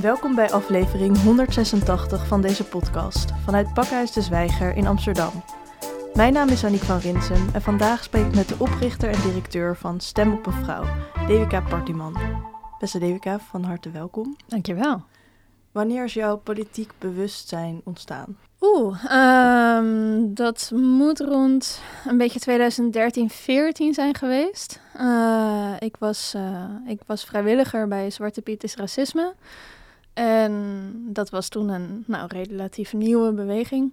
Welkom 0.00 0.34
bij 0.34 0.50
aflevering 0.50 1.22
186 1.22 2.26
van 2.26 2.40
deze 2.40 2.64
podcast 2.64 3.30
vanuit 3.44 3.74
Pakhuis 3.74 4.12
de 4.12 4.20
Zwijger 4.20 4.76
in 4.76 4.86
Amsterdam. 4.86 5.30
Mijn 6.14 6.32
naam 6.32 6.48
is 6.48 6.64
Aniek 6.64 6.80
van 6.80 6.98
Rinsen 6.98 7.48
en 7.52 7.62
vandaag 7.62 8.04
spreek 8.04 8.26
ik 8.26 8.34
met 8.34 8.48
de 8.48 8.54
oprichter 8.58 9.10
en 9.10 9.20
directeur 9.22 9.76
van 9.76 10.00
Stem 10.00 10.32
op 10.32 10.46
een 10.46 10.52
Vrouw, 10.52 10.84
Devika 11.26 11.60
Partiman. 11.60 12.16
Beste 12.78 12.98
Devika, 12.98 13.38
van 13.38 13.62
harte 13.62 13.90
welkom. 13.90 14.36
Dankjewel. 14.46 15.02
Wanneer 15.72 16.04
is 16.04 16.14
jouw 16.14 16.36
politiek 16.36 16.92
bewustzijn 16.98 17.80
ontstaan? 17.84 18.36
Oeh, 18.60 19.04
ehm, 19.04 20.34
dat 20.34 20.70
moet 20.74 21.20
rond 21.20 21.82
een 22.06 22.18
beetje 22.18 22.40
2013, 22.40 23.30
14 23.30 23.94
zijn 23.94 24.14
geweest. 24.14 24.80
Uh, 25.00 25.72
ik, 25.78 25.96
was, 25.98 26.32
uh, 26.36 26.64
ik 26.86 27.00
was 27.06 27.24
vrijwilliger 27.24 27.88
bij 27.88 28.10
Zwarte 28.10 28.42
Piet 28.42 28.64
is 28.64 28.76
Racisme. 28.76 29.34
En 30.20 30.92
dat 31.12 31.30
was 31.30 31.48
toen 31.48 31.68
een 31.68 32.04
nou, 32.06 32.26
relatief 32.26 32.92
nieuwe 32.92 33.32
beweging. 33.32 33.92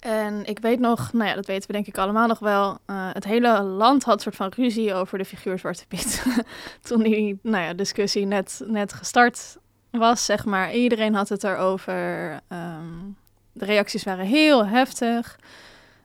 En 0.00 0.44
ik 0.44 0.58
weet 0.58 0.78
nog, 0.78 1.12
nou 1.12 1.28
ja, 1.28 1.34
dat 1.34 1.46
weten 1.46 1.66
we 1.66 1.72
denk 1.72 1.86
ik 1.86 1.98
allemaal 1.98 2.26
nog 2.26 2.38
wel. 2.38 2.70
Uh, 2.70 3.10
het 3.12 3.24
hele 3.24 3.62
land 3.62 4.04
had 4.04 4.22
soort 4.22 4.36
van 4.36 4.52
ruzie 4.56 4.94
over 4.94 5.18
de 5.18 5.24
figuur 5.24 5.58
Zwarte 5.58 5.86
Piet. 5.86 6.24
toen 6.88 7.02
die 7.02 7.38
nou 7.42 7.64
ja, 7.64 7.72
discussie 7.74 8.26
net, 8.26 8.62
net 8.66 8.92
gestart 8.92 9.56
was, 9.90 10.24
zeg 10.24 10.44
maar. 10.44 10.74
Iedereen 10.74 11.14
had 11.14 11.28
het 11.28 11.44
erover. 11.44 12.30
Um, 12.48 13.16
de 13.52 13.64
reacties 13.64 14.04
waren 14.04 14.26
heel 14.26 14.66
heftig. 14.66 15.38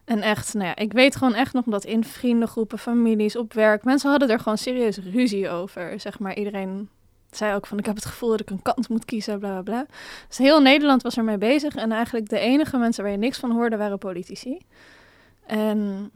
En 0.06 0.22
echt, 0.22 0.54
nou 0.54 0.66
ja, 0.66 0.76
ik 0.76 0.94
weet 0.94 1.16
gewoon 1.16 1.36
echt 1.36 1.54
nog 1.54 1.66
dat 1.66 1.86
in 1.86 2.04
vriendengroepen, 2.04 2.80
families, 2.80 3.36
op 3.36 3.54
werk, 3.54 3.84
mensen 3.84 4.10
hadden 4.10 4.30
er 4.30 4.40
gewoon 4.40 4.58
serieus 4.58 4.98
ruzie 4.98 5.50
over. 5.50 6.00
Zeg 6.00 6.20
maar, 6.20 6.36
iedereen 6.36 6.90
zei 7.38 7.56
ook 7.56 7.66
van, 7.68 7.78
ik 7.78 7.86
heb 7.86 7.96
het 7.96 8.06
gevoel 8.06 8.30
dat 8.30 8.40
ik 8.40 8.50
een 8.50 8.62
kant 8.62 8.90
moet 8.90 9.06
kiezen, 9.06 9.40
bla 9.40 9.50
bla 9.50 9.62
bla. 9.62 9.86
Dus 10.28 10.38
heel 10.38 10.62
Nederland 10.62 11.02
was 11.02 11.18
ermee 11.18 11.38
bezig. 11.38 11.76
En 11.76 11.92
eigenlijk 11.92 12.30
de 12.30 12.40
enige 12.40 12.78
mensen 12.78 13.04
waar 13.04 13.12
je 13.12 13.18
niks 13.18 13.38
van 13.38 13.52
hoorde, 13.52 13.78
waren 13.78 13.98
politici. 13.98 14.58
En 15.46 16.12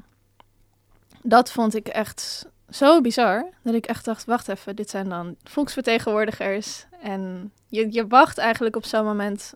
dat 1.21 1.51
vond 1.51 1.75
ik 1.75 1.87
echt 1.87 2.47
zo 2.69 3.01
bizar, 3.01 3.49
dat 3.61 3.73
ik 3.73 3.85
echt 3.85 4.05
dacht, 4.05 4.25
wacht 4.25 4.47
even, 4.47 4.75
dit 4.75 4.89
zijn 4.89 5.09
dan 5.09 5.35
volksvertegenwoordigers. 5.43 6.85
En 7.01 7.51
je, 7.67 7.87
je 7.91 8.07
wacht 8.07 8.37
eigenlijk 8.37 8.75
op 8.75 8.85
zo'n 8.85 9.05
moment 9.05 9.53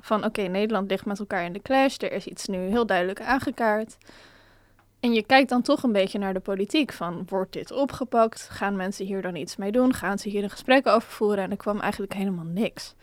van 0.00 0.24
oké, 0.24 0.42
Nederland 0.42 0.90
ligt 0.90 1.04
met 1.04 1.18
elkaar 1.18 1.44
in 1.44 1.52
de 1.52 1.62
clash. 1.62 1.96
Er 1.98 2.12
is 2.12 2.26
iets 2.26 2.46
nu 2.46 2.58
heel 2.58 2.86
duidelijk 2.86 3.20
aangekaart. 3.20 3.96
En 5.00 5.12
je 5.12 5.22
kijkt 5.22 5.48
dan 5.48 5.62
toch 5.62 5.82
een 5.82 5.92
beetje 5.92 6.18
naar 6.18 6.34
de 6.34 6.40
politiek. 6.40 6.92
Van 6.92 7.24
wordt 7.28 7.52
dit 7.52 7.72
opgepakt? 7.72 8.48
Gaan 8.50 8.76
mensen 8.76 9.06
hier 9.06 9.22
dan 9.22 9.36
iets 9.36 9.56
mee 9.56 9.72
doen? 9.72 9.94
Gaan 9.94 10.18
ze 10.18 10.28
hier 10.28 10.42
een 10.42 10.50
gesprek 10.50 10.86
over 10.86 11.10
voeren? 11.10 11.44
En 11.44 11.50
er 11.50 11.56
kwam 11.56 11.80
eigenlijk 11.80 12.12
helemaal 12.14 12.44
niks. 12.44 12.94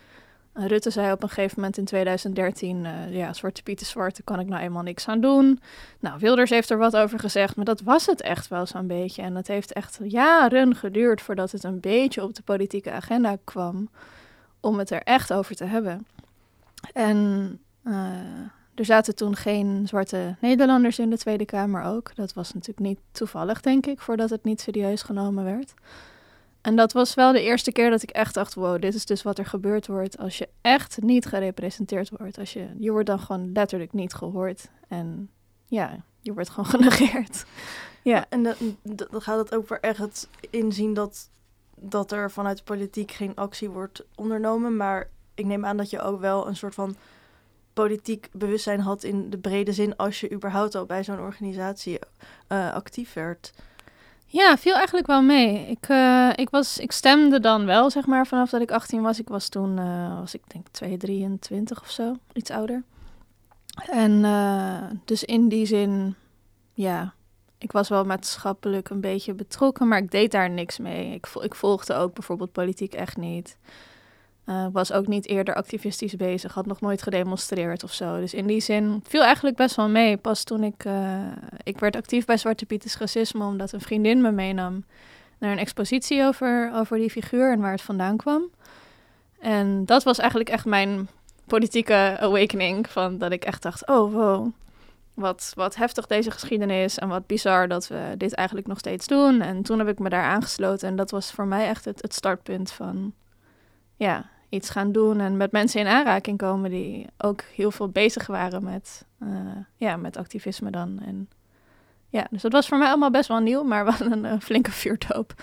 Rutte 0.52 0.90
zei 0.90 1.12
op 1.12 1.22
een 1.22 1.28
gegeven 1.28 1.54
moment 1.56 1.78
in 1.78 1.84
2013: 1.84 2.84
uh, 2.84 3.14
Ja, 3.14 3.32
Zwarte 3.32 3.62
Piet 3.62 3.80
is 3.80 3.88
zwart, 3.88 4.12
daar 4.12 4.24
kan 4.24 4.40
ik 4.40 4.46
nou 4.46 4.62
eenmaal 4.62 4.82
niks 4.82 5.08
aan 5.08 5.20
doen. 5.20 5.60
Nou, 6.00 6.18
Wilders 6.18 6.50
heeft 6.50 6.70
er 6.70 6.78
wat 6.78 6.96
over 6.96 7.18
gezegd, 7.18 7.56
maar 7.56 7.64
dat 7.64 7.80
was 7.80 8.06
het 8.06 8.20
echt 8.20 8.48
wel 8.48 8.66
zo'n 8.66 8.86
beetje. 8.86 9.22
En 9.22 9.34
het 9.34 9.48
heeft 9.48 9.72
echt 9.72 9.98
jaren 10.02 10.74
geduurd 10.74 11.22
voordat 11.22 11.52
het 11.52 11.64
een 11.64 11.80
beetje 11.80 12.22
op 12.22 12.34
de 12.34 12.42
politieke 12.42 12.90
agenda 12.90 13.36
kwam. 13.44 13.88
Om 14.60 14.78
het 14.78 14.90
er 14.90 15.02
echt 15.02 15.32
over 15.32 15.56
te 15.56 15.64
hebben. 15.64 16.06
En 16.92 17.60
uh, 17.84 17.94
er 18.78 18.84
zaten 18.84 19.14
toen 19.14 19.36
geen 19.36 19.86
zwarte 19.86 20.36
Nederlanders 20.40 20.98
in 20.98 21.10
de 21.10 21.18
Tweede 21.18 21.44
Kamer 21.44 21.82
ook. 21.82 22.14
Dat 22.14 22.32
was 22.32 22.52
natuurlijk 22.52 22.86
niet 22.86 22.98
toevallig, 23.10 23.60
denk 23.60 23.86
ik, 23.86 24.00
voordat 24.00 24.30
het 24.30 24.44
niet 24.44 24.60
serieus 24.60 25.02
genomen 25.02 25.44
werd. 25.44 25.74
En 26.60 26.76
dat 26.76 26.92
was 26.92 27.14
wel 27.14 27.32
de 27.32 27.42
eerste 27.42 27.72
keer 27.72 27.90
dat 27.90 28.02
ik 28.02 28.10
echt 28.10 28.34
dacht: 28.34 28.54
wow, 28.54 28.80
dit 28.80 28.94
is 28.94 29.06
dus 29.06 29.22
wat 29.22 29.38
er 29.38 29.46
gebeurd 29.46 29.86
wordt 29.86 30.18
als 30.18 30.38
je 30.38 30.48
echt 30.60 31.02
niet 31.02 31.26
gerepresenteerd 31.26 32.10
wordt. 32.18 32.38
Als 32.38 32.52
je, 32.52 32.68
je 32.78 32.90
wordt 32.90 33.06
dan 33.06 33.20
gewoon 33.20 33.52
letterlijk 33.52 33.92
niet 33.92 34.14
gehoord. 34.14 34.68
En 34.88 35.30
ja, 35.66 35.96
je 36.20 36.32
wordt 36.32 36.48
gewoon 36.48 36.70
genegeerd. 36.76 37.44
ja. 38.02 38.26
En 38.28 38.42
dan, 38.42 38.54
gaat 39.10 39.38
het 39.38 39.54
ook 39.54 39.66
voor 39.66 39.78
echt 39.80 40.28
inzien 40.50 40.94
dat, 40.94 41.30
dat 41.74 42.12
er 42.12 42.30
vanuit 42.30 42.56
de 42.56 42.64
politiek 42.64 43.10
geen 43.10 43.34
actie 43.34 43.70
wordt 43.70 44.04
ondernomen. 44.14 44.76
Maar 44.76 45.08
ik 45.34 45.44
neem 45.44 45.64
aan 45.64 45.76
dat 45.76 45.90
je 45.90 46.00
ook 46.00 46.20
wel 46.20 46.46
een 46.46 46.56
soort 46.56 46.74
van 46.74 46.96
politiek 47.84 48.28
bewustzijn 48.32 48.80
had 48.80 49.02
in 49.02 49.30
de 49.30 49.38
brede 49.38 49.72
zin 49.72 49.96
als 49.96 50.20
je 50.20 50.32
überhaupt 50.32 50.74
al 50.74 50.86
bij 50.86 51.04
zo'n 51.04 51.20
organisatie 51.20 51.98
uh, 52.48 52.72
actief 52.74 53.12
werd. 53.12 53.52
Ja, 54.26 54.56
viel 54.56 54.74
eigenlijk 54.74 55.06
wel 55.06 55.22
mee. 55.22 55.66
Ik, 55.66 55.88
uh, 55.88 56.30
ik, 56.34 56.50
was, 56.50 56.78
ik 56.78 56.92
stemde 56.92 57.40
dan 57.40 57.64
wel, 57.64 57.90
zeg 57.90 58.06
maar, 58.06 58.26
vanaf 58.26 58.50
dat 58.50 58.60
ik 58.60 58.70
18 58.70 59.02
was. 59.02 59.18
Ik 59.18 59.28
was 59.28 59.48
toen, 59.48 59.78
uh, 59.78 60.18
was 60.18 60.34
ik 60.34 60.42
denk 60.46 60.66
2, 60.70 60.96
23 60.96 61.80
of 61.80 61.90
zo, 61.90 62.16
iets 62.32 62.50
ouder. 62.50 62.82
En 63.90 64.22
dus 65.04 65.24
in 65.24 65.48
die 65.48 65.66
zin, 65.66 66.14
ja, 66.72 67.14
ik 67.58 67.72
was 67.72 67.88
wel 67.88 68.04
maatschappelijk 68.04 68.90
een 68.90 69.00
beetje 69.00 69.34
betrokken, 69.34 69.88
maar 69.88 69.98
ik 69.98 70.10
deed 70.10 70.30
daar 70.30 70.50
niks 70.50 70.78
mee. 70.78 71.14
Ik, 71.14 71.26
ik 71.40 71.54
volgde 71.54 71.94
ook 71.94 72.14
bijvoorbeeld 72.14 72.52
politiek 72.52 72.94
echt 72.94 73.16
niet. 73.16 73.56
Uh, 74.48 74.66
was 74.72 74.92
ook 74.92 75.06
niet 75.06 75.26
eerder 75.26 75.54
activistisch 75.54 76.16
bezig, 76.16 76.54
had 76.54 76.66
nog 76.66 76.80
nooit 76.80 77.02
gedemonstreerd 77.02 77.84
of 77.84 77.92
zo. 77.92 78.20
Dus 78.20 78.34
in 78.34 78.46
die 78.46 78.60
zin 78.60 79.02
viel 79.08 79.22
eigenlijk 79.22 79.56
best 79.56 79.76
wel 79.76 79.88
mee. 79.88 80.16
Pas 80.16 80.44
toen 80.44 80.62
ik, 80.62 80.84
uh, 80.84 81.26
ik 81.62 81.78
werd 81.78 81.96
actief 81.96 82.24
bij 82.24 82.36
Zwarte 82.36 82.66
Pieters 82.66 82.98
Racisme, 82.98 83.44
omdat 83.44 83.72
een 83.72 83.80
vriendin 83.80 84.20
me 84.20 84.30
meenam 84.30 84.84
naar 85.38 85.52
een 85.52 85.58
expositie 85.58 86.24
over, 86.24 86.70
over 86.74 86.98
die 86.98 87.10
figuur 87.10 87.52
en 87.52 87.60
waar 87.60 87.72
het 87.72 87.82
vandaan 87.82 88.16
kwam. 88.16 88.50
En 89.40 89.84
dat 89.84 90.02
was 90.02 90.18
eigenlijk 90.18 90.50
echt 90.50 90.64
mijn 90.64 91.08
politieke 91.46 92.16
awakening, 92.20 92.88
van 92.88 93.18
dat 93.18 93.32
ik 93.32 93.44
echt 93.44 93.62
dacht, 93.62 93.86
oh 93.86 94.12
wow, 94.12 94.52
wat, 95.14 95.52
wat 95.54 95.76
heftig 95.76 96.06
deze 96.06 96.30
geschiedenis 96.30 96.98
en 96.98 97.08
wat 97.08 97.26
bizar 97.26 97.68
dat 97.68 97.88
we 97.88 98.14
dit 98.16 98.34
eigenlijk 98.34 98.66
nog 98.66 98.78
steeds 98.78 99.06
doen. 99.06 99.40
En 99.40 99.62
toen 99.62 99.78
heb 99.78 99.88
ik 99.88 99.98
me 99.98 100.08
daar 100.08 100.24
aangesloten 100.24 100.88
en 100.88 100.96
dat 100.96 101.10
was 101.10 101.30
voor 101.30 101.46
mij 101.46 101.68
echt 101.68 101.84
het, 101.84 102.02
het 102.02 102.14
startpunt 102.14 102.70
van, 102.70 103.12
ja, 103.96 104.36
iets 104.48 104.70
gaan 104.70 104.92
doen 104.92 105.20
en 105.20 105.36
met 105.36 105.52
mensen 105.52 105.80
in 105.80 105.86
aanraking 105.86 106.38
komen 106.38 106.70
die 106.70 107.06
ook 107.18 107.42
heel 107.54 107.70
veel 107.70 107.88
bezig 107.88 108.26
waren 108.26 108.64
met, 108.64 109.04
uh, 109.22 109.28
ja, 109.76 109.96
met 109.96 110.16
activisme 110.16 110.70
dan. 110.70 111.00
En 111.06 111.28
ja, 112.08 112.26
dus 112.30 112.42
dat 112.42 112.52
was 112.52 112.68
voor 112.68 112.78
mij 112.78 112.88
allemaal 112.88 113.10
best 113.10 113.28
wel 113.28 113.38
nieuw, 113.38 113.62
maar 113.62 113.84
wel 113.84 114.12
een 114.12 114.24
uh, 114.24 114.32
flinke 114.40 114.70
vuurtoop. 114.70 115.34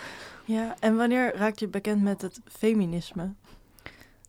Ja, 0.45 0.75
en 0.79 0.95
wanneer 0.95 1.35
raak 1.35 1.57
je 1.57 1.67
bekend 1.67 2.01
met 2.01 2.21
het 2.21 2.41
feminisme? 2.47 3.29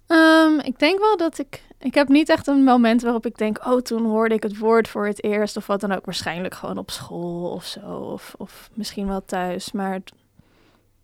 Um, 0.09 0.61
ik 0.61 0.79
denk 0.79 0.99
wel 1.01 1.17
dat 1.17 1.39
ik. 1.39 1.65
Ik 1.79 1.95
heb 1.95 2.09
niet 2.09 2.29
echt 2.29 2.47
een 2.47 2.65
moment 2.65 3.03
waarop 3.03 3.27
ik 3.27 3.39
denk. 3.39 3.67
Oh, 3.67 3.81
toen 3.81 4.05
hoorde 4.05 4.35
ik 4.35 4.43
het 4.43 4.59
woord 4.59 4.89
voor 4.89 5.07
het 5.07 5.25
eerst. 5.25 5.57
Of 5.57 5.67
wat 5.67 5.81
dan 5.81 5.93
ook. 5.93 6.05
Waarschijnlijk 6.05 6.55
gewoon 6.55 6.79
op 6.79 6.91
school 6.91 7.51
of 7.51 7.65
zo. 7.65 7.81
Of, 7.81 8.35
of 8.39 8.71
misschien 8.75 9.07
wel 9.07 9.25
thuis. 9.25 9.73
Maar 9.73 10.01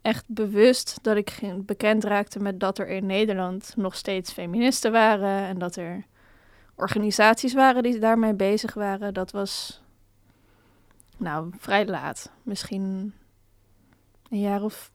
echt 0.02 0.24
bewust 0.26 0.98
dat 1.02 1.16
ik 1.16 1.40
bekend 1.56 2.04
raakte 2.04 2.38
met 2.38 2.60
dat 2.60 2.78
er 2.78 2.88
in 2.88 3.06
Nederland 3.06 3.72
nog 3.76 3.96
steeds 3.96 4.32
feministen 4.32 4.92
waren 4.92 5.46
en 5.46 5.58
dat 5.58 5.76
er 5.76 6.04
organisaties 6.74 7.54
waren 7.54 7.82
die 7.82 7.98
daarmee 7.98 8.34
bezig 8.34 8.74
waren. 8.74 9.14
Dat 9.14 9.30
was 9.30 9.82
nou 11.16 11.50
vrij 11.58 11.86
laat, 11.86 12.30
misschien 12.42 13.14
een 14.30 14.40
jaar 14.40 14.62
of 14.62 14.90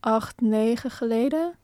acht, 0.00 0.40
negen 0.40 0.90
geleden. 0.90 1.54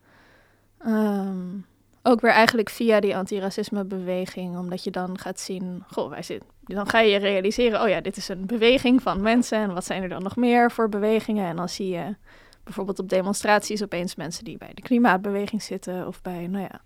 Um, 0.87 1.67
ook 2.03 2.21
weer 2.21 2.31
eigenlijk 2.31 2.71
via 2.71 3.01
die 3.01 3.17
antiracisme 3.17 3.85
beweging, 3.85 4.59
omdat 4.59 4.85
je 4.85 4.91
dan 4.91 5.19
gaat 5.19 5.41
zien, 5.41 5.85
goh, 5.87 6.09
wij 6.09 6.23
zitten, 6.23 6.49
dan 6.61 6.89
ga 6.89 7.01
je 7.01 7.17
realiseren, 7.17 7.83
oh 7.83 7.89
ja, 7.89 8.01
dit 8.01 8.17
is 8.17 8.29
een 8.29 8.47
beweging 8.47 9.03
van 9.03 9.21
mensen 9.21 9.59
en 9.59 9.75
wat 9.75 9.85
zijn 9.85 10.03
er 10.03 10.09
dan 10.09 10.23
nog 10.23 10.37
meer 10.37 10.71
voor 10.71 10.89
bewegingen? 10.89 11.49
En 11.49 11.57
dan 11.57 11.69
zie 11.69 11.89
je 11.89 12.17
bijvoorbeeld 12.65 12.99
op 12.99 13.09
demonstraties 13.09 13.83
opeens 13.83 14.15
mensen 14.15 14.45
die 14.45 14.59
bij 14.59 14.71
de 14.75 14.83
klimaatbeweging 14.83 15.63
zitten 15.63 16.07
of 16.07 16.23
bij, 16.23 16.47
nou 16.47 16.69
ja, 16.71 16.81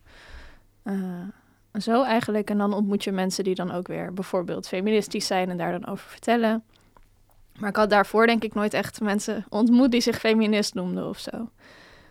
uh, 0.92 1.80
zo 1.80 2.02
eigenlijk. 2.02 2.50
En 2.50 2.58
dan 2.58 2.72
ontmoet 2.72 3.04
je 3.04 3.12
mensen 3.12 3.44
die 3.44 3.54
dan 3.54 3.70
ook 3.70 3.86
weer 3.86 4.12
bijvoorbeeld 4.12 4.68
feministisch 4.68 5.26
zijn 5.26 5.50
en 5.50 5.56
daar 5.56 5.72
dan 5.72 5.86
over 5.86 6.08
vertellen. 6.08 6.64
Maar 7.58 7.68
ik 7.68 7.76
had 7.76 7.90
daarvoor 7.90 8.26
denk 8.26 8.44
ik 8.44 8.54
nooit 8.54 8.74
echt 8.74 9.00
mensen 9.00 9.44
ontmoet 9.48 9.90
die 9.90 10.00
zich 10.00 10.18
feminist 10.18 10.74
noemden 10.74 11.08
of 11.08 11.18
zo. 11.18 11.50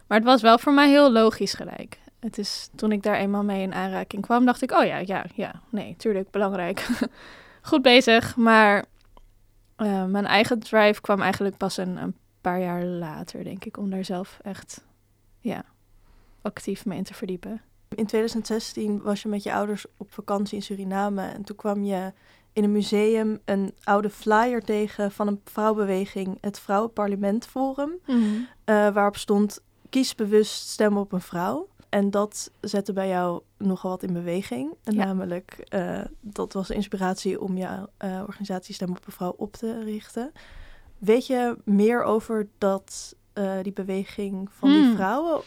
Maar 0.08 0.18
het 0.18 0.28
was 0.28 0.42
wel 0.42 0.58
voor 0.58 0.74
mij 0.74 0.90
heel 0.90 1.12
logisch 1.12 1.54
gelijk. 1.54 2.00
Het 2.20 2.38
is 2.38 2.70
toen 2.76 2.92
ik 2.92 3.04
daar 3.04 3.16
eenmaal 3.16 3.44
mee 3.44 3.62
in 3.62 3.74
aanraking 3.74 4.22
kwam, 4.22 4.46
dacht 4.46 4.62
ik, 4.62 4.72
oh 4.72 4.86
ja, 4.86 4.98
ja, 4.98 5.26
ja, 5.36 5.62
nee, 5.70 5.96
tuurlijk, 5.98 6.32
belangrijk. 6.32 6.88
Goed 7.62 7.82
bezig, 7.82 8.36
maar 8.36 8.86
uh, 9.78 10.06
mijn 10.06 10.26
eigen 10.26 10.60
drive 10.60 11.02
kwam 11.02 11.22
eigenlijk 11.22 11.58
pas 11.58 11.78
een, 11.78 11.98
een 11.98 12.16
paar 12.52 12.62
jaar 12.62 12.84
later, 12.86 13.44
denk 13.44 13.66
ik, 13.66 13.78
om 13.78 13.90
daar 13.90 14.06
zelf 14.06 14.40
echt 14.42 14.84
ja, 15.40 15.66
actief 16.42 16.86
mee 16.86 16.98
in 16.98 17.04
te 17.04 17.14
verdiepen. 17.14 17.62
In 17.96 18.06
2016 18.06 19.02
was 19.02 19.22
je 19.22 19.28
met 19.28 19.44
je 19.44 19.54
ouders 19.54 19.86
op 19.98 20.14
vakantie 20.14 20.58
in 20.58 20.64
Suriname 20.64 21.22
en 21.22 21.44
toen 21.44 21.56
kwam 21.56 21.84
je 21.84 22.14
in 22.54 22.64
een 22.64 22.72
museum 22.72 23.40
een 23.46 23.74
oude 23.84 24.10
flyer 24.10 24.62
tegen 24.62 25.12
van 25.12 25.28
een 25.28 25.42
vrouwbeweging, 25.44 26.38
het 26.42 26.60
Vrouwenparlement 26.60 27.46
Forum, 27.46 27.92
mm 28.06 28.48
waarop 28.66 29.18
stond 29.18 29.62
kies 29.90 30.16
bewust 30.16 30.70
stem 30.70 30.98
op 30.98 31.12
een 31.12 31.22
vrouw. 31.22 31.68
en 31.90 32.12
dat 32.12 32.52
zette 32.62 32.94
bij 32.94 33.08
jou 33.08 33.42
nogal 33.58 33.92
wat 33.92 34.04
in 34.04 34.14
beweging. 34.14 34.74
En 34.84 34.94
Ja. 34.94 35.06
Namelijk, 35.06 35.52
eh, 35.68 36.02
dat 36.22 36.54
was 36.54 36.68
de 36.68 36.74
inspiratie 36.74 37.42
om 37.42 37.58
jouw 37.58 37.88
eh, 37.98 38.24
organisatie 38.28 38.74
Stem 38.74 38.90
op 38.90 39.06
een 39.06 39.12
Vrouw 39.12 39.34
op 39.38 39.54
te 39.54 39.84
richten. 39.84 40.32
Weet 40.98 41.28
je 41.28 41.58
meer 41.64 42.04
over 42.04 42.48
dat, 42.58 43.16
eh, 43.34 43.52
die 43.62 43.74
beweging 43.74 44.50
van 44.52 44.70
die 44.70 44.84
Hmm. 44.84 44.96
vrouwen? 44.96 45.42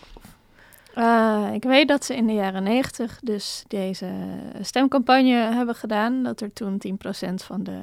Eh, 0.94 1.49
ik 1.52 1.62
weet 1.62 1.88
dat 1.88 2.05
ze 2.05 2.17
in 2.17 2.26
de 2.26 2.32
jaren 2.32 2.62
negentig 2.62 3.20
dus 3.23 3.64
deze 3.69 4.12
stemcampagne 4.61 5.35
hebben 5.35 5.75
gedaan. 5.75 6.23
Dat 6.23 6.41
er 6.41 6.52
toen 6.52 6.79
10% 6.79 7.43
van 7.43 7.62
de 7.62 7.81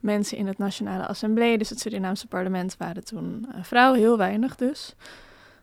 mensen 0.00 0.36
in 0.36 0.46
het 0.46 0.58
Nationale 0.58 1.06
Assemblée, 1.06 1.58
dus 1.58 1.68
het 1.70 1.80
Surinaamse 1.80 2.26
parlement, 2.26 2.76
waren 2.78 3.04
toen 3.04 3.46
eh, 3.52 3.62
vrouwen, 3.62 3.98
heel 4.00 4.16
weinig 4.16 4.56
dus. 4.56 4.94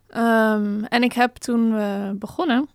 Ehm, 0.08 0.84
en 0.84 1.04
ik 1.04 1.14
heb 1.14 1.36
toen 1.36 1.74
we 1.74 2.16
begonnen 2.16 2.70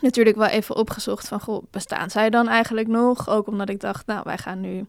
natuurlijk 0.00 0.36
wel 0.36 0.46
even 0.46 0.76
opgezocht 0.76 1.28
van, 1.28 1.40
goh, 1.40 1.62
bestaan 1.70 2.10
zij 2.10 2.30
dan 2.30 2.48
eigenlijk 2.48 2.88
nog? 2.88 3.28
Ook 3.28 3.46
omdat 3.46 3.68
ik 3.68 3.80
dacht, 3.80 4.06
nou, 4.06 4.20
wij 4.24 4.38
gaan 4.38 4.60
nu 4.60 4.86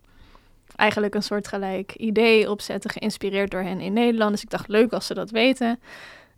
eigenlijk 0.76 1.16
een 1.16 1.24
soort 1.24 1.48
gelijk 1.48 1.94
idee 1.96 2.50
opzetten, 2.50 2.90
geïnspireerd 2.90 3.52
door 3.52 3.62
hen 3.62 3.80
in 3.80 3.94
Nederland. 3.94 4.32
Dus 4.32 4.42
ik 4.42 4.50
dacht, 4.50 4.68
leuk 4.68 4.94
als 4.94 5.06
ze 5.06 5.14
dat 5.14 5.30
weten. 5.30 5.80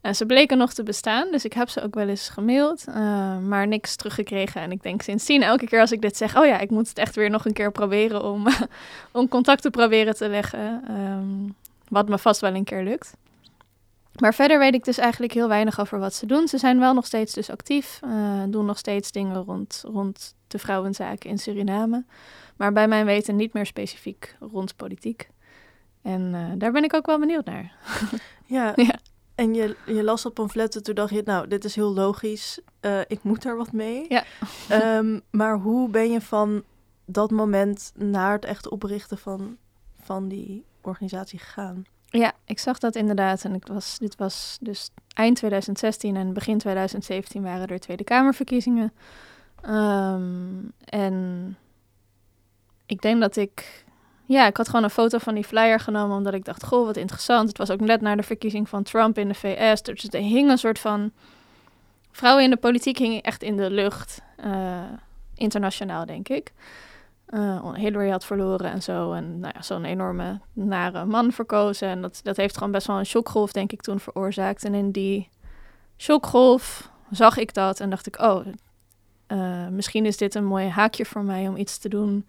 En 0.02 0.16
ze 0.16 0.26
bleken 0.26 0.58
nog 0.58 0.74
te 0.74 0.84
bestaan, 0.84 1.32
dus 1.32 1.46
ik 1.46 1.54
heb 1.54 1.70
ze 1.70 1.84
ook 1.84 1.96
wel 1.96 2.08
eens 2.08 2.30
gemaild, 2.30 2.84
eh, 2.88 3.38
maar 3.38 3.68
niks 3.68 3.96
teruggekregen. 3.96 4.62
En 4.62 4.72
ik 4.72 4.84
denk 4.84 5.02
sindsdien, 5.02 5.44
elke 5.44 5.66
keer 5.66 5.80
als 5.80 5.92
ik 5.92 6.02
dit 6.02 6.18
zeg, 6.18 6.38
oh 6.38 6.46
ja, 6.46 6.60
ik 6.60 6.70
moet 6.70 6.88
het 6.88 6.98
echt 6.98 7.16
weer 7.16 7.30
nog 7.30 7.46
een 7.46 7.54
keer 7.54 7.72
proberen 7.72 8.24
om, 8.24 8.48
om 9.12 9.28
contact 9.28 9.62
te 9.62 9.70
proberen 9.70 10.16
te 10.16 10.30
leggen. 10.30 10.84
ehm, 10.88 11.52
wat 11.88 12.10
me 12.10 12.18
vast 12.18 12.42
wel 12.42 12.56
een 12.56 12.64
keer 12.64 12.84
lukt. 12.84 13.14
Maar 14.20 14.34
verder 14.34 14.60
weet 14.60 14.74
ik 14.74 14.84
dus 14.84 14.98
eigenlijk 14.98 15.34
heel 15.34 15.48
weinig 15.48 15.80
over 15.80 16.00
wat 16.00 16.14
ze 16.14 16.26
doen. 16.26 16.48
Ze 16.48 16.58
zijn 16.58 16.80
wel 16.80 16.94
nog 16.94 17.06
steeds 17.06 17.34
dus 17.34 17.50
actief, 17.50 18.00
eh, 18.04 18.44
doen 18.50 18.66
nog 18.66 18.78
steeds 18.78 19.12
dingen 19.12 19.44
rond, 19.44 19.84
rond 19.88 20.36
de 20.48 20.60
vrouwenzaken 20.60 21.30
in 21.30 21.38
Suriname. 21.38 22.06
Maar 22.58 22.74
bij 22.74 22.88
mijn 22.88 23.06
weten 23.06 23.36
niet 23.36 23.54
meer 23.54 23.66
specifiek 23.66 24.36
rond 24.40 24.76
politiek. 24.76 25.30
En 26.02 26.36
eh, 26.36 26.42
daar 26.58 26.72
ben 26.72 26.84
ik 26.84 26.94
ook 26.94 27.06
wel 27.06 27.20
benieuwd 27.20 27.46
naar. 27.46 27.72
Ja. 28.46 28.72
Ja. 28.76 28.96
En 29.36 29.54
je, 29.54 29.76
je 29.86 30.04
las 30.04 30.22
dat 30.22 30.34
pamfletten, 30.34 30.84
toen 30.84 30.96
dacht 30.96 31.14
je, 31.14 31.22
nou, 31.26 31.48
dit 31.48 31.66
is 31.66 31.76
heel 31.76 31.94
logisch. 31.94 32.60
eh, 32.80 33.00
ik 33.08 33.24
moet 33.24 33.46
er 33.46 33.58
wat 33.58 33.72
mee. 33.72 34.06
Ja. 34.10 34.24
Ehm, 34.70 35.20
maar 35.32 35.58
hoe 35.58 35.90
ben 35.90 36.12
je 36.12 36.22
van 36.22 36.64
dat 37.06 37.32
moment 37.32 37.92
naar 37.96 38.32
het 38.32 38.46
echt 38.46 38.70
oprichten 38.70 39.18
van, 39.18 39.58
van 40.02 40.28
die 40.28 40.64
organisatie 40.82 41.40
gegaan? 41.40 41.84
Ja, 42.20 42.34
ik 42.46 42.60
zag 42.60 42.78
dat 42.78 42.96
inderdaad. 42.96 43.44
En 43.44 43.54
ik 43.54 43.68
was, 43.68 43.98
dit 43.98 44.16
was 44.16 44.58
dus 44.62 44.90
eind 45.14 45.36
2016 45.36 46.16
en 46.16 46.34
begin 46.34 46.58
2017 46.58 47.44
waren 47.44 47.68
er 47.68 47.80
Tweede 47.80 48.04
Kamerverkiezingen. 48.04 48.94
Ehm, 49.62 50.22
en 50.86 51.58
ik 52.86 53.02
denk 53.02 53.22
dat 53.22 53.36
ik... 53.36 53.86
Ja, 54.26 54.48
ik 54.48 54.58
had 54.58 54.68
gewoon 54.68 54.84
een 54.84 54.90
foto 54.90 55.18
van 55.18 55.36
die 55.36 55.44
flyer 55.44 55.80
genomen 55.80 56.18
omdat 56.18 56.34
ik 56.34 56.46
dacht, 56.46 56.64
goh, 56.64 56.86
wat 56.86 56.98
interessant. 56.98 57.48
Het 57.48 57.58
was 57.58 57.70
ook 57.70 57.80
net 57.80 58.02
na 58.02 58.16
de 58.16 58.24
verkiezing 58.24 58.70
van 58.70 58.84
Trump 58.84 59.18
in 59.18 59.28
de 59.28 59.34
VS. 59.34 59.82
Dus 59.82 60.04
er 60.04 60.20
hing 60.20 60.50
een 60.50 60.58
soort 60.58 60.80
van... 60.80 61.12
Vrouwen 62.12 62.44
in 62.44 62.50
de 62.50 62.58
politiek 62.58 62.98
hingen 62.98 63.22
echt 63.22 63.44
in 63.44 63.58
de 63.58 63.70
lucht. 63.70 64.22
eh, 64.36 64.84
internationaal, 65.36 66.06
denk 66.06 66.30
ik. 66.30 66.54
Eh, 67.34 67.74
Hillary 67.74 68.10
had 68.10 68.26
verloren 68.26 68.72
en 68.72 68.82
zo. 68.82 69.12
En 69.12 69.40
nou 69.40 69.54
ja, 69.56 69.62
zo'n 69.62 69.86
enorme 69.86 70.40
nare 70.54 71.06
man 71.06 71.32
verkozen. 71.32 71.88
En 71.88 72.02
dat, 72.02 72.20
dat 72.24 72.38
heeft 72.38 72.58
gewoon 72.58 72.72
best 72.72 72.88
wel 72.88 72.98
een 72.98 73.06
shockgolf, 73.06 73.52
denk 73.52 73.72
ik, 73.72 73.82
toen 73.82 74.00
veroorzaakt. 74.00 74.64
En 74.64 74.74
in 74.74 74.92
die 74.92 75.30
shockgolf 75.98 76.90
zag 77.12 77.38
ik 77.38 77.54
dat 77.54 77.80
en 77.80 77.90
dacht 77.90 78.08
ik, 78.08 78.22
oh, 78.22 78.46
eh, 79.28 79.68
misschien 79.68 80.06
is 80.06 80.18
dit 80.18 80.36
een 80.36 80.46
mooi 80.46 80.68
haakje 80.68 81.06
voor 81.06 81.24
mij 81.24 81.48
om 81.48 81.56
iets 81.56 81.78
te 81.78 81.90
doen. 81.90 82.28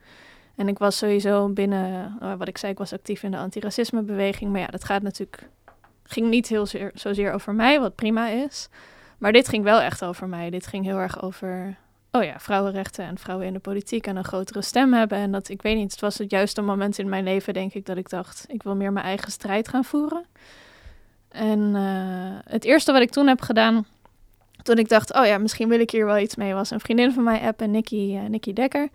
En 0.56 0.69
ik 0.69 0.79
was 0.79 0.99
sowieso 0.99 1.49
binnen, 1.49 2.17
eh, 2.21 2.35
wat 2.35 2.49
ik 2.49 2.59
zei, 2.59 2.73
ik 2.73 2.79
was 2.79 2.93
actief 2.93 3.23
in 3.23 3.31
de 3.31 3.37
antiracismebeweging. 3.37 4.53
Maar 4.53 4.61
ja, 4.61 4.67
dat 4.67 4.85
gaat 4.85 5.03
natuurlijk, 5.03 5.49
ging 6.03 6.29
niet 6.29 6.49
heel 6.49 6.67
zeer, 6.67 6.91
zozeer 6.95 7.33
over 7.33 7.55
mij, 7.55 7.81
wat 7.81 7.95
prima 7.95 8.29
is. 8.29 8.69
Maar 9.19 9.33
dit 9.33 9.49
ging 9.49 9.65
wel 9.65 9.81
echt 9.81 10.05
over 10.05 10.29
mij. 10.29 10.50
Dit 10.50 10.67
ging 10.67 10.85
heel 10.85 10.99
erg 10.99 11.23
over 11.23 11.77
oh 12.14 12.25
ja, 12.25 12.40
vrouwenrechten 12.40 13.05
en 13.05 13.19
vrouwen 13.19 13.46
in 13.46 13.52
de 13.52 13.58
politiek 13.58 14.06
en 14.06 14.16
een 14.16 14.25
grotere 14.25 14.62
stem 14.62 14.93
hebben. 14.93 15.19
En 15.19 15.32
dat, 15.32 15.49
ik 15.49 15.62
weet 15.62 15.76
niet, 15.76 15.90
het 15.90 16.00
was 16.00 16.19
het 16.19 16.31
juiste 16.31 16.62
moment 16.62 16.99
in 16.99 17.08
mijn 17.08 17.25
leven, 17.25 17.55
denk 17.55 17.75
ik, 17.75 17.87
dat 17.87 17.96
ik 17.96 18.08
dacht, 18.08 18.44
ik 18.49 18.62
wil 18.62 18.76
meer 18.76 18.93
mijn 18.93 19.06
eigen 19.06 19.32
strijd 19.32 19.69
gaan 19.69 19.84
voeren. 19.84 20.25
En 21.28 21.72
eh, 21.75 22.52
het 22.52 22.64
eerste 22.64 22.93
wat 22.93 23.02
ik 23.02 23.11
toen 23.11 23.26
heb 23.26 23.40
gedaan, 23.40 23.87
toen 24.62 24.78
ik 24.78 24.88
dacht, 24.88 25.14
oh 25.14 25.26
ja, 25.26 25.38
misschien 25.38 25.69
wil 25.69 25.81
ik 25.81 25.90
hier 25.90 26.06
wel 26.06 26.19
iets 26.19 26.37
mee, 26.37 26.55
was 26.55 26.70
een 26.70 26.81
vriendin 26.81 27.12
van 27.12 27.22
mij 27.22 27.40
appen, 27.40 27.70
Nikki, 27.70 28.16
eh, 28.16 28.22
Nikki 28.22 28.52
Dekker. 28.52 28.88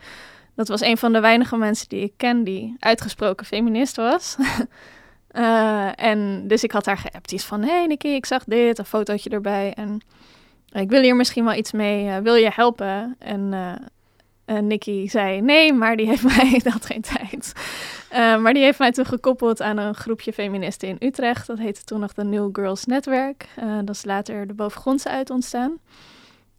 Dat 0.56 0.68
was 0.68 0.81
een 0.81 0.98
van 0.98 1.13
de 1.13 1.19
weinige 1.19 1.57
mensen 1.57 1.89
die 1.89 2.04
ik 2.04 2.13
ken 2.18 2.44
die 2.44 2.75
uitgesproken 2.80 3.45
feminist 3.45 3.95
was. 3.95 4.36
Eh, 5.30 5.89
en 5.95 6.48
dus 6.48 6.63
ik 6.63 6.71
had 6.71 6.86
haar 6.86 6.98
geappt. 6.98 7.30
Die 7.30 7.38
is 7.38 7.45
van, 7.45 7.63
hey 7.63 7.86
Nikki, 7.86 8.13
ik 8.13 8.25
zag 8.25 8.44
dit, 8.44 8.77
een 8.77 8.86
fotootje 8.86 9.30
erbij. 9.30 9.74
En 9.74 10.01
ik 10.71 10.89
wil 10.89 11.01
hier 11.01 11.16
misschien 11.16 11.45
wel 11.45 11.54
iets 11.54 11.71
mee, 11.71 12.10
eh, 12.10 12.18
wil 12.18 12.36
je 12.36 12.51
helpen? 12.54 13.16
En 13.19 13.51
uh, 14.45 14.60
Nikki 14.60 15.10
zei 15.10 15.42
nee, 15.42 15.74
maar 15.74 15.95
die 15.95 16.07
heeft 16.07 16.24
mij, 16.38 16.62
dat 16.63 16.86
geen 16.86 17.01
tijd. 17.01 17.54
Uh, 18.12 18.42
maar 18.42 18.54
die 18.54 18.63
heeft 18.63 18.80
mij 18.80 18.92
toen 18.92 19.06
gekoppeld 19.06 19.62
aan 19.62 19.77
een 19.77 19.95
groepje 19.95 20.33
feministen 20.33 20.88
in 20.88 20.98
Utrecht. 21.00 21.48
Dat 21.48 21.57
heette 21.57 21.83
toen 21.83 22.00
nog 22.00 22.13
de 22.13 22.24
New 22.24 22.50
Girls 22.51 22.86
Netwerk. 22.86 23.48
Dat 23.83 23.95
is 23.95 24.06
later 24.06 24.48
de 24.48 24.54
bovengrondse 24.54 25.10
uit 25.10 25.30
ontstaan. 25.30 25.80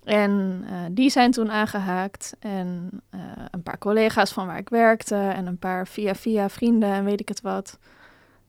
En 0.05 0.65
die 0.91 1.11
zijn 1.11 1.31
toen 1.31 1.51
aangehaakt. 1.51 2.37
En 2.39 2.91
eh, 3.11 3.21
een 3.51 3.63
paar 3.63 3.79
collega's 3.79 4.33
van 4.33 4.47
waar 4.47 4.59
ik 4.59 4.69
werkte. 4.69 5.15
En 5.15 5.47
een 5.47 5.59
paar 5.59 5.87
via 5.87 6.15
via 6.15 6.49
vrienden 6.49 6.93
en 6.93 7.05
weet 7.05 7.21
ik 7.21 7.29
het 7.29 7.41
wat. 7.41 7.79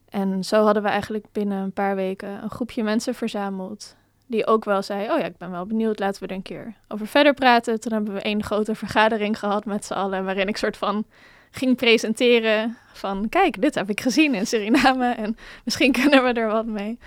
En 0.08 0.44
zo 0.44 0.64
hadden 0.64 0.82
we 0.82 0.88
eigenlijk 0.88 1.26
binnen 1.32 1.62
een 1.62 1.72
paar 1.72 1.94
weken 1.94 2.42
een 2.42 2.50
groepje 2.50 2.82
mensen 2.82 3.14
verzameld 3.14 3.96
die 4.32 4.46
ook 4.46 4.64
wel 4.64 4.82
zei, 4.82 5.10
oh 5.10 5.18
ja, 5.18 5.24
ik 5.24 5.36
ben 5.36 5.50
wel 5.50 5.66
benieuwd, 5.66 5.98
laten 5.98 6.22
we 6.22 6.28
er 6.28 6.34
een 6.34 6.42
keer 6.42 6.74
over 6.88 7.06
verder 7.06 7.34
praten. 7.34 7.80
Toen 7.80 7.92
hebben 7.92 8.14
we 8.14 8.20
één 8.20 8.42
grote 8.42 8.74
vergadering 8.74 9.38
gehad 9.38 9.64
met 9.64 9.84
z'n 9.84 9.92
allen, 9.92 10.24
waarin 10.24 10.48
ik 10.48 10.56
soort 10.56 10.76
van 10.76 11.04
ging 11.50 11.76
presenteren 11.76 12.76
van, 12.92 13.28
kijk, 13.28 13.60
dit 13.60 13.74
heb 13.74 13.90
ik 13.90 14.00
gezien 14.00 14.34
in 14.34 14.46
Suriname 14.46 15.10
en 15.10 15.36
misschien 15.64 15.92
kunnen 16.00 16.24
we 16.24 16.32
er 16.32 16.46
wat 16.46 16.66
mee. 16.66 16.98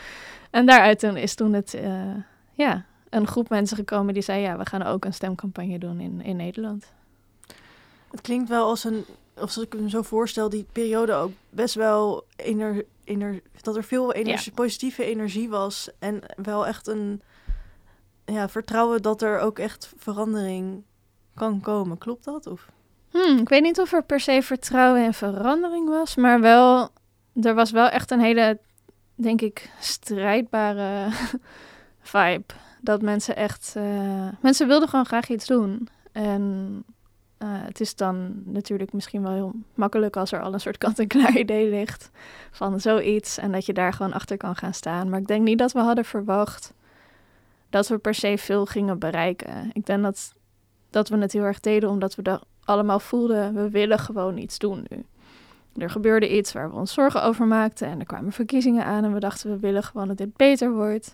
En 0.50 0.66
daaruit 0.66 1.00
toen 1.00 1.18
is 1.18 1.36
toen 1.36 1.54
het, 1.54 1.74
uh, 1.74 2.16
ja, 2.54 2.86
een 3.10 3.27
groep 3.27 3.50
mensen 3.50 3.77
gekomen 3.77 4.13
die 4.13 4.24
zei, 4.24 4.42
ja, 4.42 4.57
we 4.57 4.66
gaan 4.66 4.83
ook 4.83 5.06
een 5.06 5.13
stemcampagne 5.13 5.77
doen 5.77 6.00
in, 6.00 6.22
in 6.22 6.36
Nederland. 6.36 6.91
Het 8.12 8.22
klinkt 8.22 8.50
wel 8.50 8.67
als 8.67 8.84
een, 8.84 9.05
als 9.34 9.58
ik 9.58 9.75
me 9.79 9.89
zo 9.89 10.01
voorstel, 10.01 10.50
die 10.50 10.65
periode 10.72 11.13
ook 11.13 11.32
best 11.50 11.75
wel 11.75 12.24
ener, 12.36 12.86
ener, 13.05 13.41
dat 13.62 13.75
er 13.75 13.83
veel 13.83 14.13
energie, 14.13 14.50
ja. 14.50 14.55
positieve 14.55 15.05
energie 15.05 15.50
was. 15.50 15.89
En 16.00 16.21
wel 16.35 16.67
echt 16.67 16.88
een 16.88 17.21
ja, 18.25 18.50
vertrouwen 18.50 19.01
dat 19.01 19.21
er 19.21 19.39
ook 19.39 19.59
echt 19.59 19.93
verandering 19.97 20.83
kan 21.33 21.62
komen. 21.62 21.97
Klopt 21.97 22.24
dat? 22.24 22.47
Of? 22.47 22.69
Hmm, 23.09 23.38
ik 23.38 23.50
weet 23.50 23.62
niet 23.62 23.79
of 23.79 23.93
er 23.93 24.03
per 24.03 24.19
se 24.19 24.41
vertrouwen 24.41 25.03
en 25.03 25.13
verandering 25.13 25.89
was, 25.89 26.15
maar 26.15 26.41
wel, 26.41 26.89
er 27.41 27.53
was 27.53 27.71
wel 27.71 27.88
echt 27.88 28.12
een 28.12 28.19
hele, 28.19 28.59
denk 29.15 29.41
ik, 29.41 29.69
strijdbare 29.79 31.09
vibe. 32.01 32.53
Dat 32.81 33.01
mensen 33.01 33.35
echt, 33.35 33.74
uh, 33.77 34.27
mensen 34.41 34.67
wilden 34.67 34.89
gewoon 34.89 35.05
graag 35.05 35.29
iets 35.29 35.45
doen. 35.45 35.88
En 36.12 36.83
uh, 37.39 37.48
het 37.51 37.80
is 37.80 37.96
dan 37.96 38.42
natuurlijk 38.46 38.94
misschien 38.94 39.22
wel 39.22 39.32
heel 39.32 39.54
makkelijk 39.74 40.18
als 40.18 40.32
er 40.32 40.42
al 40.42 40.54
een 40.54 40.60
soort 40.60 40.77
kant-en-klaar 40.77 41.38
idee 41.46 41.70
ligt 41.70 42.12
van 42.51 42.80
zoiets 42.80 43.38
en 43.38 43.51
dat 43.51 43.65
je 43.65 43.74
daar 43.74 43.94
gewoon 43.94 44.13
achter 44.13 44.38
kan 44.38 44.56
gaan 44.56 44.74
staan. 44.74 45.10
Maar 45.10 45.20
ik 45.20 45.27
denk 45.27 45.44
niet 45.44 45.58
dat 45.58 45.72
we 45.72 45.80
hadden 45.80 46.06
verwacht 46.06 46.74
dat 47.70 47.88
we 47.88 47.98
per 47.98 48.13
se 48.13 48.38
veel 48.38 48.65
gingen 48.65 49.00
bereiken. 49.00 49.70
Ik 49.74 49.86
denk 49.86 50.04
dat, 50.04 50.34
dat 50.89 51.10
we 51.10 51.18
het 51.18 51.32
heel 51.32 51.44
erg 51.44 51.60
deden 51.60 51.89
omdat 51.89 52.15
we 52.15 52.22
er 52.22 52.42
allemaal 52.63 53.00
voelden, 53.00 53.54
we 53.54 53.70
willen 53.70 54.00
gewoon 54.00 54.38
iets 54.38 54.58
doen 54.58 54.86
nu. 54.89 55.06
Er 55.77 55.89
gebeurde 55.89 56.38
iets 56.38 56.54
waar 56.54 56.70
we 56.70 56.75
ons 56.75 56.94
zorgen 56.94 57.24
over 57.24 57.46
maakten 57.46 57.88
en 57.88 58.00
er 58.00 58.06
kwamen 58.06 58.32
verkiezingen 58.32 58.86
aan 58.86 59.04
en 59.04 59.13
we 59.13 59.20
dachten 59.20 59.50
we 59.50 59.60
willen 59.60 59.84
gewoon 59.84 60.08
dat 60.08 60.18
dit 60.18 60.38
beter 60.38 60.74
wordt. 60.74 61.13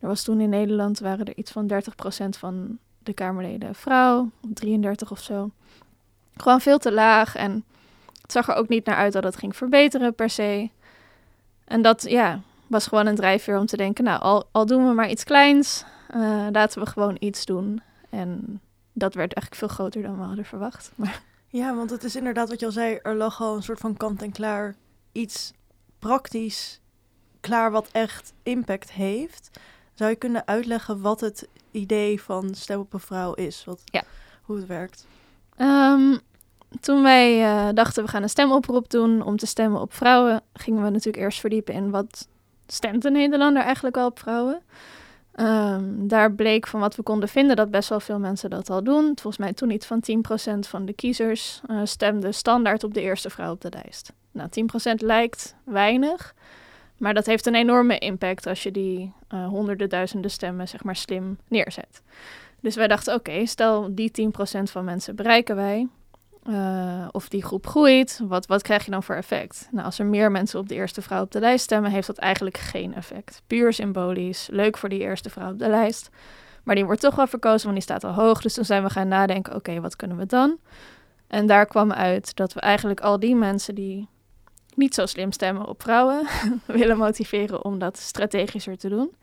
Er 0.00 0.08
was 0.08 0.22
toen 0.22 0.40
in 0.40 0.48
Nederland, 0.48 0.98
waren 0.98 1.26
er 1.26 1.36
iets 1.36 1.50
van 1.50 1.72
30% 1.72 1.76
van 2.38 2.78
de 3.06 3.14
Kamerleden 3.14 3.74
vrouw, 3.74 4.30
33 4.40 5.10
of 5.10 5.20
zo. 5.20 5.50
Gewoon 6.36 6.60
veel 6.60 6.78
te 6.78 6.92
laag 6.92 7.36
en 7.36 7.64
het 8.22 8.32
zag 8.32 8.48
er 8.48 8.54
ook 8.54 8.68
niet 8.68 8.84
naar 8.84 8.96
uit 8.96 9.12
dat 9.12 9.24
het 9.24 9.36
ging 9.36 9.56
verbeteren 9.56 10.14
per 10.14 10.30
se. 10.30 10.70
En 11.64 11.82
dat, 11.82 12.02
ja, 12.02 12.40
was 12.66 12.86
gewoon 12.86 13.06
een 13.06 13.14
drijfveer 13.14 13.58
om 13.58 13.66
te 13.66 13.76
denken, 13.76 14.04
nou, 14.04 14.20
al, 14.20 14.48
al 14.52 14.66
doen 14.66 14.86
we 14.86 14.94
maar 14.94 15.10
iets 15.10 15.24
kleins, 15.24 15.84
uh, 16.14 16.46
laten 16.52 16.80
we 16.82 16.86
gewoon 16.86 17.16
iets 17.18 17.44
doen. 17.44 17.82
En 18.10 18.60
dat 18.92 19.14
werd 19.14 19.34
eigenlijk 19.34 19.54
veel 19.54 19.76
groter 19.76 20.02
dan 20.02 20.18
we 20.18 20.24
hadden 20.24 20.44
verwacht. 20.44 20.92
Maar... 20.96 21.22
Ja, 21.48 21.74
want 21.74 21.90
het 21.90 22.04
is 22.04 22.16
inderdaad 22.16 22.48
wat 22.48 22.60
je 22.60 22.66
al 22.66 22.72
zei, 22.72 22.98
er 23.02 23.14
lag 23.14 23.40
al 23.40 23.56
een 23.56 23.62
soort 23.62 23.78
van 23.78 23.96
kant-en-klaar 23.96 24.74
iets 25.12 25.52
praktisch 25.98 26.80
klaar 27.40 27.70
wat 27.70 27.88
echt 27.92 28.32
impact 28.42 28.92
heeft. 28.92 29.60
Zou 29.96 30.10
je 30.10 30.16
kunnen 30.16 30.46
uitleggen 30.46 31.00
wat 31.00 31.20
het 31.20 31.48
idee 31.70 32.22
van 32.22 32.54
stem 32.54 32.80
op 32.80 32.92
een 32.92 33.00
vrouw 33.00 33.32
is? 33.32 33.64
Wat, 33.64 33.80
Ja. 33.84 34.02
Hoe 34.42 34.56
het 34.56 34.66
werkt? 34.66 35.06
Ehm, 35.56 36.16
toen 36.80 37.02
wij 37.02 37.42
eh, 37.42 37.74
dachten 37.74 38.04
we 38.04 38.10
gaan 38.10 38.22
een 38.22 38.28
stemoproep 38.28 38.90
doen 38.90 39.22
om 39.22 39.36
te 39.36 39.46
stemmen 39.46 39.80
op 39.80 39.94
vrouwen, 39.94 40.42
gingen 40.52 40.82
we 40.82 40.90
natuurlijk 40.90 41.24
eerst 41.24 41.40
verdiepen 41.40 41.74
in 41.74 41.90
wat 41.90 42.28
stemt 42.66 43.04
een 43.04 43.12
Nederlander 43.12 43.62
eigenlijk 43.62 43.96
wel 43.96 44.06
op 44.06 44.18
vrouwen. 44.18 44.62
Ehm, 45.32 45.84
daar 46.06 46.32
bleek 46.32 46.66
van 46.66 46.80
wat 46.80 46.96
we 46.96 47.02
konden 47.02 47.28
vinden 47.28 47.56
dat 47.56 47.70
best 47.70 47.88
wel 47.88 48.00
veel 48.00 48.18
mensen 48.18 48.50
dat 48.50 48.70
al 48.70 48.84
doen. 48.84 49.04
Volgens 49.04 49.36
mij 49.36 49.52
toen 49.52 49.70
iets 49.70 49.86
van 49.86 50.00
10% 50.00 50.68
van 50.68 50.84
de 50.84 50.92
kiezers 50.92 51.60
eh, 51.66 51.80
stemde 51.84 52.32
standaard 52.32 52.84
op 52.84 52.94
de 52.94 53.00
eerste 53.00 53.30
vrouw 53.30 53.52
op 53.52 53.60
de 53.60 53.70
lijst. 53.82 54.12
Nou, 54.32 54.48
10% 54.48 54.94
lijkt 55.02 55.54
weinig, 55.64 56.34
maar 56.98 57.14
dat 57.14 57.26
heeft 57.26 57.46
een 57.46 57.54
enorme 57.54 57.98
impact 57.98 58.46
als 58.46 58.62
je 58.62 58.70
die 58.70 59.12
eh, 59.28 59.46
honderden 59.46 59.88
duizenden 59.88 60.30
stemmen 60.30 60.68
zeg 60.68 60.84
maar 60.84 60.96
slim 60.96 61.38
neerzet. 61.48 62.02
Dus 62.60 62.74
wij 62.76 62.88
dachten, 62.88 63.14
oké, 63.14 63.46
stel 63.46 63.94
die 63.94 64.10
10% 64.10 64.62
van 64.62 64.84
mensen 64.84 65.16
bereiken 65.16 65.56
wij. 65.56 65.88
eh, 66.42 67.08
of 67.10 67.28
die 67.28 67.42
groep 67.44 67.66
groeit, 67.66 68.20
wat, 68.24 68.46
wat 68.46 68.62
krijg 68.62 68.84
je 68.84 68.90
dan 68.90 69.02
voor 69.02 69.14
effect? 69.14 69.68
Nou, 69.70 69.84
als 69.84 69.98
er 69.98 70.06
meer 70.06 70.30
mensen 70.30 70.58
op 70.60 70.68
de 70.68 70.74
eerste 70.74 71.02
vrouw 71.02 71.22
op 71.22 71.32
de 71.32 71.40
lijst 71.40 71.64
stemmen, 71.64 71.90
heeft 71.90 72.06
dat 72.06 72.16
eigenlijk 72.18 72.58
geen 72.58 72.94
effect. 72.94 73.42
Puur 73.46 73.72
symbolisch, 73.72 74.48
leuk 74.50 74.76
voor 74.78 74.88
die 74.88 75.00
eerste 75.00 75.30
vrouw 75.30 75.50
op 75.52 75.58
de 75.58 75.68
lijst. 75.68 76.08
Maar 76.62 76.74
die 76.74 76.84
wordt 76.84 77.00
toch 77.00 77.14
wel 77.14 77.26
verkozen, 77.26 77.62
want 77.62 77.72
die 77.72 77.82
staat 77.82 78.04
al 78.04 78.24
hoog. 78.24 78.40
Dus 78.42 78.54
toen 78.54 78.64
zijn 78.64 78.82
we 78.82 78.90
gaan 78.90 79.08
nadenken, 79.08 79.54
oké, 79.54 79.80
wat 79.80 79.96
kunnen 79.96 80.16
we 80.16 80.26
dan? 80.26 80.58
En 81.26 81.46
daar 81.46 81.66
kwam 81.66 81.92
uit 81.92 82.36
dat 82.36 82.52
we 82.52 82.60
eigenlijk 82.60 83.00
al 83.00 83.20
die 83.20 83.34
mensen 83.36 83.74
die 83.74 84.08
niet 84.76 84.94
zo 84.94 85.06
slim 85.06 85.32
stemmen 85.32 85.66
op 85.66 85.82
vrouwen, 85.82 86.26
willen 86.66 86.96
motiveren 86.96 87.64
om 87.64 87.78
dat 87.78 87.98
strategischer 87.98 88.78
te 88.78 88.88
doen. 88.88 89.14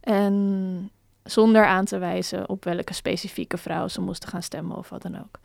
En 0.00 0.90
zonder 1.24 1.66
aan 1.66 1.84
te 1.84 1.98
wijzen 1.98 2.48
op 2.48 2.64
welke 2.64 2.94
specifieke 2.94 3.56
vrouw 3.56 3.88
ze 3.88 4.00
moesten 4.00 4.28
gaan 4.28 4.42
stemmen 4.42 4.76
of 4.76 4.88
wat 4.88 5.02
dan 5.02 5.18
ook. 5.18 5.38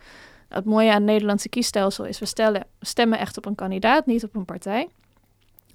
Het 0.50 0.66
mooie 0.66 0.90
aan 0.90 0.96
het 0.96 1.04
Nederlandse 1.04 1.50
kiesstelsel 1.50 2.06
is, 2.06 2.20
we 2.20 2.26
stellen, 2.26 2.66
stemmen 2.80 3.20
echt 3.20 3.38
op 3.38 3.46
een 3.46 3.56
kandidaat, 3.56 4.06
niet 4.06 4.24
op 4.24 4.36
een 4.36 4.46
partij. 4.46 4.90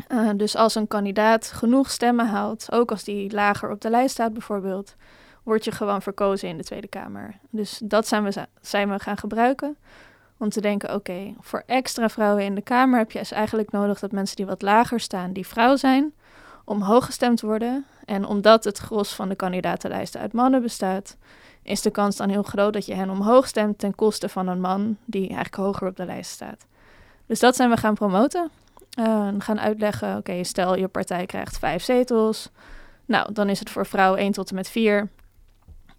Uh, 0.08 0.30
dus 0.36 0.56
als 0.56 0.74
een 0.74 0.88
kandidaat 0.88 1.52
genoeg 1.52 1.90
stemmen 1.90 2.26
haalt, 2.26 2.72
ook 2.72 2.90
als 2.90 3.04
die 3.04 3.32
lager 3.32 3.70
op 3.70 3.80
de 3.80 3.90
lijst 3.90 4.12
staat 4.12 4.32
bijvoorbeeld, 4.32 4.94
word 5.42 5.64
je 5.64 5.72
gewoon 5.72 6.02
verkozen 6.02 6.48
in 6.48 6.56
de 6.56 6.64
Tweede 6.64 6.88
Kamer. 6.88 7.38
Dus 7.50 7.80
dat 7.84 8.08
zijn 8.08 8.24
we, 8.24 8.46
zijn 8.60 8.90
we 8.90 8.98
gaan 8.98 9.16
gebruiken 9.16 9.76
om 10.40 10.48
te 10.48 10.60
denken, 10.60 10.94
oké, 10.94 11.34
voor 11.40 11.62
extra 11.66 12.08
vrouwen 12.08 12.44
in 12.44 12.54
de 12.54 12.62
Kamer 12.62 12.98
heb 12.98 13.10
je 13.10 13.18
dus 13.18 13.32
eigenlijk 13.32 13.70
nodig 13.70 13.98
dat 13.98 14.12
mensen 14.12 14.36
die 14.36 14.46
wat 14.46 14.62
lager 14.62 15.00
staan, 15.00 15.32
die 15.32 15.46
vrouw 15.46 15.76
zijn, 15.76 16.12
omhoog 16.64 17.04
gestemd 17.04 17.40
worden. 17.40 17.84
En 18.04 18.24
omdat 18.24 18.64
het 18.64 18.78
gros 18.78 19.14
van 19.14 19.28
de 19.28 19.34
kandidatenlijsten 19.34 20.20
uit 20.20 20.32
mannen 20.32 20.62
bestaat, 20.62 21.16
is 21.62 21.82
de 21.82 21.90
kans 21.90 22.16
dan 22.16 22.28
heel 22.28 22.42
groot 22.42 22.72
dat 22.72 22.86
je 22.86 22.94
hen 22.94 23.10
omhoog 23.10 23.46
stemt 23.46 23.78
ten 23.78 23.94
koste 23.94 24.28
van 24.28 24.46
een 24.46 24.60
man 24.60 24.96
die 25.04 25.26
eigenlijk 25.26 25.56
hoger 25.56 25.86
op 25.86 25.96
de 25.96 26.04
lijst 26.04 26.30
staat. 26.30 26.66
Dus 27.26 27.40
dat 27.40 27.56
zijn 27.56 27.70
we 27.70 27.76
gaan 27.76 27.94
promoten. 27.94 28.50
Gaan 29.38 29.60
uitleggen, 29.60 30.16
oké, 30.16 30.44
stel 30.44 30.76
je 30.76 30.88
partij 30.88 31.26
krijgt 31.26 31.58
vijf 31.58 31.82
zetels. 31.82 32.50
Nou, 33.04 33.32
dan 33.32 33.48
is 33.48 33.58
het 33.58 33.70
voor 33.70 33.86
vrouw 33.86 34.14
1 34.14 34.32
tot 34.32 34.48
en 34.48 34.54
met 34.54 34.68
4. 34.68 35.08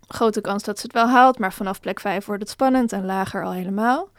Grote 0.07 0.41
kans 0.41 0.63
dat 0.63 0.79
ze 0.79 0.85
het 0.85 0.95
wel 0.95 1.07
haalt, 1.07 1.39
maar 1.39 1.53
vanaf 1.53 1.79
plek 1.79 1.99
5 1.99 2.25
wordt 2.25 2.41
het 2.41 2.51
spannend 2.51 2.91
en 2.91 3.05
lager 3.05 3.43
al 3.43 3.51
helemaal. 3.51 4.09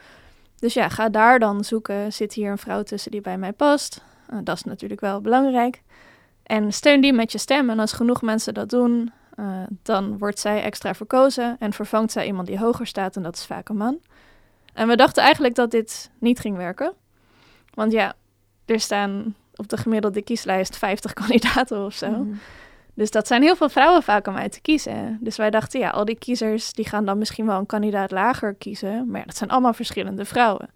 Dus 0.62 0.74
ja, 0.74 0.88
ga 0.88 1.08
daar 1.08 1.38
dan 1.38 1.64
zoeken. 1.64 2.12
Zit 2.12 2.32
hier 2.32 2.50
een 2.50 2.58
vrouw 2.58 2.82
tussen 2.82 3.10
die 3.10 3.20
bij 3.20 3.38
mij 3.38 3.52
past? 3.52 4.04
Uh, 4.32 4.38
dat 4.44 4.56
is 4.56 4.64
natuurlijk 4.64 5.00
wel 5.00 5.20
belangrijk. 5.20 5.82
En 6.42 6.72
steun 6.72 7.00
die 7.00 7.12
met 7.12 7.32
je 7.32 7.38
stem. 7.38 7.70
En 7.70 7.78
als 7.78 7.92
genoeg 7.92 8.22
mensen 8.22 8.54
dat 8.54 8.70
doen, 8.70 9.12
uh, 9.36 9.46
dan 9.82 10.18
wordt 10.18 10.38
zij 10.38 10.62
extra 10.62 10.94
verkozen 10.94 11.56
en 11.58 11.72
vervangt 11.72 12.12
zij 12.12 12.26
iemand 12.26 12.46
die 12.46 12.58
hoger 12.58 12.86
staat 12.86 13.16
en 13.16 13.22
dat 13.22 13.36
is 13.36 13.46
vaak 13.46 13.68
een 13.68 13.76
man. 13.76 13.98
En 14.72 14.88
we 14.88 14.96
dachten 14.96 15.22
eigenlijk 15.22 15.54
dat 15.54 15.70
dit 15.70 16.10
niet 16.18 16.40
ging 16.40 16.56
werken. 16.56 16.92
Want 17.74 17.92
ja, 17.92 18.14
er 18.64 18.80
staan 18.80 19.34
op 19.56 19.68
de 19.68 19.76
gemiddelde 19.76 20.22
kieslijst 20.22 20.76
50 20.76 21.12
kandidaten 21.22 21.84
of 21.84 21.94
zo. 21.94 22.10
Mhm. 22.10 22.34
Dus 22.94 23.10
dat 23.10 23.26
zijn 23.26 23.42
heel 23.42 23.56
veel 23.56 23.68
vrouwen 23.68 24.02
vaak 24.02 24.26
om 24.26 24.36
uit 24.36 24.52
te 24.52 24.60
kiezen. 24.60 25.18
Dus 25.20 25.36
wij 25.36 25.50
dachten, 25.50 25.80
ja, 25.80 25.90
al 25.90 26.04
die 26.04 26.18
kiezers 26.18 26.72
die 26.72 26.88
gaan 26.88 27.04
dan 27.04 27.18
misschien 27.18 27.46
wel 27.46 27.58
een 27.58 27.66
kandidaat 27.66 28.10
lager 28.10 28.54
kiezen. 28.54 29.10
Maar 29.10 29.26
dat 29.26 29.36
zijn 29.36 29.50
allemaal 29.50 29.72
verschillende 29.72 30.24
vrouwen. 30.24 30.68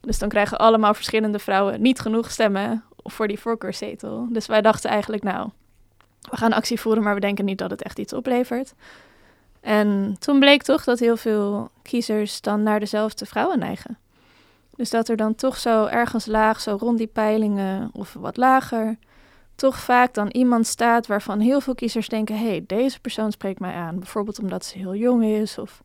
Dus 0.00 0.18
dan 0.18 0.28
krijgen 0.28 0.58
allemaal 0.58 0.94
verschillende 0.94 1.38
vrouwen 1.38 1.82
niet 1.82 2.00
genoeg 2.00 2.30
stemmen 2.30 2.84
voor 2.96 3.28
die 3.28 3.38
voorkeurszetel. 3.38 4.26
Dus 4.30 4.46
wij 4.46 4.60
dachten 4.60 4.90
eigenlijk, 4.90 5.22
nou, 5.22 5.50
we 6.30 6.36
gaan 6.36 6.52
actie 6.52 6.80
voeren, 6.80 7.02
maar 7.02 7.14
we 7.14 7.20
denken 7.20 7.44
niet 7.44 7.58
dat 7.58 7.70
het 7.70 7.82
echt 7.82 7.98
iets 7.98 8.12
oplevert. 8.12 8.74
En 9.60 10.16
toen 10.18 10.38
bleek 10.38 10.62
toch 10.62 10.84
dat 10.84 10.98
heel 10.98 11.16
veel 11.16 11.70
kiezers 11.82 12.40
dan 12.40 12.62
naar 12.62 12.80
dezelfde 12.80 13.26
vrouwen 13.26 13.58
neigen. 13.58 13.98
Dus 14.76 14.90
dat 14.90 15.08
er 15.08 15.16
dan 15.16 15.34
toch 15.34 15.56
zo 15.56 15.84
ergens 15.84 16.26
laag, 16.26 16.60
zo 16.60 16.76
rond 16.80 16.98
die 16.98 17.06
peilingen 17.06 17.90
of 17.92 18.12
wat 18.12 18.36
lager, 18.36 18.96
toch 19.54 19.78
vaak 19.78 20.14
dan 20.14 20.28
iemand 20.28 20.66
staat 20.66 21.06
waarvan 21.06 21.40
heel 21.40 21.60
veel 21.60 21.74
kiezers 21.74 22.08
denken: 22.08 22.38
hé, 22.38 22.48
hey, 22.48 22.64
deze 22.66 23.00
persoon 23.00 23.32
spreekt 23.32 23.60
mij 23.60 23.74
aan. 23.74 23.98
Bijvoorbeeld 23.98 24.38
omdat 24.38 24.64
ze 24.64 24.78
heel 24.78 24.94
jong 24.94 25.24
is 25.24 25.58
of 25.58 25.82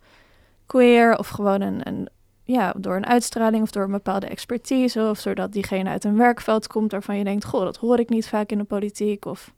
queer 0.66 1.18
of 1.18 1.28
gewoon 1.28 1.62
een, 1.62 2.10
ja, 2.44 2.74
door 2.78 2.96
een 2.96 3.06
uitstraling 3.06 3.64
of 3.64 3.72
door 3.72 3.84
een 3.84 3.92
bepaalde 3.92 4.28
expertise 4.28 5.10
of 5.10 5.20
zodat 5.20 5.52
diegene 5.52 5.90
uit 5.90 6.04
een 6.04 6.18
werkveld 6.18 6.68
komt 6.68 6.92
waarvan 6.92 7.18
je 7.18 7.24
denkt: 7.24 7.46
goh, 7.46 7.64
dat 7.64 7.78
hoor 7.78 8.00
ik 8.00 8.10
niet 8.10 8.28
vaak 8.28 8.50
in 8.52 8.58
de 8.58 8.64
politiek 8.64 9.26
of 9.26 9.54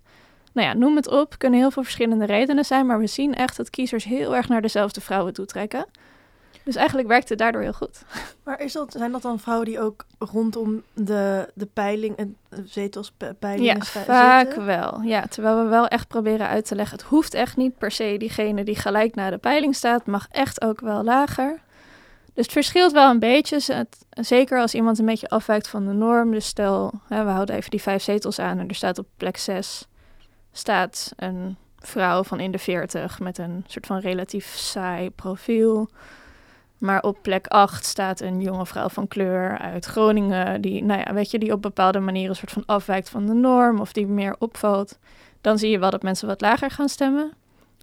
nou 0.53 0.67
ja, 0.67 0.73
noem 0.73 0.95
het 0.95 1.07
op. 1.07 1.37
Kunnen 1.37 1.59
heel 1.59 1.71
veel 1.71 1.83
verschillende 1.83 2.25
redenen 2.25 2.65
zijn, 2.65 2.85
maar 2.85 2.99
we 2.99 3.07
zien 3.07 3.35
echt 3.35 3.57
dat 3.57 3.69
kiezers 3.69 4.03
heel 4.03 4.35
erg 4.35 4.47
naar 4.47 4.61
dezelfde 4.61 5.01
vrouwen 5.01 5.33
toetrekken. 5.33 5.85
Dus 6.69 6.77
eigenlijk 6.77 7.07
werkt 7.07 7.29
het 7.29 7.37
daardoor 7.37 7.61
heel 7.61 7.73
goed. 7.73 8.01
Maar 8.43 8.61
is 8.61 8.73
dat, 8.73 8.91
zijn 8.97 9.11
dat 9.11 9.21
dan 9.21 9.39
vrouwen 9.39 9.65
die 9.67 9.79
ook 9.79 10.05
rondom 10.19 10.83
de, 10.93 11.49
de 11.53 11.65
peiling, 11.65 12.15
en 12.15 12.37
zetelspeilingen 12.65 13.75
Ja, 13.75 13.81
vaak 13.83 14.53
wel. 14.53 15.01
Ja, 15.01 15.25
terwijl 15.29 15.63
we 15.63 15.69
wel 15.69 15.87
echt 15.87 16.07
proberen 16.07 16.47
uit 16.47 16.65
te 16.65 16.75
leggen. 16.75 16.97
Het 16.97 17.07
hoeft 17.07 17.33
echt 17.33 17.57
niet 17.57 17.77
per 17.77 17.91
se 17.91 18.15
diegene 18.17 18.63
die 18.63 18.75
gelijk 18.75 19.15
na 19.15 19.29
de 19.29 19.37
peiling 19.37 19.75
staat, 19.75 20.05
mag 20.05 20.27
echt 20.31 20.61
ook 20.61 20.79
wel 20.79 21.03
lager. 21.03 21.59
Dus 22.33 22.43
het 22.43 22.51
verschilt 22.51 22.91
wel 22.91 23.09
een 23.09 23.19
beetje. 23.19 23.73
Het- 23.73 24.05
zeker 24.09 24.59
als 24.59 24.73
iemand 24.73 24.99
een 24.99 25.05
beetje 25.05 25.29
afwijkt 25.29 25.67
van 25.67 25.85
de 25.85 25.93
norm. 25.93 26.31
Dus 26.31 26.45
stel, 26.45 26.93
hè, 27.07 27.23
we 27.23 27.29
houden 27.29 27.55
even 27.55 27.69
die 27.69 27.81
vijf 27.81 28.03
zetels 28.03 28.39
aan 28.39 28.59
en 28.59 28.67
er 28.67 28.75
staat 28.75 28.97
op 28.97 29.07
plek 29.17 29.37
zes 29.37 29.87
staat 30.51 31.11
een 31.15 31.57
vrouw 31.79 32.23
van 32.23 32.39
in 32.39 32.51
de 32.51 32.59
40 32.59 33.19
met 33.19 33.37
een 33.37 33.63
soort 33.67 33.85
van 33.85 33.99
relatief 33.99 34.45
saai 34.55 35.09
profiel. 35.09 35.89
Maar 36.79 37.01
op 37.01 37.17
plek 37.21 37.47
8 37.47 37.85
staat 37.85 38.19
een 38.19 38.41
jonge 38.41 38.65
vrouw 38.65 38.89
van 38.89 39.07
kleur 39.07 39.57
uit 39.57 39.85
Groningen, 39.85 40.61
die, 40.61 40.83
nou 40.83 40.99
ja, 41.05 41.13
weet 41.13 41.31
je, 41.31 41.39
die 41.39 41.51
op 41.51 41.61
bepaalde 41.61 41.99
manieren 41.99 42.29
een 42.29 42.35
soort 42.35 42.51
van 42.51 42.63
afwijkt 42.65 43.09
van 43.09 43.25
de 43.25 43.33
norm 43.33 43.79
of 43.79 43.93
die 43.93 44.07
meer 44.07 44.35
opvalt. 44.39 44.97
Dan 45.41 45.57
zie 45.57 45.69
je 45.69 45.79
wel 45.79 45.89
dat 45.89 46.03
mensen 46.03 46.27
wat 46.27 46.41
lager 46.41 46.71
gaan 46.71 46.89
stemmen. 46.89 47.33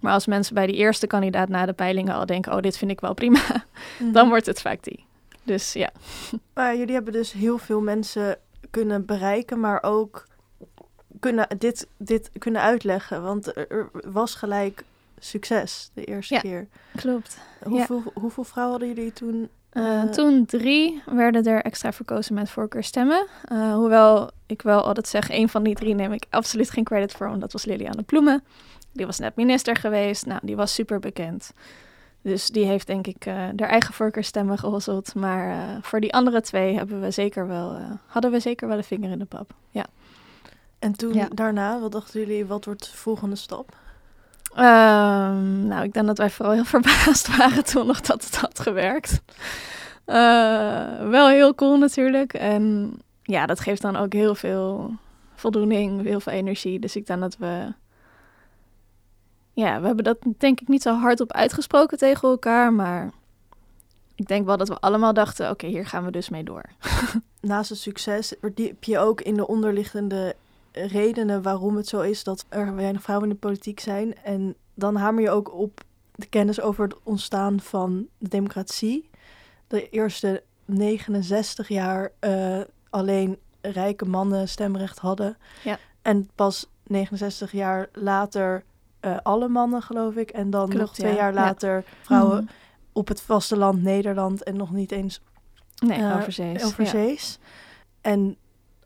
Maar 0.01 0.13
als 0.13 0.27
mensen 0.27 0.55
bij 0.55 0.67
die 0.67 0.77
eerste 0.77 1.07
kandidaat 1.07 1.49
na 1.49 1.67
de 1.67 1.73
peilingen 1.73 2.15
al 2.15 2.27
denken, 2.27 2.53
oh, 2.53 2.61
dit 2.61 2.79
vind 2.79 2.91
ik 2.91 3.01
wel 3.01 3.15
prima, 3.15 3.41
Mhm. 3.99 4.13
dan 4.13 4.29
wordt 4.29 4.47
het 4.47 4.61
vaak 4.61 4.83
die. 4.83 5.05
Dus 5.43 5.73
ja. 5.73 5.91
Maar 6.55 6.77
jullie 6.77 6.95
hebben 6.95 7.13
dus 7.13 7.33
heel 7.33 7.59
veel 7.59 7.81
mensen 7.81 8.39
kunnen 8.71 9.05
bereiken, 9.05 9.61
maar 9.61 9.83
ook 9.83 10.27
kunnen 11.21 11.47
dit, 11.59 11.87
dit 11.97 12.31
kunnen 12.39 12.63
uitleggen. 12.63 13.23
Want 13.23 13.57
er, 13.57 13.71
er 13.71 13.91
was 14.11 14.35
gelijk 14.35 14.85
succes 15.27 15.91
de 15.95 16.05
eerste 16.05 16.35
Ja. 16.35 16.41
keer. 16.41 16.69
Klopt. 16.97 17.39
Hoeveel, 17.65 18.03
hoeveel 18.15 18.45
vrouwen 18.45 18.79
hadden 18.79 18.97
jullie 18.97 19.13
toen? 19.13 19.49
Uh, 19.73 20.03
Eh, 20.03 20.09
toen 20.11 20.47
drie 20.47 21.03
werden 21.07 21.45
er 21.45 21.63
extra 21.63 21.93
verkozen 21.93 22.35
met 22.35 22.51
voorkeurstemmen. 22.51 23.27
Uh, 23.53 23.75
hoewel 23.75 24.31
ik 24.47 24.63
wel 24.63 24.83
altijd 24.83 25.09
zeg, 25.09 25.31
een 25.31 25.49
van 25.49 25.63
die 25.63 25.75
drie 25.75 25.95
neem 25.95 26.13
ik 26.13 26.25
absoluut 26.31 26.71
geen 26.71 26.85
credit 26.85 27.13
voor, 27.13 27.29
want 27.29 27.41
dat 27.41 27.53
was 27.53 27.65
Liliane 27.65 28.03
Ploemen. 28.03 28.45
Die 28.93 29.07
was 29.07 29.19
net 29.19 29.37
minister 29.37 29.77
geweest, 29.77 30.27
nou, 30.27 30.41
die 30.43 30.57
was 30.57 30.75
super 30.75 30.99
bekend. 30.99 31.53
Dus 32.23 32.47
die 32.49 32.65
heeft 32.65 32.87
denk 32.87 33.07
ik 33.07 33.25
haar 33.25 33.55
eigen 33.69 33.95
voorkeurstemmen 33.95 34.59
gehosseld. 34.59 35.15
Maar 35.15 35.79
voor 35.83 36.01
die 36.01 36.13
andere 36.15 36.41
twee 36.41 36.77
hebben 36.77 37.01
we 37.01 37.11
zeker 37.11 37.47
wel, 37.49 37.79
hadden 38.07 38.31
we 38.31 38.41
zeker 38.41 38.69
wel 38.69 38.77
een 38.77 38.85
vinger 38.85 39.11
in 39.11 39.19
de 39.19 39.25
pap. 39.25 39.51
Ja. 39.71 39.87
En 40.79 40.93
toen 40.93 41.15
Ja. 41.15 41.29
daarna, 41.35 41.81
wat 41.81 41.93
dachten 41.93 42.21
jullie, 42.21 42.47
wat 42.47 42.65
wordt 42.65 42.91
de 42.91 42.97
volgende 42.97 43.37
stap? 43.37 43.77
Ehm, 44.57 45.67
nou, 45.67 45.85
ik 45.85 45.93
denk 45.93 46.07
dat 46.07 46.19
wij 46.19 46.31
vooral 46.31 46.55
heel 46.55 46.65
verbaasd 46.77 47.37
waren 47.37 47.65
toen 47.65 47.87
nog 47.87 48.01
dat 48.01 48.25
het 48.25 48.37
had 48.37 48.59
gewerkt. 48.61 49.23
Eh, 50.05 51.09
wel 51.09 51.29
heel 51.29 51.55
cool 51.55 51.79
natuurlijk. 51.79 52.33
En 52.33 52.95
ja, 53.23 53.47
dat 53.47 53.61
geeft 53.61 53.83
dan 53.83 53.97
ook 53.97 54.13
heel 54.13 54.35
veel 54.35 54.95
voldoening, 55.35 56.03
heel 56.03 56.21
veel 56.21 56.33
energie. 56.33 56.79
Dus 56.79 56.97
ik 56.97 57.07
denk 57.07 57.21
dat 57.21 57.37
we... 57.37 57.73
Ja, 59.53 59.81
we 59.81 59.87
hebben 59.87 60.05
dat 60.05 60.19
denk 60.39 60.61
ik 60.61 60.69
niet 60.69 60.83
zo 60.83 60.95
hardop 60.95 61.33
uitgesproken 61.33 61.99
tegen 61.99 62.29
elkaar, 62.29 62.73
maar 62.73 63.11
ik 64.15 64.27
denk 64.27 64.47
wel 64.47 64.57
dat 64.57 64.69
we 64.69 64.81
allemaal 64.81 65.13
dachten, 65.13 65.51
oké, 65.51 65.67
hier 65.67 65.87
gaan 65.87 66.05
we 66.05 66.11
dus 66.11 66.29
mee 66.29 66.45
door. 66.45 66.63
Naast 67.41 67.71
het 67.71 67.79
succes, 67.79 68.35
verdiep 68.41 68.85
je 68.85 68.99
ook 68.99 69.21
in 69.21 69.35
de 69.35 69.47
onderliggende 69.47 70.37
redenen 70.77 71.43
waarom 71.43 71.77
het 71.77 71.89
zo 71.89 72.01
is 72.01 72.25
dat 72.25 72.45
er 72.49 72.75
weinig 72.75 73.03
vrouwen 73.03 73.29
in 73.29 73.35
de 73.35 73.41
politiek 73.41 73.81
zijn. 73.81 74.15
En 74.23 74.57
dan 74.75 74.97
hamer 74.97 75.23
je 75.23 75.31
ook 75.31 75.55
op 75.55 75.85
de 76.15 76.27
kennis 76.27 76.61
over 76.61 76.85
het 76.85 76.97
ontstaan 77.03 77.61
van 77.61 78.07
de 78.19 78.29
democratie. 78.29 79.11
De 79.67 79.89
eerste 79.89 80.43
69 80.65 81.69
jaar 81.69 82.13
uh, 82.21 82.61
alleen 82.91 83.39
rijke 83.61 84.05
mannen 84.05 84.49
stemrecht 84.49 84.99
hadden. 84.99 85.37
Ja. 85.65 85.79
En 86.03 86.31
pas 86.35 86.69
69 86.83 87.53
jaar 87.53 87.89
later 87.93 88.65
uh, 89.01 89.17
alle 89.23 89.49
mannen, 89.49 89.83
geloof 89.83 90.15
ik. 90.15 90.31
En 90.31 90.51
dan 90.51 90.77
nog 90.77 90.95
twee 90.95 91.15
jaar 91.15 91.35
later 91.35 91.85
vrouwen 92.03 92.45
mhm. 92.45 92.53
op 92.93 93.09
het 93.09 93.21
vasteland 93.21 93.83
Nederland 93.83 94.43
en 94.43 94.57
nog 94.57 94.73
niet 94.73 94.93
eens 94.93 95.21
nee, 95.85 95.99
uh, 95.99 96.17
overzees. 96.17 96.65
overzees. 96.65 97.39
En 98.01 98.37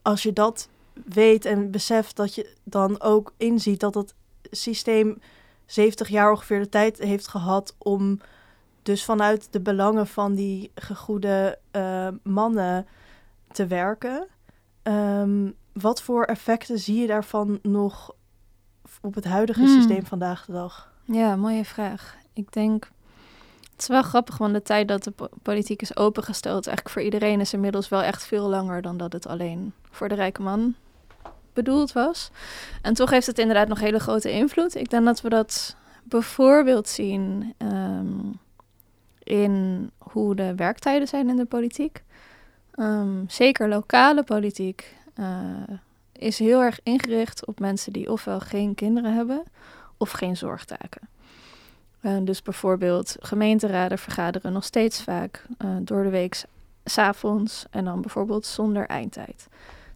als 0.01 0.23
je 0.23 0.33
dat 0.33 0.69
weet 1.05 1.45
en 1.45 1.71
beseft, 1.71 2.15
dat 2.15 2.35
je 2.35 2.55
dan 2.63 3.01
ook 3.01 3.33
inziet 3.37 3.79
dat 3.79 3.93
het 3.93 4.13
systeem 4.51 5.21
70 5.65 6.07
jaar 6.07 6.31
ongeveer 6.31 6.59
de 6.59 6.69
tijd 6.69 6.97
heeft 6.97 7.27
gehad 7.27 7.75
om 7.77 8.19
dus 8.83 9.05
vanuit 9.05 9.47
de 9.51 9.59
belangen 9.59 10.07
van 10.07 10.35
die 10.35 10.71
gegoede 10.75 11.59
uh, 11.71 12.07
mannen 12.23 12.87
te 13.51 13.67
werken. 13.67 14.27
Um, 14.83 15.55
wat 15.73 16.01
voor 16.01 16.23
effecten 16.23 16.79
zie 16.79 17.01
je 17.01 17.07
daarvan 17.07 17.59
nog 17.61 18.13
op 19.01 19.15
het 19.15 19.25
huidige 19.25 19.61
hmm. 19.61 19.75
systeem 19.75 20.05
vandaag 20.05 20.45
de 20.45 20.51
dag? 20.51 20.93
Ja, 21.05 21.35
mooie 21.35 21.65
vraag. 21.65 22.15
Ik 22.33 22.53
denk, 22.53 22.91
het 23.71 23.81
is 23.81 23.87
wel 23.87 24.01
grappig, 24.01 24.37
want 24.37 24.53
de 24.53 24.61
tijd 24.61 24.87
dat 24.87 25.03
de 25.03 25.13
politiek 25.41 25.81
is 25.81 25.95
opengesteld, 25.95 26.67
eigenlijk 26.67 26.89
voor 26.89 27.01
iedereen 27.01 27.39
is 27.39 27.53
inmiddels 27.53 27.89
wel 27.89 28.01
echt 28.01 28.25
veel 28.25 28.49
langer 28.49 28.81
dan 28.81 28.97
dat 28.97 29.13
het 29.13 29.27
alleen 29.27 29.73
voor 29.91 30.09
de 30.09 30.15
rijke 30.15 30.41
man 30.41 30.75
bedoeld 31.53 31.91
was. 31.91 32.31
En 32.81 32.93
toch 32.93 33.09
heeft 33.09 33.27
het 33.27 33.39
inderdaad 33.39 33.67
nog 33.67 33.79
hele 33.79 33.99
grote 33.99 34.31
invloed. 34.31 34.75
Ik 34.75 34.89
denk 34.89 35.05
dat 35.05 35.21
we 35.21 35.29
dat 35.29 35.75
bijvoorbeeld 36.03 36.87
zien 36.87 37.53
ehm, 37.57 38.31
in 39.23 39.89
hoe 39.97 40.35
de 40.35 40.55
werktijden 40.55 41.07
zijn 41.07 41.29
in 41.29 41.35
de 41.35 41.45
politiek. 41.45 42.03
Um, 42.75 43.25
zeker 43.27 43.69
lokale 43.69 44.23
politiek 44.23 44.95
uh, 45.19 45.27
is 46.11 46.39
heel 46.39 46.61
erg 46.61 46.79
ingericht 46.83 47.45
op 47.45 47.59
mensen 47.59 47.93
die 47.93 48.11
ofwel 48.11 48.39
geen 48.39 48.75
kinderen 48.75 49.13
hebben 49.13 49.43
of 49.97 50.11
geen 50.11 50.37
zorgtaken. 50.37 51.09
Uh, 52.01 52.17
dus 52.21 52.41
bijvoorbeeld 52.41 53.15
gemeenteraden 53.19 53.97
vergaderen 53.97 54.53
nog 54.53 54.63
steeds 54.63 55.03
vaak 55.03 55.45
uh, 55.57 55.69
door 55.81 56.03
de 56.03 56.09
week 56.09 56.43
s'avonds 56.85 57.65
en 57.69 57.85
dan 57.85 58.01
bijvoorbeeld 58.01 58.45
zonder 58.45 58.85
eindtijd. 58.85 59.47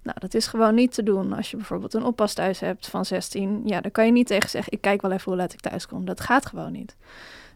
Nou, 0.06 0.18
dat 0.20 0.34
is 0.34 0.48
gewoon 0.48 0.76
niet 0.76 0.94
te 0.94 1.04
doen 1.04 1.34
als 1.34 1.52
je 1.52 1.58
bijvoorbeeld 1.58 1.94
een 1.94 2.04
oppasthuis 2.04 2.60
hebt 2.60 2.88
van 2.88 3.06
16. 3.06 3.62
Ja, 3.66 3.82
dan 3.82 3.92
kan 3.92 4.06
je 4.06 4.12
niet 4.12 4.28
tegen 4.28 4.50
zeggen, 4.50 4.74
ik 4.74 4.82
kijk 4.82 5.02
wel 5.02 5.12
even 5.12 5.32
hoe 5.32 5.36
laat 5.36 5.54
ik 5.54 5.60
thuis 5.60 5.88
kom. 5.88 6.06
Dat 6.06 6.22
gaat 6.22 6.46
gewoon 6.46 6.72
niet. 6.72 6.96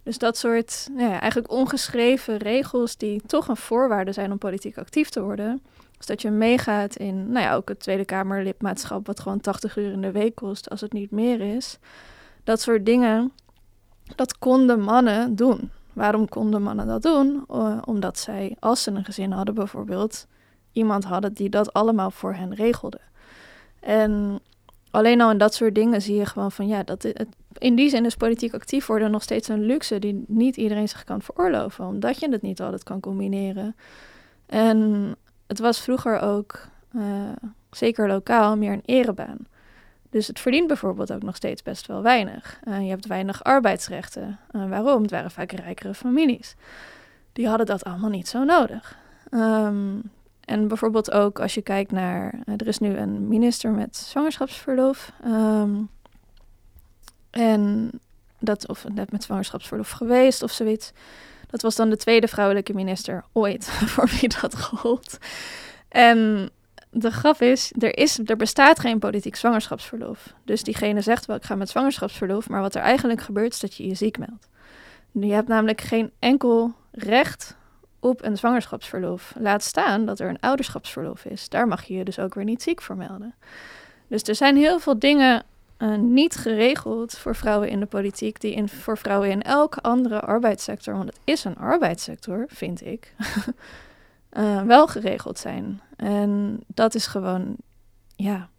Dus 0.04 0.18
dat 0.18 0.38
soort 0.38 0.88
nou 0.92 1.10
ja, 1.10 1.20
eigenlijk 1.20 1.52
ongeschreven 1.52 2.38
regels 2.38 2.98
die 2.98 3.22
toch 3.26 3.48
een 3.48 3.58
voorwaarde 3.58 4.12
zijn 4.12 4.32
om 4.32 4.38
politiek 4.38 4.78
actief 4.78 5.10
te 5.10 5.22
worden. 5.22 5.62
Dus 5.98 6.06
dat 6.06 6.22
je 6.22 6.30
meegaat 6.30 6.96
in, 6.96 7.32
nou 7.32 7.46
ja, 7.46 7.56
ook 7.56 7.70
het 7.70 7.80
Tweede 7.80 8.06
Kamer 8.06 8.44
lidmaatschap, 8.44 9.08
wat 9.08 9.20
gewoon 9.20 9.40
80 9.40 9.78
uur 9.78 9.92
in 9.92 10.02
de 10.02 10.12
week 10.12 10.36
kost, 10.36 10.70
als 10.70 10.82
het 10.82 10.94
niet 10.94 11.12
meer 11.12 11.42
is. 11.42 11.80
Dat 12.44 12.62
soort 12.62 12.86
dingen, 12.86 13.32
dat 14.16 14.38
konden 14.38 14.82
mannen 14.82 15.36
doen. 15.36 15.72
Waarom 15.94 16.30
konden 16.30 16.62
mannen 16.62 16.88
dat 16.88 17.02
doen? 17.02 17.44
omdat 17.86 18.20
zij, 18.20 18.56
als 18.60 18.84
ze 18.84 18.92
een 18.92 19.06
gezin 19.06 19.32
hadden 19.32 19.56
bijvoorbeeld, 19.56 20.28
iemand 20.72 21.04
hadden 21.04 21.34
die 21.34 21.50
dat 21.50 21.74
allemaal 21.74 22.12
voor 22.12 22.34
hen 22.34 22.56
regelde. 22.56 23.00
En 23.80 24.40
alleen 24.92 25.22
al 25.22 25.32
in 25.32 25.38
dat 25.38 25.54
soort 25.54 25.76
dingen 25.76 26.02
zie 26.02 26.16
je 26.16 26.26
gewoon 26.26 26.52
van 26.52 26.68
ja, 26.68 26.84
dat 26.84 27.04
het, 27.04 27.28
in 27.58 27.76
die 27.76 27.90
zin 27.90 28.06
is 28.06 28.16
politiek 28.16 28.54
actief 28.54 28.86
worden 28.86 29.12
nog 29.12 29.24
steeds 29.24 29.48
een 29.48 29.64
luxe 29.66 30.00
die 30.00 30.24
niet 30.28 30.58
iedereen 30.58 30.90
zich 30.90 31.04
kan 31.04 31.22
veroorloven, 31.22 31.86
omdat 31.86 32.20
je 32.20 32.30
het 32.30 32.42
niet 32.42 32.62
altijd 32.62 32.84
kan 32.84 33.00
combineren. 33.00 33.76
En 34.46 35.16
het 35.48 35.60
was 35.60 35.82
vroeger 35.82 36.20
ook, 36.20 36.68
uh, 36.96 37.04
zeker 37.72 38.08
lokaal, 38.08 38.58
meer 38.58 38.72
een 38.72 38.84
erebaan. 38.86 39.48
Dus 40.10 40.28
het 40.28 40.40
verdient 40.40 40.68
bijvoorbeeld 40.68 41.14
ook 41.14 41.24
nog 41.24 41.36
steeds 41.36 41.62
best 41.62 41.88
wel 41.88 42.02
weinig. 42.02 42.60
Uh, 42.68 42.82
je 42.82 42.90
hebt 42.90 43.08
weinig 43.08 43.44
arbeidsrechten. 43.44 44.40
Uh, 44.52 44.70
waarom? 44.70 45.02
Het 45.02 45.12
waren 45.12 45.32
vaak 45.32 45.52
rijkere 45.52 45.94
families. 45.94 46.56
Die 47.34 47.48
hadden 47.48 47.66
dat 47.66 47.84
allemaal 47.84 48.10
niet 48.10 48.28
zo 48.28 48.44
nodig. 48.44 48.98
Um, 49.32 50.02
en 50.50 50.68
bijvoorbeeld 50.68 51.12
ook 51.12 51.40
als 51.40 51.54
je 51.54 51.62
kijkt 51.62 51.92
naar, 51.92 52.40
er 52.46 52.68
is 52.68 52.80
nu 52.80 52.98
een 52.98 53.28
minister 53.28 53.72
met 53.72 53.98
zwangerschapsverlof. 53.98 55.12
Um, 55.26 55.90
en 57.30 57.92
dat, 58.40 58.68
of 58.68 58.86
net 58.94 59.12
met 59.12 59.24
zwangerschapsverlof 59.24 59.90
geweest 59.90 60.44
of 60.44 60.52
zoiets. 60.52 60.92
Dat 61.48 61.62
was 61.62 61.76
dan 61.76 61.90
de 61.90 61.98
tweede 61.98 62.28
vrouwelijke 62.28 62.74
minister 62.74 63.24
ooit 63.32 63.66
voor 63.92 64.10
wie 64.20 64.30
dat 64.42 64.62
gold. 64.62 65.18
En 65.90 66.50
de 66.90 67.12
grap 67.12 67.42
is 67.42 67.74
er, 67.80 67.98
is, 67.98 68.20
er 68.26 68.38
bestaat 68.38 68.80
geen 68.80 69.00
politiek 69.00 69.36
zwangerschapsverlof. 69.36 70.34
Dus 70.46 70.64
diegene 70.64 71.02
zegt 71.02 71.26
wel, 71.26 71.36
ik 71.36 71.44
ga 71.44 71.56
met 71.56 71.70
zwangerschapsverlof. 71.70 72.50
Maar 72.50 72.62
wat 72.62 72.76
er 72.76 72.82
eigenlijk 72.82 73.22
gebeurt, 73.22 73.54
is 73.54 73.60
dat 73.60 73.76
je 73.76 73.88
je 73.88 73.96
ziek 73.96 74.18
meldt. 74.18 74.50
Je 75.12 75.34
hebt 75.34 75.48
namelijk 75.48 75.82
geen 75.82 76.12
enkel 76.20 76.74
recht 76.92 77.58
op 78.00 78.24
een 78.24 78.38
zwangerschapsverlof. 78.38 79.34
Laat 79.40 79.64
staan 79.64 80.06
dat 80.06 80.20
er 80.20 80.30
een 80.30 80.40
ouderschapsverlof 80.40 81.26
is. 81.26 81.50
Daar 81.50 81.68
mag 81.68 81.84
je 81.84 81.94
je 81.94 82.04
dus 82.04 82.20
ook 82.20 82.34
weer 82.34 82.44
niet 82.44 82.62
ziek 82.62 82.82
voor 82.82 82.98
melden. 82.98 83.36
Dus 84.08 84.24
er 84.24 84.36
zijn 84.36 84.58
heel 84.58 84.80
veel 84.80 85.00
dingen 85.00 85.44
uh, 85.80 85.96
niet 85.96 86.36
geregeld 86.36 87.18
voor 87.18 87.36
vrouwen 87.36 87.70
in 87.70 87.80
de 87.80 87.86
politiek, 87.86 88.42
die 88.42 88.54
in, 88.54 88.70
voor 88.70 88.98
vrouwen 88.98 89.30
in 89.30 89.42
elke 89.42 89.82
andere 89.82 90.20
arbeidssector, 90.20 90.94
want 90.94 91.10
het 91.10 91.20
is 91.24 91.44
een 91.44 91.58
arbeidssector, 91.58 92.46
vind 92.48 92.86
ik, 92.86 93.14
uh, 94.32 94.62
wel 94.74 94.88
geregeld 94.88 95.40
zijn. 95.40 95.82
En 95.96 96.60
dat 96.68 96.96
is 96.96 97.08
gewoon, 97.08 97.56
ja, 98.16 98.50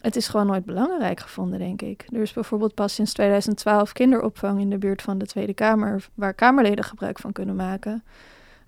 het 0.00 0.16
is 0.16 0.28
gewoon 0.28 0.46
nooit 0.46 0.64
belangrijk 0.64 1.20
gevonden, 1.20 1.58
denk 1.58 1.82
ik. 1.82 2.06
Er 2.12 2.20
is 2.20 2.32
bijvoorbeeld 2.32 2.74
pas 2.74 2.94
sinds 2.94 3.12
2012 3.12 3.92
kinderopvang 3.92 4.60
in 4.60 4.70
de 4.70 4.78
buurt 4.78 5.02
van 5.02 5.18
de 5.18 5.26
Tweede 5.26 5.54
Kamer, 5.54 6.08
waar 6.14 6.34
Kamerleden 6.34 6.84
gebruik 6.84 7.18
van 7.18 7.32
kunnen 7.32 7.56
maken. 7.56 8.04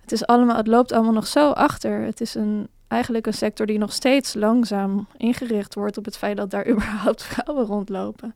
Het, 0.09 0.21
is 0.21 0.27
allemaal, 0.27 0.55
het 0.55 0.67
loopt 0.67 0.91
allemaal 0.91 1.13
nog 1.13 1.27
zo 1.27 1.49
achter. 1.49 2.01
Het 2.01 2.21
is 2.21 2.35
een 2.35 2.67
eigenlijk 2.87 3.27
een 3.27 3.33
sector 3.33 3.65
die 3.65 3.77
nog 3.77 3.93
steeds 3.93 4.33
langzaam 4.33 5.07
ingericht 5.17 5.75
wordt 5.75 5.97
op 5.97 6.05
het 6.05 6.17
feit 6.17 6.37
dat 6.37 6.49
daar 6.49 6.67
überhaupt 6.73 7.23
vrouwen 7.23 7.65
rondlopen. 7.65 8.35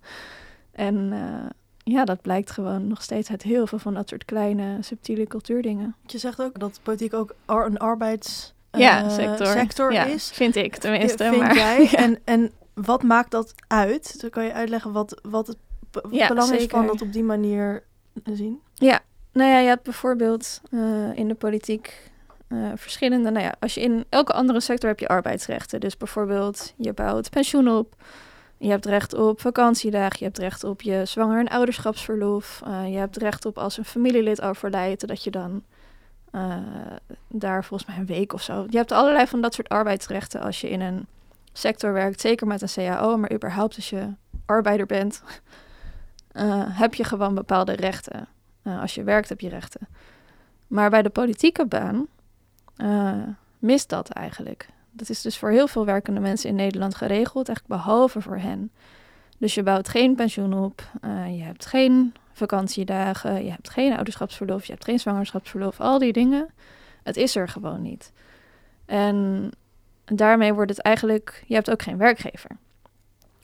En 0.72 0.96
uh, 0.96 1.50
ja, 1.78 2.06
dat 2.06 2.22
blijkt 2.22 2.52
gewoon 2.52 2.88
nog 2.88 3.02
steeds 3.02 3.30
uit 3.30 3.44
heel 3.44 3.68
veel 3.68 3.80
van 3.80 3.94
dat 3.94 4.10
soort 4.10 4.26
kleine, 4.26 4.78
subtiele 4.80 5.28
cultuurdingen. 5.28 5.96
Je 6.06 6.18
zegt 6.18 6.42
ook 6.42 6.60
dat 6.60 6.80
politiek 6.84 7.14
ook 7.14 7.36
een 7.46 7.78
arbeids 7.78 8.54
ja, 8.72 9.04
uh, 9.04 9.12
sector, 9.12 9.48
sector 9.48 9.94
ja, 9.94 10.06
is. 10.06 10.32
Vind 10.34 10.56
ik 10.56 10.76
tenminste. 10.76 11.24
Vind 11.24 11.38
maar, 11.38 11.56
jij? 11.56 11.90
En, 11.96 12.20
en 12.24 12.52
wat 12.74 13.04
maakt 13.04 13.32
dat 13.32 13.54
uit? 13.68 14.22
Dan 14.22 14.30
kan 14.30 14.44
je 14.44 14.54
uitleggen 14.54 14.92
wat, 14.92 15.22
wat 15.30 15.48
het 15.48 15.58
ja, 16.12 16.28
belang 16.28 16.52
is 16.52 16.66
van 16.66 16.88
dat 16.88 17.02
op 17.02 17.14
die 17.14 17.24
manier 17.24 17.84
zien? 18.24 18.60
Ja, 18.74 19.02
nou 19.34 19.50
ja, 19.50 19.58
je 19.58 19.68
hebt 19.68 19.84
bijvoorbeeld 19.84 20.62
uh, 20.70 21.18
in 21.18 21.28
de 21.28 21.36
politiek 21.36 22.12
uh, 22.48 22.72
verschillende. 22.76 23.30
Nou 23.30 23.46
ja, 23.46 23.56
als 23.60 23.74
je 23.74 23.82
in 23.82 24.06
elke 24.10 24.34
andere 24.34 24.60
sector 24.60 24.90
heb 24.90 25.00
je 25.00 25.08
arbeidsrechten. 25.08 25.80
Dus 25.80 25.98
bijvoorbeeld, 25.98 26.74
je 26.78 26.94
bouwt 26.94 27.30
pensioen 27.30 27.68
op. 27.68 27.96
Je 28.58 28.70
hebt 28.70 28.86
recht 28.86 29.14
op 29.14 29.42
vakantiedagen. 29.42 30.16
Je 30.20 30.26
hebt 30.26 30.38
recht 30.38 30.64
op 30.64 30.82
je 30.82 31.06
zwanger- 31.06 31.40
en 31.40 31.48
ouderschapsverlof. 31.48 32.62
Uh, 32.68 32.92
je 32.92 32.98
hebt 32.98 33.18
recht 33.18 33.46
op 33.46 33.58
als 33.58 33.78
een 33.78 33.86
familielid 33.86 34.42
overlijdt, 34.42 35.08
dat 35.08 35.24
je 35.24 35.32
dan 35.32 35.64
daar 37.28 37.64
volgens 37.64 37.90
mij 37.90 37.98
een 38.00 38.06
week 38.06 38.34
of 38.34 38.42
zo. 38.42 38.66
Je 38.70 38.78
hebt 38.78 38.92
allerlei 38.92 39.28
van 39.28 39.42
dat 39.42 39.54
soort 39.54 39.70
arbeidsrechten 39.70 40.42
als 40.42 40.62
je 40.62 40.70
in 40.70 40.82
een 40.82 41.08
sector 41.52 41.94
werkt. 41.94 42.22
Zeker 42.22 42.48
met 42.48 42.62
een 42.62 42.86
CAO, 42.86 43.18
maar 43.18 43.34
überhaupt 43.34 43.76
als 43.76 43.90
je 43.90 44.08
arbeider 44.46 44.86
bent, 44.86 45.24
heb 46.70 46.94
je 46.94 47.04
gewoon 47.04 47.36
bepaalde 47.36 47.72
rechten. 47.72 48.28
Als 48.64 48.96
je 48.96 49.04
werkt 49.04 49.30
heb 49.30 49.40
je 49.40 49.50
rechten. 49.50 49.88
Maar 50.68 50.90
bij 50.90 51.02
de 51.02 51.10
politieke 51.10 51.66
baan 51.66 52.08
uh, 52.78 53.24
mist 53.60 53.90
dat 53.90 54.10
eigenlijk. 54.10 54.68
Dat 54.92 55.10
is 55.10 55.22
dus 55.22 55.38
voor 55.38 55.50
heel 55.50 55.68
veel 55.68 55.86
werkende 55.86 56.20
mensen 56.20 56.50
in 56.50 56.56
Nederland 56.56 56.96
geregeld, 56.96 57.48
eigenlijk 57.48 57.82
behalve 57.82 58.22
voor 58.22 58.38
hen. 58.38 58.72
Dus 59.38 59.54
je 59.54 59.64
bouwt 59.64 59.90
geen 59.90 60.16
pensioen 60.16 60.54
op, 60.54 60.90
uh, 61.06 61.38
je 61.38 61.44
hebt 61.44 61.66
geen 61.66 62.14
vakantiedagen, 62.34 63.46
je 63.46 63.52
hebt 63.52 63.70
geen 63.70 63.96
ouderschapsverlof, 63.96 64.66
je 64.66 64.72
hebt 64.72 64.84
geen 64.84 65.00
zwangerschapsverlof, 65.00 65.80
al 65.80 66.00
die 66.00 66.14
dingen. 66.14 66.50
Het 67.04 67.18
is 67.18 67.36
er 67.36 67.48
gewoon 67.50 67.82
niet. 67.82 68.12
En 68.86 69.50
daarmee 70.06 70.54
wordt 70.54 70.70
het 70.72 70.80
eigenlijk, 70.80 71.44
je 71.48 71.54
hebt 71.54 71.72
ook 71.72 71.82
geen 71.82 71.98
werkgever. 71.98 72.50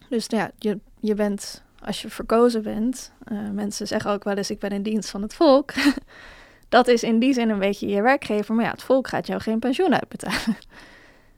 Dus 0.10 0.26
ja, 0.28 0.52
je, 0.58 0.80
je 1.00 1.14
bent, 1.14 1.64
als 1.86 2.02
je 2.02 2.10
verkozen 2.10 2.64
bent, 2.64 3.12
uh, 3.32 3.50
mensen 3.50 3.88
zeggen 3.88 4.12
ook 4.12 4.24
wel 4.24 4.36
eens, 4.36 4.50
ik 4.50 4.60
ben 4.60 4.70
in 4.70 4.84
dienst 4.84 5.10
van 5.10 5.22
het 5.22 5.34
volk. 5.34 5.74
dat 6.70 6.88
is 6.88 7.04
in 7.04 7.20
die 7.20 7.34
zin 7.34 7.50
een 7.50 7.60
beetje 7.60 7.88
je 7.88 8.02
werkgever. 8.02 8.56
Maar 8.56 8.66
ja, 8.66 8.72
het 8.72 8.84
volk 8.84 9.08
gaat 9.08 9.28
jou 9.28 9.42
geen 9.42 9.60
pensioen 9.60 9.94
uitbetalen. 9.94 10.58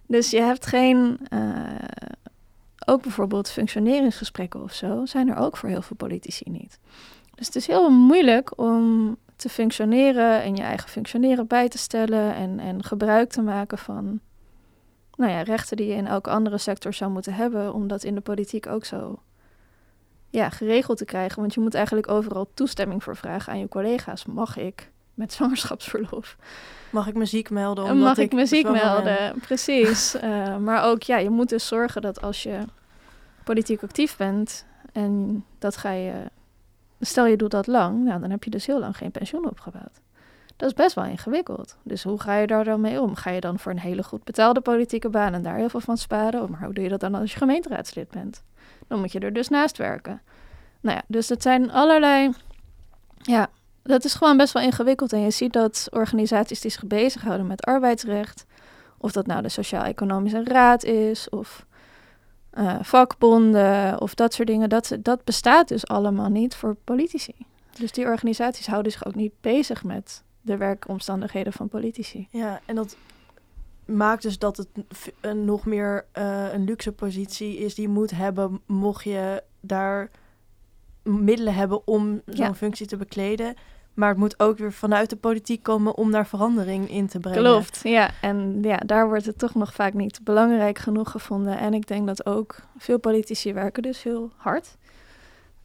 Dus 0.06 0.30
je 0.30 0.42
hebt 0.42 0.66
geen 0.66 1.20
uh, 1.34 1.66
ook 2.86 3.02
bijvoorbeeld 3.02 3.52
functioneringsgesprekken 3.52 4.64
of 4.64 4.74
zo, 4.74 5.06
zijn 5.06 5.30
er 5.30 5.38
ook 5.38 5.58
voor 5.58 5.70
heel 5.70 5.82
veel 5.82 5.96
politici 5.96 6.50
niet. 6.50 6.80
Dus 7.36 7.46
het 7.46 7.56
is 7.56 7.68
heel 7.68 7.90
moeilijk 7.90 8.58
om 8.58 9.18
te 9.36 9.50
functioneren 9.50 10.42
en 10.42 10.56
je 10.56 10.62
eigen 10.62 10.90
functioneren 10.90 11.48
bij 11.48 11.70
te 11.70 11.78
stellen 11.78 12.36
en, 12.36 12.60
en 12.60 12.84
gebruik 12.84 13.30
te 13.30 13.42
maken 13.42 13.78
van 13.78 14.20
nou 15.16 15.32
ja, 15.32 15.42
rechten 15.42 15.78
die 15.78 15.88
je 15.88 15.94
in 15.94 16.08
elke 16.08 16.30
andere 16.30 16.58
sector 16.58 16.94
zou 16.94 17.12
moeten 17.12 17.34
hebben, 17.34 17.74
om 17.74 17.88
dat 17.88 18.04
in 18.04 18.16
de 18.16 18.22
politiek 18.22 18.68
ook 18.68 18.86
zo 18.86 19.20
ja, 20.32 20.50
geregeld 20.50 20.98
te 20.98 21.06
krijgen. 21.06 21.42
Want 21.42 21.54
je 21.54 21.60
moet 21.60 21.74
eigenlijk 21.74 22.10
overal 22.10 22.50
toestemming 22.54 23.04
voor 23.04 23.16
vragen 23.16 23.54
aan 23.54 23.60
je 23.60 23.68
collega's. 23.68 24.26
Mag 24.26 24.58
ik 24.58 24.92
met 25.14 25.34
zwangerschapsverlof? 25.34 26.38
Mag 26.90 27.08
ik 27.08 27.14
muziek 27.14 27.50
melden? 27.50 27.84
Omdat 27.84 27.98
Mag 27.98 28.18
ik, 28.18 28.34
muziek 28.34 28.70
melden? 28.70 29.40
Precies. 29.42 30.16
uh, 30.16 30.58
maar 30.68 30.84
ook, 30.84 31.04
ja, 31.04 31.18
je 31.18 31.30
moet 31.30 31.50
dus 31.50 31.68
zorgen 31.68 32.02
dat 32.02 32.22
als 32.22 32.44
je 32.44 32.60
politiek 33.44 33.84
actief 33.84 34.18
bent 34.18 34.66
en 34.92 35.44
dat 35.60 35.78
ga 35.78 35.92
je, 35.92 36.14
stel 37.00 37.26
je 37.26 37.38
doet 37.38 37.52
dat 37.52 37.68
lang, 37.68 38.04
nou, 38.04 38.22
dan 38.22 38.30
heb 38.30 38.44
je 38.44 38.50
dus 38.50 38.66
heel 38.66 38.80
lang 38.80 38.98
geen 38.98 39.12
pensioen 39.12 39.50
opgebouwd. 39.50 40.00
Dat 40.56 40.70
is 40.70 40.76
best 40.76 40.96
wel 40.96 41.06
ingewikkeld. 41.06 41.78
Dus 41.84 42.04
hoe 42.04 42.22
ga 42.22 42.36
je 42.38 42.48
daar 42.48 42.64
dan 42.64 42.82
mee 42.82 43.02
om? 43.02 43.16
Ga 43.16 43.30
je 43.30 43.42
dan 43.42 43.60
voor 43.60 43.72
een 43.72 43.80
hele 43.80 44.04
goed 44.04 44.24
betaalde 44.24 44.62
politieke 44.62 45.10
baan 45.10 45.34
en 45.34 45.42
daar 45.42 45.56
heel 45.56 45.70
veel 45.70 45.80
van 45.80 45.98
sparen? 45.98 46.52
Maar 46.52 46.64
hoe 46.64 46.74
doe 46.74 46.84
je 46.84 46.90
dat 46.90 47.00
dan 47.00 47.16
als 47.16 47.32
je 47.32 47.38
gemeenteraadslid 47.38 48.10
bent? 48.10 48.44
Dan 48.92 49.00
moet 49.00 49.12
je 49.12 49.20
er 49.20 49.34
dus 49.34 49.48
naast 49.48 49.78
werken. 49.78 50.22
Nou 50.82 50.96
ja, 50.96 51.04
dus 51.08 51.30
het 51.30 51.42
zijn 51.42 51.72
allerlei. 51.72 52.32
Ja, 53.18 53.50
dat 53.84 54.04
is 54.04 54.14
gewoon 54.14 54.38
best 54.38 54.54
wel 54.54 54.64
ingewikkeld. 54.64 55.14
En 55.14 55.20
je 55.20 55.32
ziet 55.32 55.54
dat 55.54 55.88
organisaties 55.92 56.62
die 56.62 56.72
zich 56.72 56.86
bezighouden 56.86 57.48
met 57.48 57.66
arbeidsrecht, 57.66 58.46
of 58.98 59.12
dat 59.12 59.28
nou 59.28 59.42
de 59.42 59.50
Sociaal-Economische 59.50 60.44
Raad 60.44 60.84
is, 60.84 61.30
of 61.30 61.66
uh, 62.54 62.76
vakbonden, 62.82 64.02
of 64.02 64.14
dat 64.14 64.34
soort 64.34 64.48
dingen, 64.48 64.70
dat, 64.70 64.98
dat 65.00 65.24
bestaat 65.24 65.68
dus 65.68 65.88
allemaal 65.88 66.30
niet 66.30 66.56
voor 66.56 66.76
politici. 66.84 67.36
Dus 67.80 67.92
die 67.92 68.06
organisaties 68.06 68.68
houden 68.68 68.92
zich 68.92 69.06
ook 69.06 69.16
niet 69.16 69.34
bezig 69.42 69.84
met 69.84 70.24
de 70.42 70.58
werkomstandigheden 70.58 71.54
van 71.54 71.70
politici. 71.70 72.28
Ja, 72.32 72.60
en 72.66 72.76
dat 72.76 72.96
maakt 73.92 74.22
dus 74.22 74.40
dat 74.40 74.58
het 74.58 74.68
een 75.22 75.46
nog 75.46 75.66
meer 75.66 76.06
uh, 76.18 76.54
een 76.54 76.64
luxe 76.64 76.92
positie 76.92 77.58
is 77.58 77.76
die 77.76 77.88
je 77.88 77.94
moet 77.94 78.12
hebben 78.12 78.62
mocht 78.66 79.04
je 79.04 79.44
daar 79.60 80.10
middelen 81.04 81.54
hebben 81.54 81.88
om 81.88 82.22
zo'n 82.26 82.56
functie 82.56 82.88
te 82.88 82.98
bekleden. 82.98 83.56
Maar 83.94 84.10
het 84.10 84.18
moet 84.18 84.40
ook 84.40 84.58
weer 84.58 84.74
vanuit 84.74 85.10
de 85.10 85.16
politiek 85.16 85.64
komen 85.64 85.96
om 85.96 86.12
daar 86.12 86.28
verandering 86.28 86.90
in 86.90 87.08
te 87.08 87.20
brengen. 87.20 87.40
Klopt, 87.40 87.80
ja. 87.84 88.10
En 88.22 88.58
ja, 88.62 88.78
daar 88.78 89.08
wordt 89.08 89.26
het 89.26 89.38
toch 89.38 89.56
nog 89.56 89.74
vaak 89.74 89.94
niet 89.94 90.20
belangrijk 90.24 90.78
genoeg 90.78 91.12
gevonden. 91.12 91.58
En 91.58 91.74
ik 91.74 91.88
denk 91.88 92.08
dat 92.08 92.26
ook 92.26 92.56
veel 92.78 93.00
politici 93.00 93.54
werken 93.54 93.84
dus 93.84 94.04
heel 94.04 94.32
hard. 94.36 94.78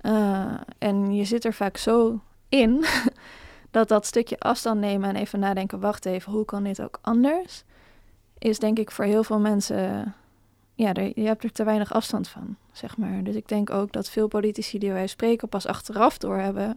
Uh, 0.00 0.54
en 0.78 1.14
je 1.14 1.24
zit 1.24 1.44
er 1.44 1.54
vaak 1.54 1.76
zo 1.76 2.20
in 2.48 2.84
dat 3.70 3.88
dat 3.88 4.06
stukje 4.06 4.38
afstand 4.38 4.80
nemen 4.80 5.08
en 5.08 5.16
even 5.16 5.38
nadenken, 5.38 5.80
wacht 5.80 6.06
even, 6.06 6.32
hoe 6.32 6.44
kan 6.44 6.62
dit 6.62 6.82
ook 6.82 6.98
anders? 7.02 7.64
Is 8.38 8.58
denk 8.58 8.78
ik 8.78 8.90
voor 8.90 9.04
heel 9.04 9.24
veel 9.24 9.38
mensen, 9.38 10.14
ja, 10.74 10.92
er, 10.92 11.12
je 11.14 11.26
hebt 11.26 11.44
er 11.44 11.52
te 11.52 11.64
weinig 11.64 11.92
afstand 11.92 12.28
van, 12.28 12.56
zeg 12.72 12.96
maar. 12.96 13.24
Dus 13.24 13.34
ik 13.34 13.48
denk 13.48 13.70
ook 13.70 13.92
dat 13.92 14.10
veel 14.10 14.28
politici 14.28 14.78
die 14.78 14.92
wij 14.92 15.06
spreken 15.06 15.48
pas 15.48 15.66
achteraf 15.66 16.18
doorhebben, 16.18 16.76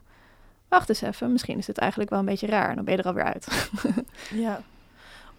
wacht 0.67 0.89
eens 0.89 1.01
even, 1.01 1.31
misschien 1.31 1.57
is 1.57 1.67
het 1.67 1.77
eigenlijk 1.77 2.09
wel 2.09 2.19
een 2.19 2.25
beetje 2.25 2.47
raar, 2.47 2.75
dan 2.75 2.85
ben 2.85 2.93
je 2.93 3.01
er 3.01 3.07
alweer 3.07 3.23
uit. 3.23 3.71
ja, 4.33 4.61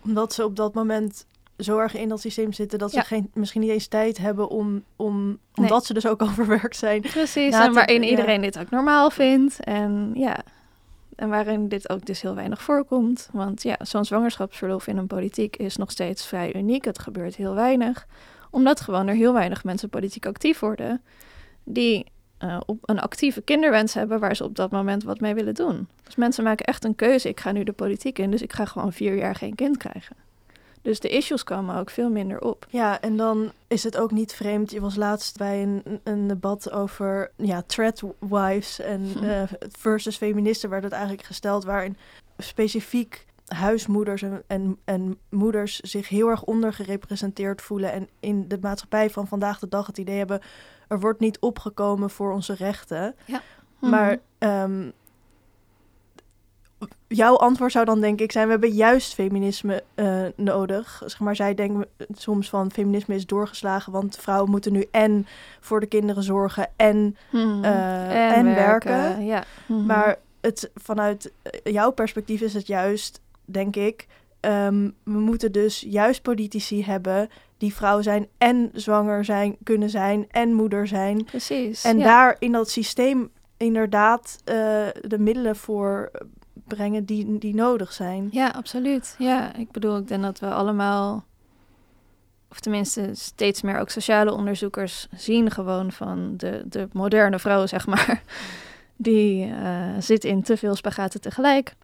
omdat 0.04 0.32
ze 0.32 0.44
op 0.44 0.56
dat 0.56 0.74
moment 0.74 1.26
zo 1.58 1.78
erg 1.78 1.94
in 1.94 2.08
dat 2.08 2.20
systeem 2.20 2.52
zitten 2.52 2.78
dat 2.78 2.92
ze 2.92 3.00
geen, 3.00 3.30
misschien 3.34 3.60
niet 3.60 3.70
eens 3.70 3.86
tijd 3.86 4.18
hebben 4.18 4.48
om, 4.48 4.84
om 4.96 5.38
omdat 5.54 5.86
ze 5.86 5.94
dus 5.94 6.06
ook 6.06 6.22
overwerkt 6.28 6.76
zijn. 6.76 7.00
Precies, 7.00 7.54
en 7.54 7.72
waarin 7.72 8.02
iedereen 8.02 8.40
dit 8.40 8.58
ook 8.58 8.70
normaal 8.70 9.10
vindt. 9.10 9.64
En 9.64 10.10
ja, 10.14 10.36
en 11.20 11.28
waarin 11.28 11.68
dit 11.68 11.90
ook 11.90 12.06
dus 12.06 12.22
heel 12.22 12.34
weinig 12.34 12.62
voorkomt. 12.62 13.28
Want 13.32 13.62
ja, 13.62 13.76
zo'n 13.80 14.04
zwangerschapsverlof 14.04 14.86
in 14.86 14.96
een 14.96 15.06
politiek 15.06 15.56
is 15.56 15.76
nog 15.76 15.90
steeds 15.90 16.26
vrij 16.26 16.54
uniek. 16.54 16.84
Het 16.84 16.98
gebeurt 16.98 17.36
heel 17.36 17.54
weinig. 17.54 18.06
Omdat 18.50 18.80
gewoon 18.80 19.06
er 19.06 19.14
heel 19.14 19.32
weinig 19.32 19.64
mensen 19.64 19.88
politiek 19.88 20.26
actief 20.26 20.58
worden. 20.58 21.02
Die 21.64 22.06
uh, 22.38 22.60
op 22.66 22.78
een 22.82 23.00
actieve 23.00 23.42
kinderwens 23.42 23.94
hebben 23.94 24.20
waar 24.20 24.36
ze 24.36 24.44
op 24.44 24.56
dat 24.56 24.70
moment 24.70 25.04
wat 25.04 25.20
mee 25.20 25.34
willen 25.34 25.54
doen. 25.54 25.88
Dus 26.04 26.16
mensen 26.16 26.44
maken 26.44 26.66
echt 26.66 26.84
een 26.84 26.94
keuze. 26.94 27.28
Ik 27.28 27.40
ga 27.40 27.52
nu 27.52 27.64
de 27.64 27.72
politiek 27.72 28.18
in, 28.18 28.30
dus 28.30 28.42
ik 28.42 28.52
ga 28.52 28.64
gewoon 28.64 28.92
vier 28.92 29.16
jaar 29.16 29.34
geen 29.34 29.54
kind 29.54 29.76
krijgen. 29.76 30.16
Dus 30.82 31.00
de 31.00 31.08
issues 31.08 31.44
komen 31.44 31.76
ook 31.76 31.90
veel 31.90 32.10
minder 32.10 32.40
op. 32.40 32.66
Ja, 32.68 33.00
en 33.00 33.16
dan 33.16 33.52
is 33.66 33.82
het 33.82 33.96
ook 33.96 34.10
niet 34.10 34.32
vreemd. 34.32 34.70
Je 34.70 34.80
was 34.80 34.96
laatst 34.96 35.38
bij 35.38 35.62
een, 35.62 36.00
een 36.02 36.26
debat 36.26 36.70
over 36.70 37.30
ja, 37.36 37.62
threadwives 37.66 38.80
en 38.80 39.12
uh, 39.22 39.42
versus 39.78 40.16
feministen 40.16 40.70
werd 40.70 40.82
het 40.82 40.92
eigenlijk 40.92 41.22
gesteld, 41.22 41.64
waarin 41.64 41.96
specifiek 42.38 43.26
huismoeders 43.46 44.22
en, 44.22 44.42
en, 44.46 44.78
en, 44.84 45.18
moeders 45.28 45.80
zich 45.80 46.08
heel 46.08 46.28
erg 46.28 46.44
ondergerepresenteerd 46.44 47.62
voelen 47.62 47.92
en 47.92 48.08
in 48.20 48.48
de 48.48 48.58
maatschappij 48.60 49.10
van 49.10 49.26
vandaag 49.26 49.58
de 49.58 49.68
dag 49.68 49.86
het 49.86 49.98
idee 49.98 50.18
hebben, 50.18 50.40
er 50.88 51.00
wordt 51.00 51.20
niet 51.20 51.38
opgekomen 51.38 52.10
voor 52.10 52.32
onze 52.32 52.54
rechten. 52.54 53.14
Ja. 53.24 53.40
Maar 53.78 54.18
um, 54.38 54.92
jouw 57.06 57.36
antwoord 57.36 57.72
zou 57.72 57.84
dan 57.84 58.00
denk 58.00 58.20
ik 58.20 58.32
zijn: 58.32 58.44
we 58.44 58.50
hebben 58.50 58.70
juist 58.70 59.14
feminisme 59.14 59.82
uh, 59.94 60.22
nodig. 60.36 61.02
Zeg 61.06 61.20
maar, 61.20 61.36
zij 61.36 61.54
denken 61.54 61.86
soms 62.12 62.48
van 62.48 62.70
feminisme 62.70 63.14
is 63.14 63.26
doorgeslagen, 63.26 63.92
want 63.92 64.16
vrouwen 64.16 64.50
moeten 64.50 64.72
nu 64.72 64.86
en 64.90 65.26
voor 65.60 65.80
de 65.80 65.86
kinderen 65.86 66.22
zorgen 66.22 66.68
en, 66.76 67.16
hmm. 67.30 67.64
uh, 67.64 68.36
en, 68.36 68.44
werken. 68.44 69.24
Ja. 69.24 69.44
Hmm. 69.66 69.86
Maar 69.86 70.18
het, 70.40 70.70
vanuit 70.74 71.32
eh, 71.42 71.72
jouw 71.72 71.90
perspectief 71.90 72.40
is 72.40 72.54
het 72.54 72.66
juist, 72.66 73.20
denk 73.44 73.76
ik, 73.76 74.06
um, 74.40 74.94
we 75.02 75.18
moeten 75.18 75.52
dus 75.52 75.84
juist 75.88 76.22
politici 76.22 76.84
hebben 76.84 77.28
die 77.58 77.74
vrouw 77.74 78.02
zijn 78.02 78.28
en 78.38 78.70
zwanger 78.72 79.24
zijn, 79.24 79.56
kunnen 79.62 79.90
zijn 79.90 80.26
en 80.30 80.52
moeder 80.52 80.86
zijn. 80.86 81.24
Precies. 81.24 81.84
En 81.84 81.98
daar 81.98 82.36
in 82.38 82.52
dat 82.52 82.70
systeem 82.70 83.30
inderdaad 83.56 84.36
uh, 84.44 84.54
de 85.00 85.18
middelen 85.18 85.56
voor 85.56 86.10
brengen 86.74 87.04
die, 87.04 87.38
die 87.38 87.54
nodig 87.54 87.92
zijn. 87.92 88.28
Ja, 88.30 88.48
absoluut. 88.48 89.14
Ja, 89.18 89.54
ik 89.54 89.70
bedoel, 89.70 89.96
ik 89.96 90.08
denk 90.08 90.22
dat 90.22 90.38
we 90.38 90.50
allemaal, 90.50 91.24
of 92.50 92.60
tenminste 92.60 93.10
steeds 93.12 93.62
meer 93.62 93.78
ook 93.78 93.90
sociale 93.90 94.32
onderzoekers 94.32 95.08
zien 95.16 95.50
gewoon 95.50 95.92
van 95.92 96.34
de, 96.36 96.62
de 96.68 96.88
moderne 96.92 97.38
vrouw, 97.38 97.66
zeg 97.66 97.86
maar, 97.86 98.22
die 98.96 99.46
uh, 99.46 99.88
zit 99.98 100.24
in 100.24 100.42
te 100.42 100.56
veel 100.56 100.74
spagaten 100.74 101.20
tegelijk. 101.20 101.74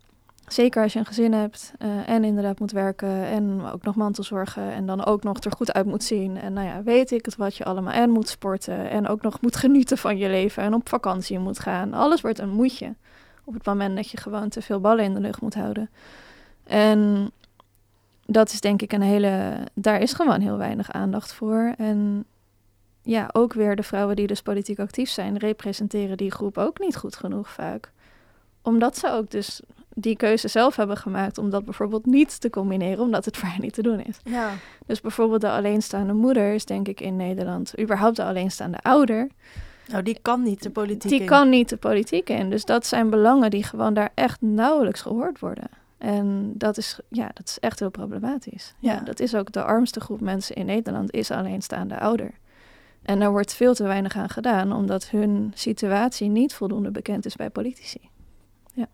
Zeker 0.46 0.82
als 0.82 0.92
je 0.92 0.98
een 0.98 1.06
gezin 1.06 1.32
hebt 1.32 1.72
uh, 1.78 2.08
en 2.08 2.24
inderdaad 2.24 2.60
moet 2.60 2.72
werken 2.72 3.24
en 3.24 3.64
ook 3.72 3.82
nog 3.82 3.94
mantelzorgen 3.94 4.72
en 4.72 4.86
dan 4.86 5.04
ook 5.04 5.22
nog 5.22 5.38
er 5.38 5.52
goed 5.52 5.72
uit 5.72 5.86
moet 5.86 6.04
zien. 6.04 6.36
En 6.36 6.52
nou 6.52 6.66
ja, 6.66 6.82
weet 6.82 7.10
ik 7.10 7.24
het 7.24 7.36
wat 7.36 7.56
je 7.56 7.64
allemaal 7.64 7.92
en 7.92 8.10
moet 8.10 8.28
sporten 8.28 8.90
en 8.90 9.08
ook 9.08 9.22
nog 9.22 9.40
moet 9.40 9.56
genieten 9.56 9.98
van 9.98 10.18
je 10.18 10.28
leven 10.28 10.62
en 10.62 10.74
op 10.74 10.88
vakantie 10.88 11.38
moet 11.38 11.58
gaan. 11.58 11.94
Alles 11.94 12.20
wordt 12.20 12.38
een 12.38 12.50
moedje 12.50 12.94
op 13.46 13.54
het 13.54 13.64
moment 13.64 13.96
dat 13.96 14.10
je 14.10 14.16
gewoon 14.16 14.48
te 14.48 14.62
veel 14.62 14.80
ballen 14.80 15.04
in 15.04 15.14
de 15.14 15.20
lucht 15.20 15.40
moet 15.40 15.54
houden. 15.54 15.90
En 16.64 17.30
dat 18.26 18.52
is 18.52 18.60
denk 18.60 18.82
ik 18.82 18.92
een 18.92 19.02
hele. 19.02 19.56
Daar 19.74 20.00
is 20.00 20.12
gewoon 20.12 20.40
heel 20.40 20.56
weinig 20.56 20.92
aandacht 20.92 21.32
voor. 21.32 21.74
En 21.78 22.24
ja, 23.02 23.28
ook 23.32 23.52
weer 23.52 23.76
de 23.76 23.82
vrouwen 23.82 24.16
die 24.16 24.26
dus 24.26 24.42
politiek 24.42 24.78
actief 24.78 25.10
zijn, 25.10 25.38
representeren 25.38 26.16
die 26.16 26.30
groep 26.30 26.58
ook 26.58 26.78
niet 26.78 26.96
goed 26.96 27.16
genoeg 27.16 27.48
vaak. 27.48 27.92
Omdat 28.62 28.98
ze 28.98 29.10
ook 29.10 29.30
dus 29.30 29.60
die 29.94 30.16
keuze 30.16 30.48
zelf 30.48 30.76
hebben 30.76 30.96
gemaakt 30.96 31.38
om 31.38 31.50
dat 31.50 31.64
bijvoorbeeld 31.64 32.06
niet 32.06 32.40
te 32.40 32.50
combineren, 32.50 33.04
omdat 33.04 33.24
het 33.24 33.36
voor 33.36 33.48
hen 33.48 33.60
niet 33.60 33.74
te 33.74 33.82
doen 33.82 34.00
is. 34.00 34.20
Ja. 34.24 34.50
Dus 34.86 35.00
bijvoorbeeld 35.00 35.40
de 35.40 35.50
alleenstaande 35.50 36.12
moeder 36.12 36.54
is 36.54 36.64
denk 36.64 36.88
ik 36.88 37.00
in 37.00 37.16
Nederland, 37.16 37.80
überhaupt 37.80 38.16
de 38.16 38.24
alleenstaande 38.24 38.78
ouder, 38.82 39.28
nou, 39.86 40.02
die 40.02 40.18
kan 40.22 40.42
niet 40.42 40.62
de 40.62 40.70
politiek 40.70 41.10
die 41.10 41.24
kan 41.24 41.48
niet 41.48 41.68
de 41.68 41.76
politiek 41.76 42.28
in. 42.28 42.50
Dus 42.50 42.64
dat 42.64 42.86
zijn 42.86 43.10
belangen 43.10 43.50
die 43.50 43.62
gewoon 43.62 43.94
daar 43.94 44.10
echt 44.14 44.40
nauwelijks 44.40 45.00
gehoord 45.00 45.38
worden. 45.38 45.68
En 45.98 46.52
dat 46.54 46.76
is, 46.76 46.98
ja, 47.08 47.30
dat 47.34 47.48
is 47.48 47.58
echt 47.60 47.78
heel 47.78 47.90
problematisch. 47.90 48.74
Ja. 48.78 49.00
dat 49.00 49.20
is 49.20 49.34
ook 49.34 49.52
de 49.52 49.62
armste 49.62 50.00
groep 50.00 50.20
mensen 50.20 50.56
in 50.56 50.66
Nederland, 50.66 51.12
is 51.12 51.30
alleenstaande 51.30 51.98
ouder. 51.98 52.30
En 53.02 53.20
er 53.20 53.30
wordt 53.30 53.54
veel 53.54 53.74
te 53.74 53.82
weinig 53.82 54.16
aan 54.16 54.28
gedaan, 54.28 54.72
omdat 54.72 55.08
hun 55.08 55.52
situatie 55.54 56.28
niet 56.28 56.54
voldoende 56.54 56.90
bekend 56.90 57.26
is 57.26 57.36
bij 57.36 57.50
politici. 57.50 58.10
Ja, 58.72 58.86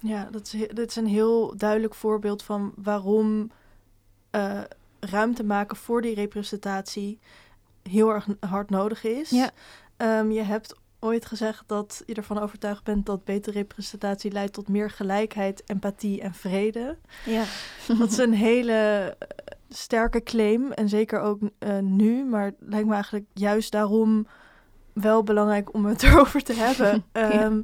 ja 0.00 0.28
dat, 0.30 0.52
is, 0.52 0.68
dat 0.68 0.88
is 0.88 0.96
een 0.96 1.06
heel 1.06 1.56
duidelijk 1.56 1.94
voorbeeld 1.94 2.42
van 2.42 2.72
waarom 2.76 3.50
uh, 4.30 4.60
ruimte 5.00 5.44
maken 5.44 5.76
voor 5.76 6.02
die 6.02 6.14
representatie 6.14 7.18
heel 7.82 8.10
erg 8.10 8.26
hard 8.40 8.70
nodig 8.70 9.04
is. 9.04 9.30
Ja. 9.30 9.50
Um, 10.02 10.30
je 10.30 10.42
hebt 10.42 10.74
ooit 11.00 11.26
gezegd 11.26 11.64
dat 11.66 12.02
je 12.06 12.14
ervan 12.14 12.38
overtuigd 12.38 12.84
bent 12.84 13.06
dat 13.06 13.24
betere 13.24 13.58
representatie 13.58 14.32
leidt 14.32 14.52
tot 14.52 14.68
meer 14.68 14.90
gelijkheid, 14.90 15.62
empathie 15.66 16.20
en 16.20 16.34
vrede. 16.34 16.96
Ja. 17.24 17.44
dat 17.98 18.10
is 18.10 18.18
een 18.18 18.34
hele 18.34 19.16
sterke 19.68 20.22
claim. 20.22 20.72
En 20.72 20.88
zeker 20.88 21.20
ook 21.20 21.40
uh, 21.58 21.78
nu. 21.78 22.24
Maar 22.24 22.44
het 22.44 22.54
lijkt 22.58 22.86
me 22.86 22.92
eigenlijk 22.92 23.26
juist 23.34 23.72
daarom 23.72 24.26
wel 24.92 25.22
belangrijk 25.22 25.74
om 25.74 25.86
het 25.86 26.02
erover 26.06 26.42
te 26.42 26.54
hebben. 26.54 27.04
Ehm, 27.12 27.62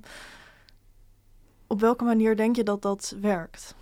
op 1.66 1.80
welke 1.80 2.04
manier 2.04 2.36
denk 2.36 2.56
je 2.56 2.62
dat 2.62 2.82
dat 2.82 3.16
werkt? 3.20 3.74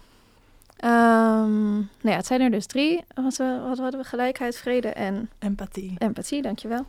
Um, 0.85 1.75
nou 1.75 1.89
ja, 2.01 2.17
het 2.17 2.27
zijn 2.27 2.41
er 2.41 2.51
dus 2.51 2.67
drie. 2.67 3.05
Wat, 3.15 3.37
we, 3.37 3.61
wat 3.69 3.79
hadden 3.79 4.01
we? 4.01 4.07
Gelijkheid, 4.07 4.57
vrede 4.57 4.89
en... 4.89 5.31
Empathie. 5.39 5.95
Empathie, 5.99 6.43
dankjewel. 6.43 6.87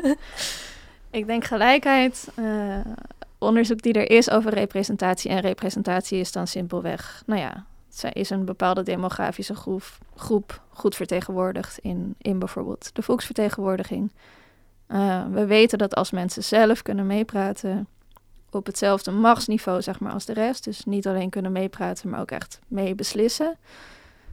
ik 1.10 1.26
denk 1.26 1.44
gelijkheid, 1.44 2.28
uh, 2.38 2.78
onderzoek 3.38 3.82
die 3.82 3.92
er 3.92 4.10
is 4.10 4.30
over 4.30 4.54
representatie. 4.54 5.30
En 5.30 5.40
representatie 5.40 6.18
is 6.18 6.32
dan 6.32 6.46
simpelweg, 6.46 7.22
nou 7.26 7.40
ja, 7.40 7.66
is 8.12 8.30
een 8.30 8.44
bepaalde 8.44 8.82
demografische 8.82 9.54
groep, 9.54 9.84
groep 10.14 10.60
goed 10.68 10.96
vertegenwoordigd 10.96 11.78
in, 11.78 12.14
in 12.18 12.38
bijvoorbeeld 12.38 12.90
de 12.92 13.02
volksvertegenwoordiging. 13.02 14.12
Uh, 14.88 15.24
we 15.30 15.46
weten 15.46 15.78
dat 15.78 15.94
als 15.94 16.10
mensen 16.10 16.44
zelf 16.44 16.82
kunnen 16.82 17.06
meepraten 17.06 17.88
op 18.56 18.66
hetzelfde 18.66 19.10
machtsniveau 19.10 19.82
zeg 19.82 20.00
maar, 20.00 20.12
als 20.12 20.24
de 20.24 20.32
rest, 20.32 20.64
dus 20.64 20.84
niet 20.84 21.06
alleen 21.06 21.30
kunnen 21.30 21.52
meepraten, 21.52 22.10
maar 22.10 22.20
ook 22.20 22.30
echt 22.30 22.60
mee 22.68 22.94
beslissen, 22.94 23.56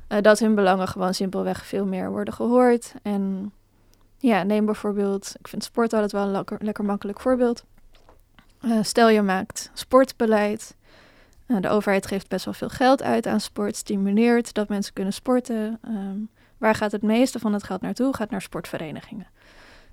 uh, 0.10 0.18
dat 0.22 0.40
hun 0.40 0.56
belangen 0.56 0.88
gewoon 0.88 1.14
simpelweg 1.14 1.66
veel 1.66 1.86
meer 1.86 2.12
worden 2.12 2.34
gehoord. 2.34 2.94
En 3.02 3.54
ja, 4.18 4.44
neem 4.44 4.66
bijvoorbeeld, 4.66 5.34
ik 5.40 5.48
vind 5.48 5.64
sport 5.64 5.94
altijd 5.94 6.12
wel 6.12 6.24
een 6.24 6.32
lekker, 6.32 6.58
lekker 6.62 6.86
makkelijk 6.86 7.20
voorbeeld. 7.20 7.64
Uh, 8.62 8.78
stel 8.82 9.10
je 9.10 9.22
maakt 9.22 9.72
sportbeleid. 9.74 10.76
Uh, 11.48 11.58
de 11.62 11.70
overheid 11.70 12.08
geeft 12.08 12.28
best 12.28 12.46
wel 12.46 12.54
veel 12.54 12.70
geld 12.70 13.04
uit 13.04 13.28
aan 13.28 13.40
sport, 13.40 13.76
stimuleert 13.76 14.54
dat 14.54 14.70
mensen 14.70 14.94
kunnen 14.94 15.14
sporten. 15.14 15.80
Um, 15.88 16.30
waar 16.58 16.76
gaat 16.76 16.92
het 16.92 17.02
meeste 17.02 17.40
van 17.40 17.54
het 17.54 17.64
geld 17.64 17.82
naartoe? 17.82 18.16
Gaat 18.16 18.30
naar 18.30 18.42
sportverenigingen. 18.42 19.28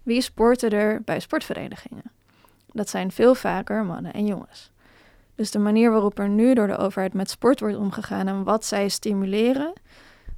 Wie 0.03 0.21
sporten 0.21 0.71
er 0.71 1.03
bij 1.03 1.21
sportverenigingen? 1.21 2.03
Dat 2.72 2.88
zijn 2.88 3.12
veel 3.12 3.35
vaker 3.35 3.85
mannen 3.85 4.12
en 4.12 4.26
jongens. 4.26 4.70
Dus 5.35 5.50
de 5.50 5.59
manier 5.59 5.90
waarop 5.90 6.18
er 6.18 6.28
nu 6.28 6.54
door 6.54 6.66
de 6.66 6.76
overheid 6.76 7.14
met 7.14 7.30
sport 7.30 7.61
wordt 7.61 7.76
omgegaan 7.76 8.28
en 8.28 8.44
wat 8.44 8.64
zij 8.64 8.88
stimuleren, 8.88 9.72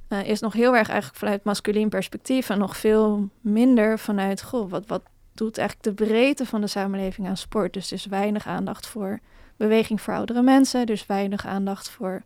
uh, 0.09 0.27
is 0.27 0.39
nog 0.39 0.53
heel 0.53 0.75
erg 0.75 0.89
eigenlijk 0.89 1.19
vanuit 1.19 1.43
masculien 1.43 1.89
perspectief 1.89 2.49
en 2.49 2.57
nog 2.57 2.77
veel 2.77 3.29
minder 3.41 3.99
vanuit, 3.99 4.43
goh, 4.43 4.69
wat, 4.69 4.87
wat 4.87 5.01
doet 5.33 5.57
eigenlijk 5.57 5.97
de 5.97 6.05
breedte 6.05 6.45
van 6.45 6.61
de 6.61 6.67
samenleving 6.67 7.27
aan 7.27 7.37
sport? 7.37 7.73
Dus 7.73 7.87
er 7.87 7.93
is 7.93 8.05
weinig 8.05 8.47
aandacht 8.47 8.87
voor 8.87 9.19
beweging 9.57 10.01
voor 10.01 10.13
oudere 10.13 10.41
mensen, 10.41 10.85
dus 10.85 11.05
weinig 11.05 11.45
aandacht 11.45 11.89
voor 11.89 12.21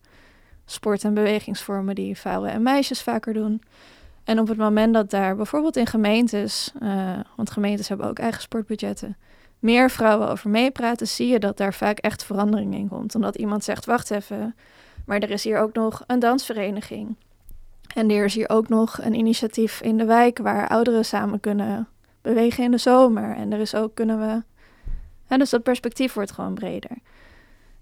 sport- 0.64 1.04
en 1.04 1.14
bewegingsvormen 1.14 1.94
die 1.94 2.16
vrouwen 2.16 2.50
en 2.50 2.62
meisjes 2.62 3.02
vaker 3.02 3.32
doen. 3.32 3.62
En 4.24 4.40
op 4.40 4.48
het 4.48 4.56
moment 4.56 4.94
dat 4.94 5.10
daar 5.10 5.36
bijvoorbeeld 5.36 5.76
in 5.76 5.86
gemeentes, 5.86 6.72
uh, 6.82 7.18
want 7.36 7.50
gemeentes 7.50 7.88
hebben 7.88 8.06
ook 8.06 8.18
eigen 8.18 8.42
sportbudgetten, 8.42 9.16
meer 9.58 9.90
vrouwen 9.90 10.28
over 10.28 10.50
meepraten, 10.50 11.08
zie 11.08 11.28
je 11.28 11.38
dat 11.38 11.56
daar 11.56 11.74
vaak 11.74 11.98
echt 11.98 12.24
verandering 12.24 12.74
in 12.74 12.88
komt. 12.88 13.14
Omdat 13.14 13.36
iemand 13.36 13.64
zegt, 13.64 13.84
wacht 13.84 14.10
even, 14.10 14.54
maar 15.06 15.18
er 15.18 15.30
is 15.30 15.44
hier 15.44 15.58
ook 15.58 15.72
nog 15.72 16.04
een 16.06 16.18
dansvereniging. 16.18 17.16
En 17.94 18.10
er 18.10 18.24
is 18.24 18.34
hier 18.34 18.48
ook 18.48 18.68
nog 18.68 18.98
een 19.02 19.14
initiatief 19.14 19.80
in 19.80 19.96
de 19.96 20.04
wijk 20.04 20.38
waar 20.38 20.68
ouderen 20.68 21.04
samen 21.04 21.40
kunnen 21.40 21.88
bewegen 22.20 22.64
in 22.64 22.70
de 22.70 22.78
zomer. 22.78 23.36
En 23.36 23.52
er 23.52 23.60
is 23.60 23.74
ook 23.74 23.94
kunnen 23.94 24.18
we. 24.18 24.42
Ja, 25.28 25.36
dus 25.36 25.50
dat 25.50 25.62
perspectief 25.62 26.12
wordt 26.12 26.32
gewoon 26.32 26.54
breder. 26.54 26.90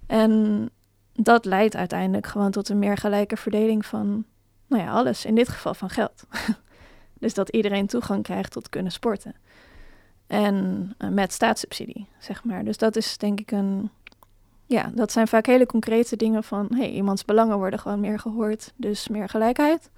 En 0.06 0.70
dat 1.12 1.44
leidt 1.44 1.76
uiteindelijk 1.76 2.26
gewoon 2.26 2.50
tot 2.50 2.68
een 2.68 2.78
meer 2.78 2.96
gelijke 2.96 3.36
verdeling 3.36 3.86
van, 3.86 4.24
nou 4.66 4.82
ja, 4.82 4.90
alles. 4.90 5.24
In 5.24 5.34
dit 5.34 5.48
geval 5.48 5.74
van 5.74 5.90
geld. 5.90 6.24
dus 7.20 7.34
dat 7.34 7.48
iedereen 7.48 7.86
toegang 7.86 8.22
krijgt 8.22 8.52
tot 8.52 8.68
kunnen 8.68 8.92
sporten. 8.92 9.34
En 10.26 10.94
uh, 10.98 11.10
met 11.10 11.32
staatssubsidie, 11.32 12.08
zeg 12.18 12.44
maar. 12.44 12.64
Dus 12.64 12.76
dat 12.76 12.96
is 12.96 13.18
denk 13.18 13.40
ik 13.40 13.50
een. 13.50 13.90
Ja, 14.66 14.90
dat 14.94 15.12
zijn 15.12 15.28
vaak 15.28 15.46
hele 15.46 15.66
concrete 15.66 16.16
dingen 16.16 16.44
van. 16.44 16.68
hey, 16.74 16.90
iemands 16.90 17.24
belangen 17.24 17.58
worden 17.58 17.78
gewoon 17.78 18.00
meer 18.00 18.18
gehoord, 18.18 18.72
dus 18.76 19.08
meer 19.08 19.28
gelijkheid. 19.28 19.90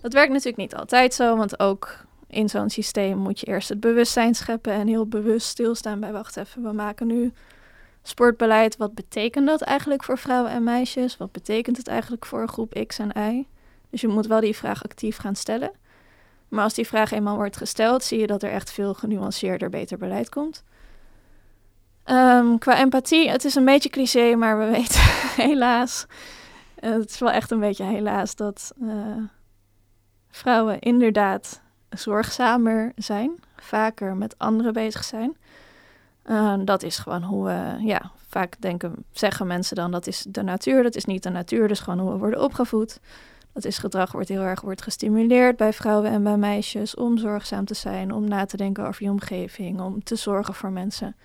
Dat 0.00 0.12
werkt 0.12 0.30
natuurlijk 0.30 0.56
niet 0.56 0.74
altijd 0.74 1.14
zo, 1.14 1.36
want 1.36 1.60
ook 1.60 2.04
in 2.28 2.48
zo'n 2.48 2.70
systeem 2.70 3.18
moet 3.18 3.40
je 3.40 3.46
eerst 3.46 3.68
het 3.68 3.80
bewustzijn 3.80 4.34
scheppen 4.34 4.72
en 4.72 4.86
heel 4.86 5.06
bewust 5.06 5.46
stilstaan 5.46 6.00
bij. 6.00 6.12
Wacht 6.12 6.36
even, 6.36 6.62
we 6.62 6.72
maken 6.72 7.06
nu 7.06 7.32
sportbeleid. 8.02 8.76
Wat 8.76 8.94
betekent 8.94 9.46
dat 9.46 9.62
eigenlijk 9.62 10.04
voor 10.04 10.18
vrouwen 10.18 10.50
en 10.50 10.64
meisjes? 10.64 11.16
Wat 11.16 11.32
betekent 11.32 11.76
het 11.76 11.88
eigenlijk 11.88 12.26
voor 12.26 12.48
groep 12.48 12.84
X 12.86 12.98
en 12.98 13.10
Y? 13.32 13.46
Dus 13.90 14.00
je 14.00 14.08
moet 14.08 14.26
wel 14.26 14.40
die 14.40 14.56
vraag 14.56 14.84
actief 14.84 15.16
gaan 15.16 15.36
stellen. 15.36 15.70
Maar 16.54 16.64
als 16.64 16.74
die 16.74 16.86
vraag 16.86 17.10
eenmaal 17.10 17.36
wordt 17.36 17.56
gesteld, 17.56 18.02
zie 18.02 18.20
je 18.20 18.26
dat 18.26 18.42
er 18.42 18.50
echt 18.50 18.72
veel 18.72 18.94
genuanceerder 18.94 19.68
beter 19.68 19.98
beleid 19.98 20.28
komt. 20.28 20.62
Um, 22.06 22.58
qua 22.58 22.78
empathie, 22.78 23.30
het 23.30 23.44
is 23.44 23.54
een 23.54 23.64
beetje 23.64 23.88
cliché, 23.88 24.34
maar 24.34 24.58
we 24.58 24.64
weten 24.78 25.00
helaas, 25.36 26.06
het 26.74 27.10
is 27.10 27.18
wel 27.18 27.30
echt 27.30 27.50
een 27.50 27.60
beetje 27.60 27.84
helaas, 27.84 28.36
dat 28.36 28.72
uh, 28.82 28.92
vrouwen 30.30 30.78
inderdaad 30.78 31.62
zorgzamer 31.88 32.92
zijn, 32.96 33.30
vaker 33.56 34.16
met 34.16 34.38
anderen 34.38 34.72
bezig 34.72 35.04
zijn. 35.04 35.36
Uh, 36.26 36.54
dat 36.64 36.82
is 36.82 36.98
gewoon 36.98 37.22
hoe 37.22 37.44
we, 37.44 37.76
ja, 37.86 38.10
vaak 38.28 38.60
denken, 38.60 39.04
zeggen 39.12 39.46
mensen 39.46 39.76
dan 39.76 39.90
dat 39.90 40.06
is 40.06 40.24
de 40.28 40.42
natuur, 40.42 40.82
dat 40.82 40.94
is 40.94 41.04
niet 41.04 41.22
de 41.22 41.30
natuur, 41.30 41.68
dus 41.68 41.80
gewoon 41.80 41.98
hoe 41.98 42.12
we 42.12 42.18
worden 42.18 42.42
opgevoed. 42.42 43.00
Dat 43.54 43.64
is 43.64 43.78
gedrag 43.78 44.12
wordt 44.12 44.28
heel 44.28 44.42
erg 44.42 44.60
wordt 44.60 44.82
gestimuleerd 44.82 45.56
bij 45.56 45.72
vrouwen 45.72 46.10
en 46.10 46.22
bij 46.22 46.36
meisjes 46.36 46.94
om 46.94 47.18
zorgzaam 47.18 47.64
te 47.64 47.74
zijn, 47.74 48.12
om 48.12 48.28
na 48.28 48.44
te 48.44 48.56
denken 48.56 48.86
over 48.86 49.02
je 49.04 49.10
omgeving, 49.10 49.80
om 49.80 50.02
te 50.02 50.16
zorgen 50.16 50.54
voor 50.54 50.70
mensen. 50.70 51.16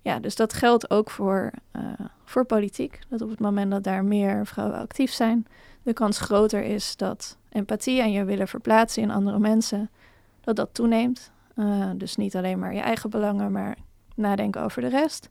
Ja, 0.00 0.18
dus 0.18 0.36
dat 0.36 0.52
geldt 0.52 0.90
ook 0.90 1.10
voor, 1.10 1.50
uh, 1.76 1.82
voor 2.24 2.44
politiek. 2.44 2.98
Dat 3.08 3.22
op 3.22 3.30
het 3.30 3.40
moment 3.40 3.70
dat 3.70 3.84
daar 3.84 4.04
meer 4.04 4.46
vrouwen 4.46 4.78
actief 4.78 5.12
zijn, 5.12 5.46
de 5.82 5.92
kans 5.92 6.18
groter 6.20 6.62
is 6.62 6.96
dat 6.96 7.36
empathie 7.48 8.00
en 8.00 8.12
je 8.12 8.24
willen 8.24 8.48
verplaatsen 8.48 9.02
in 9.02 9.10
andere 9.10 9.38
mensen, 9.38 9.90
dat 10.40 10.56
dat 10.56 10.68
toeneemt. 10.72 11.32
Uh, 11.56 11.90
dus 11.94 12.16
niet 12.16 12.36
alleen 12.36 12.58
maar 12.58 12.74
je 12.74 12.80
eigen 12.80 13.10
belangen, 13.10 13.52
maar 13.52 13.76
nadenken 14.14 14.62
over 14.62 14.82
de 14.82 14.88
rest. 14.88 15.30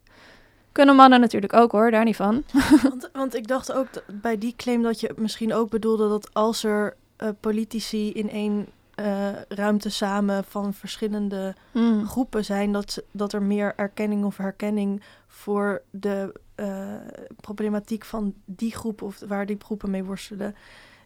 Kunnen 0.73 0.95
mannen 0.95 1.19
natuurlijk 1.19 1.53
ook 1.53 1.71
hoor, 1.71 1.91
daar 1.91 2.03
niet 2.03 2.15
van. 2.15 2.43
want, 2.89 3.09
want, 3.13 3.35
ik 3.35 3.47
dacht 3.47 3.71
ook 3.71 3.87
bij 4.21 4.37
die 4.37 4.53
claim 4.55 4.81
dat 4.81 4.99
je 4.99 5.13
misschien 5.15 5.53
ook 5.53 5.69
bedoelde 5.69 6.09
dat 6.09 6.33
als 6.33 6.63
er 6.63 6.95
uh, 7.23 7.29
politici 7.39 8.11
in 8.11 8.29
één 8.29 8.67
uh, 8.95 9.27
ruimte 9.47 9.89
samen 9.89 10.43
van 10.43 10.73
verschillende 10.73 11.55
mm. 11.71 12.05
groepen 12.05 12.45
zijn, 12.45 12.71
dat, 12.71 13.03
dat 13.11 13.33
er 13.33 13.41
meer 13.41 13.73
erkenning 13.75 14.25
of 14.25 14.37
herkenning 14.37 15.03
voor 15.27 15.81
de 15.89 16.33
uh, 16.55 16.95
problematiek 17.41 18.05
van 18.05 18.33
die 18.45 18.71
groep 18.71 19.01
of 19.01 19.19
waar 19.27 19.45
die 19.45 19.57
groepen 19.59 19.89
mee 19.89 20.03
worstelen. 20.03 20.55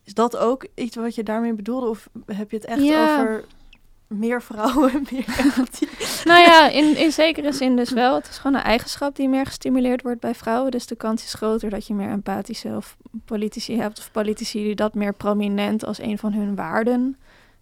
Is 0.03 0.13
dat 0.13 0.37
ook 0.37 0.67
iets 0.75 0.95
wat 0.95 1.15
je 1.15 1.23
daarmee 1.23 1.53
bedoelde? 1.53 1.87
Of 1.87 2.09
heb 2.25 2.51
je 2.51 2.57
het 2.57 2.65
echt 2.65 2.83
ja. 2.83 3.19
over 3.19 3.43
meer 4.07 4.41
vrouwen, 4.41 4.91
meer 5.11 5.25
empathie. 5.39 5.89
nou 6.23 6.39
ja, 6.39 6.69
in, 6.69 6.97
in 6.97 7.11
zekere 7.11 7.51
zin 7.51 7.75
dus 7.75 7.91
wel. 7.91 8.15
Het 8.15 8.27
is 8.27 8.37
gewoon 8.37 8.55
een 8.55 8.63
eigenschap 8.63 9.15
die 9.15 9.29
meer 9.29 9.45
gestimuleerd 9.45 10.01
wordt 10.01 10.19
bij 10.19 10.35
vrouwen. 10.35 10.71
Dus 10.71 10.87
de 10.87 10.95
kans 10.95 11.23
is 11.23 11.33
groter 11.33 11.69
dat 11.69 11.87
je 11.87 11.93
meer 11.93 12.09
empathische 12.09 12.69
of 12.75 12.97
politici 13.25 13.79
hebt. 13.79 13.99
Of 13.99 14.11
politici 14.11 14.63
die 14.63 14.75
dat 14.75 14.93
meer 14.93 15.13
prominent 15.13 15.85
als 15.85 15.99
een 15.99 16.17
van 16.17 16.33
hun 16.33 16.55
waarden 16.55 17.17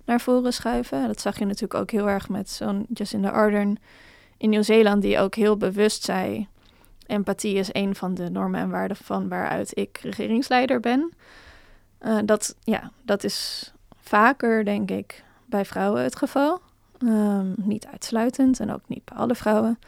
naar 0.05 0.21
voren 0.21 0.53
schuiven. 0.53 1.08
Dat 1.08 1.21
zag 1.21 1.39
je 1.39 1.45
natuurlijk 1.45 1.79
ook 1.79 1.91
heel 1.91 2.10
erg 2.10 2.29
met 2.29 2.49
zo'n 2.49 2.86
Jacinda 2.93 3.29
Ardern 3.29 3.77
in 4.38 4.49
Nieuw-Zeeland, 4.49 5.01
die 5.01 5.19
ook 5.19 5.36
heel 5.36 5.58
bewust 5.58 6.03
zei: 6.03 6.47
empathie 7.08 7.55
is 7.55 7.69
een 7.71 7.95
van 7.95 8.13
de 8.13 8.29
normen 8.29 8.60
en 8.60 8.69
waarden 8.69 8.97
van 8.97 9.29
waaruit 9.29 9.77
ik 9.77 9.97
regeringsleider 10.01 10.79
ben. 10.79 11.13
Uh, 12.01 12.17
dat, 12.25 12.55
ja, 12.63 12.91
dat 13.01 13.23
is 13.23 13.71
vaker, 14.01 14.65
denk 14.65 14.91
ik, 14.91 15.23
bij 15.55 15.65
vrouwen 15.65 16.03
het 16.03 16.15
geval. 16.15 16.61
Um, 16.99 17.53
niet 17.57 17.87
uitsluitend 17.87 18.59
en 18.59 18.73
ook 18.73 18.87
niet 18.87 19.05
bij 19.05 19.17
alle 19.17 19.35
vrouwen. 19.35 19.79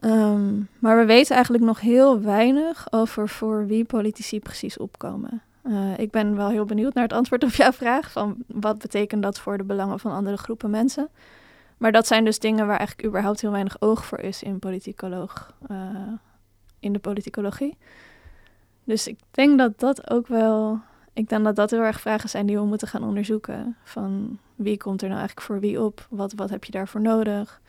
Um, 0.00 0.68
maar 0.78 0.98
we 0.98 1.04
weten 1.04 1.34
eigenlijk 1.34 1.64
nog 1.64 1.80
heel 1.80 2.20
weinig 2.20 2.86
over 2.90 3.28
voor 3.28 3.66
wie 3.66 3.84
politici 3.84 4.40
precies 4.40 4.78
opkomen. 4.78 5.42
Uh, 5.62 5.98
ik 5.98 6.10
ben 6.10 6.36
wel 6.36 6.48
heel 6.48 6.64
benieuwd 6.64 6.94
naar 6.94 7.02
het 7.02 7.12
antwoord 7.12 7.44
op 7.44 7.50
jouw 7.50 7.72
vraag 7.72 8.12
van 8.12 8.36
wat 8.46 8.78
betekent 8.78 9.22
dat 9.22 9.38
voor 9.38 9.56
de 9.56 9.64
belangen 9.64 10.00
van 10.00 10.12
andere 10.12 10.36
groepen 10.36 10.70
mensen. 10.70 11.08
Maar 11.78 11.92
dat 11.92 12.06
zijn 12.06 12.24
dus 12.24 12.38
dingen 12.38 12.66
waar 12.66 12.78
eigenlijk 12.78 13.08
überhaupt 13.08 13.40
heel 13.40 13.50
weinig 13.50 13.76
oog 13.80 14.04
voor 14.04 14.18
is 14.18 14.42
in 14.42 14.58
politicoloog, 14.58 15.54
uh, 15.70 15.76
in 16.80 16.92
de 16.92 16.98
politicologie. 16.98 17.76
Dus 18.84 19.06
ik 19.06 19.18
denk 19.30 19.58
dat 19.58 19.80
dat 19.80 20.10
ook 20.10 20.26
wel 20.26 20.80
ik 21.14 21.28
denk 21.28 21.44
dat 21.44 21.56
dat 21.56 21.70
heel 21.70 21.80
erg 21.80 22.00
vragen 22.00 22.28
zijn 22.28 22.46
die 22.46 22.56
we 22.56 22.64
moeten 22.64 22.88
gaan 22.88 23.04
onderzoeken. 23.04 23.76
Van 23.84 24.38
wie 24.54 24.76
komt 24.76 25.02
er 25.02 25.08
nou 25.08 25.20
eigenlijk 25.20 25.46
voor 25.46 25.60
wie 25.60 25.82
op? 25.82 26.06
Wat, 26.10 26.32
wat 26.32 26.50
heb 26.50 26.64
je 26.64 26.72
daarvoor 26.72 27.00
nodig? 27.00 27.60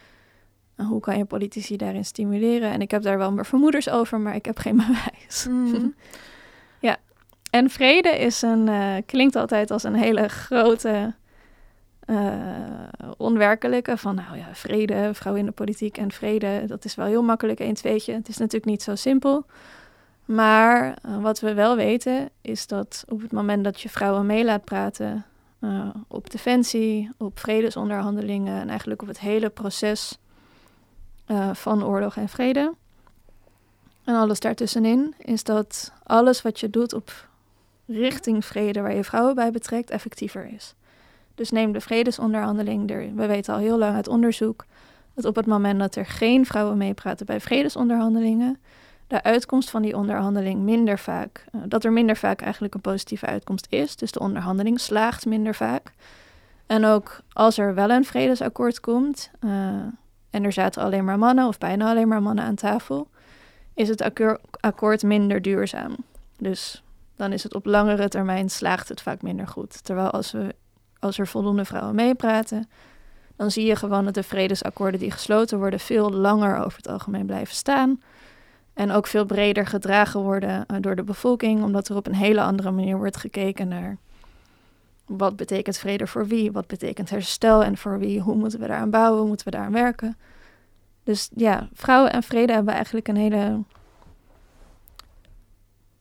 En 0.75 0.85
hoe 0.85 0.99
kan 0.99 1.17
je 1.17 1.25
politici 1.25 1.77
daarin 1.77 2.05
stimuleren? 2.05 2.71
En 2.71 2.81
ik 2.81 2.91
heb 2.91 3.01
daar 3.01 3.17
wel 3.17 3.31
mijn 3.31 3.45
vermoeders 3.45 3.89
over, 3.89 4.19
maar 4.19 4.35
ik 4.35 4.45
heb 4.45 4.57
geen 4.57 4.75
bewijs. 4.87 5.47
Mm. 5.49 5.95
ja. 6.79 6.97
en 7.49 7.69
vrede 7.69 8.09
is 8.09 8.41
een, 8.41 8.67
uh, 8.67 8.95
klinkt 9.05 9.35
altijd 9.35 9.71
als 9.71 9.83
een 9.83 9.95
hele 9.95 10.27
grote 10.27 11.13
uh, 12.05 12.87
onwerkelijke. 13.17 13.97
Van 13.97 14.15
nou 14.15 14.37
ja, 14.37 14.47
vrede, 14.51 15.09
vrouw 15.13 15.35
in 15.35 15.45
de 15.45 15.51
politiek 15.51 15.97
en 15.97 16.11
vrede, 16.11 16.63
dat 16.67 16.85
is 16.85 16.95
wel 16.95 17.05
heel 17.05 17.23
makkelijk 17.23 17.59
een 17.59 17.73
tweetje. 17.73 18.13
Het 18.13 18.27
is 18.27 18.37
natuurlijk 18.37 18.71
niet 18.71 18.83
zo 18.83 18.95
simpel. 18.95 19.45
Maar 20.25 20.97
uh, 21.05 21.21
wat 21.21 21.39
we 21.39 21.53
wel 21.53 21.75
weten 21.75 22.29
is 22.41 22.67
dat 22.67 23.05
op 23.07 23.21
het 23.21 23.31
moment 23.31 23.63
dat 23.63 23.81
je 23.81 23.89
vrouwen 23.89 24.25
mee 24.25 24.45
laat 24.45 24.63
praten 24.65 25.25
uh, 25.59 25.89
op 26.07 26.29
defensie, 26.29 27.09
op 27.17 27.39
vredesonderhandelingen 27.39 28.61
en 28.61 28.69
eigenlijk 28.69 29.01
op 29.01 29.07
het 29.07 29.19
hele 29.19 29.49
proces 29.49 30.17
uh, 31.27 31.53
van 31.53 31.83
oorlog 31.83 32.15
en 32.15 32.29
vrede 32.29 32.73
en 34.03 34.15
alles 34.15 34.39
daartussenin, 34.39 35.13
is 35.17 35.43
dat 35.43 35.91
alles 36.03 36.41
wat 36.41 36.59
je 36.59 36.69
doet 36.69 36.93
op 36.93 37.27
richting 37.85 38.45
vrede 38.45 38.81
waar 38.81 38.95
je 38.95 39.03
vrouwen 39.03 39.35
bij 39.35 39.51
betrekt 39.51 39.89
effectiever 39.89 40.53
is. 40.53 40.75
Dus 41.35 41.51
neem 41.51 41.71
de 41.71 41.81
vredesonderhandeling. 41.81 42.89
Er, 42.89 43.15
we 43.15 43.25
weten 43.25 43.53
al 43.53 43.59
heel 43.59 43.77
lang 43.77 43.95
uit 43.95 44.07
onderzoek 44.07 44.65
dat 45.13 45.25
op 45.25 45.35
het 45.35 45.45
moment 45.45 45.79
dat 45.79 45.95
er 45.95 46.05
geen 46.05 46.45
vrouwen 46.45 46.77
meepraten 46.77 47.25
bij 47.25 47.39
vredesonderhandelingen, 47.39 48.59
de 49.07 49.23
uitkomst 49.23 49.69
van 49.69 49.81
die 49.81 49.95
onderhandeling 49.95 50.61
minder 50.61 50.99
vaak, 50.99 51.45
uh, 51.51 51.61
dat 51.65 51.83
er 51.83 51.91
minder 51.91 52.17
vaak 52.17 52.41
eigenlijk 52.41 52.73
een 52.73 52.81
positieve 52.81 53.25
uitkomst 53.25 53.67
is. 53.69 53.95
Dus 53.95 54.11
de 54.11 54.19
onderhandeling 54.19 54.79
slaagt 54.79 55.25
minder 55.25 55.55
vaak. 55.55 55.91
En 56.65 56.85
ook 56.85 57.19
als 57.33 57.57
er 57.57 57.73
wel 57.73 57.89
een 57.89 58.05
vredesakkoord 58.05 58.79
komt 58.79 59.31
uh, 59.39 59.51
en 60.29 60.43
er 60.43 60.53
zaten 60.53 60.81
alleen 60.81 61.05
maar 61.05 61.19
mannen 61.19 61.47
of 61.47 61.57
bijna 61.57 61.89
alleen 61.89 62.07
maar 62.07 62.21
mannen 62.21 62.45
aan 62.45 62.55
tafel, 62.55 63.07
is 63.73 63.89
het 63.89 64.01
akkoord 64.59 65.03
minder 65.03 65.41
duurzaam. 65.41 65.95
Dus 66.37 66.83
dan 67.15 67.33
is 67.33 67.43
het 67.43 67.53
op 67.53 67.65
langere 67.65 68.07
termijn 68.07 68.49
slaagt 68.49 68.89
het 68.89 69.01
vaak 69.01 69.21
minder 69.21 69.47
goed. 69.47 69.83
Terwijl 69.83 70.09
als, 70.09 70.31
we, 70.31 70.55
als 70.99 71.17
er 71.17 71.27
voldoende 71.27 71.65
vrouwen 71.65 71.95
meepraten, 71.95 72.69
dan 73.35 73.51
zie 73.51 73.65
je 73.65 73.75
gewoon 73.75 74.05
dat 74.05 74.13
de 74.13 74.23
vredesakkoorden 74.23 74.99
die 74.99 75.11
gesloten 75.11 75.57
worden 75.57 75.79
veel 75.79 76.11
langer 76.11 76.57
over 76.57 76.77
het 76.77 76.87
algemeen 76.87 77.25
blijven 77.25 77.55
staan. 77.55 78.01
En 78.75 78.91
ook 78.91 79.07
veel 79.07 79.25
breder 79.25 79.65
gedragen 79.65 80.21
worden 80.21 80.65
uh, 80.71 80.77
door 80.81 80.95
de 80.95 81.03
bevolking, 81.03 81.63
omdat 81.63 81.87
er 81.87 81.95
op 81.95 82.07
een 82.07 82.15
hele 82.15 82.41
andere 82.41 82.71
manier 82.71 82.97
wordt 82.97 83.17
gekeken 83.17 83.67
naar 83.67 83.97
wat 85.05 85.35
betekent 85.35 85.77
vrede 85.77 86.07
voor 86.07 86.27
wie, 86.27 86.51
wat 86.51 86.67
betekent 86.67 87.09
herstel 87.09 87.63
en 87.63 87.77
voor 87.77 87.99
wie, 87.99 88.19
hoe 88.19 88.35
moeten 88.35 88.59
we 88.59 88.67
daaraan 88.67 88.89
bouwen, 88.89 89.19
hoe 89.19 89.27
moeten 89.27 89.45
we 89.45 89.51
daaraan 89.51 89.71
werken. 89.71 90.17
Dus 91.03 91.29
ja, 91.35 91.67
vrouwen 91.73 92.11
en 92.11 92.23
vrede 92.23 92.53
hebben 92.53 92.73
eigenlijk 92.73 93.07
een 93.07 93.15
hele 93.15 93.63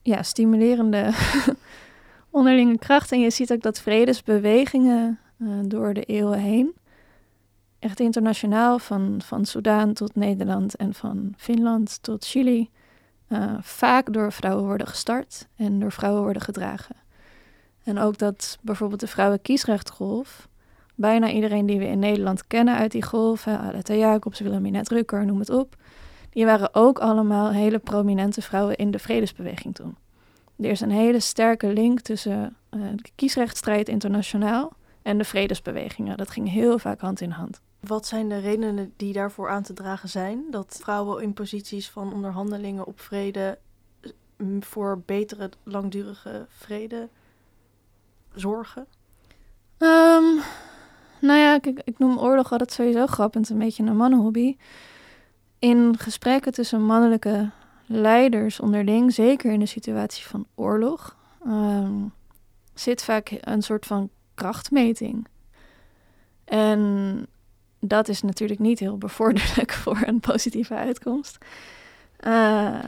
ja, 0.01 0.23
stimulerende 0.23 1.11
onderlinge 2.29 2.77
kracht. 2.77 3.11
En 3.11 3.19
je 3.19 3.29
ziet 3.29 3.51
ook 3.51 3.61
dat 3.61 3.79
vredesbewegingen 3.79 5.19
uh, 5.37 5.49
door 5.63 5.93
de 5.93 6.03
eeuwen 6.03 6.39
heen, 6.39 6.73
echt 7.85 7.99
internationaal, 7.99 8.79
van, 8.79 9.21
van 9.23 9.45
Soudaan 9.45 9.93
tot 9.93 10.15
Nederland 10.15 10.75
en 10.75 10.93
van 10.93 11.33
Finland 11.37 12.03
tot 12.03 12.25
Chili, 12.25 12.69
uh, 13.29 13.53
vaak 13.61 14.13
door 14.13 14.31
vrouwen 14.31 14.65
worden 14.65 14.87
gestart 14.87 15.47
en 15.55 15.79
door 15.79 15.91
vrouwen 15.91 16.23
worden 16.23 16.41
gedragen. 16.41 16.95
En 17.83 17.99
ook 17.99 18.17
dat 18.17 18.57
bijvoorbeeld 18.61 18.99
de 18.99 19.07
vrouwenkiesrechtgolf, 19.07 20.47
bijna 20.95 21.29
iedereen 21.29 21.65
die 21.65 21.79
we 21.79 21.85
in 21.85 21.99
Nederland 21.99 22.47
kennen 22.47 22.75
uit 22.75 22.91
die 22.91 23.03
golf, 23.03 23.47
Aletta 23.47 23.93
Jacobs, 23.93 24.39
Wilhelmina 24.39 24.81
Rukker, 24.83 25.25
noem 25.25 25.39
het 25.39 25.49
op, 25.49 25.75
die 26.29 26.45
waren 26.45 26.69
ook 26.75 26.99
allemaal 26.99 27.51
hele 27.51 27.79
prominente 27.79 28.41
vrouwen 28.41 28.75
in 28.75 28.91
de 28.91 28.99
vredesbeweging 28.99 29.75
toen. 29.75 29.95
Er 30.57 30.69
is 30.69 30.81
een 30.81 30.91
hele 30.91 31.19
sterke 31.19 31.73
link 31.73 31.99
tussen 31.99 32.55
uh, 32.71 32.81
de 32.95 33.09
kiesrechtstrijd 33.15 33.89
internationaal 33.89 34.73
en 35.01 35.17
de 35.17 35.23
vredesbewegingen. 35.23 36.17
Dat 36.17 36.29
ging 36.29 36.51
heel 36.51 36.79
vaak 36.79 36.99
hand 36.99 37.21
in 37.21 37.29
hand. 37.29 37.61
Wat 37.87 38.05
zijn 38.05 38.29
de 38.29 38.37
redenen 38.37 38.93
die 38.95 39.13
daarvoor 39.13 39.49
aan 39.49 39.63
te 39.63 39.73
dragen 39.73 40.09
zijn? 40.09 40.43
Dat 40.51 40.79
vrouwen 40.81 41.23
in 41.23 41.33
posities 41.33 41.89
van 41.89 42.13
onderhandelingen 42.13 42.85
op 42.85 42.99
vrede 42.99 43.57
voor 44.59 45.01
betere, 45.05 45.49
langdurige 45.63 46.45
vrede 46.49 47.09
zorgen? 48.33 48.87
Um, 49.77 50.41
nou 51.21 51.39
ja, 51.39 51.53
ik, 51.53 51.81
ik 51.83 51.97
noem 51.97 52.17
oorlog 52.17 52.51
altijd 52.51 52.71
sowieso 52.71 53.05
grappend 53.05 53.49
een 53.49 53.57
beetje 53.57 53.83
een 53.83 53.97
mannenhobby. 53.97 54.57
In 55.59 55.97
gesprekken 55.97 56.51
tussen 56.51 56.81
mannelijke 56.81 57.49
leiders 57.85 58.59
onderling, 58.59 59.13
zeker 59.13 59.51
in 59.51 59.59
de 59.59 59.65
situatie 59.65 60.25
van 60.25 60.45
oorlog, 60.55 61.17
um, 61.47 62.13
zit 62.73 63.03
vaak 63.03 63.37
een 63.39 63.61
soort 63.61 63.85
van 63.85 64.09
krachtmeting. 64.33 65.27
En 66.45 67.27
dat 67.87 68.07
is 68.07 68.21
natuurlijk 68.21 68.59
niet 68.59 68.79
heel 68.79 68.97
bevorderlijk 68.97 69.73
voor 69.83 69.97
een 70.05 70.19
positieve 70.19 70.75
uitkomst. 70.75 71.37
Uh, 72.27 72.79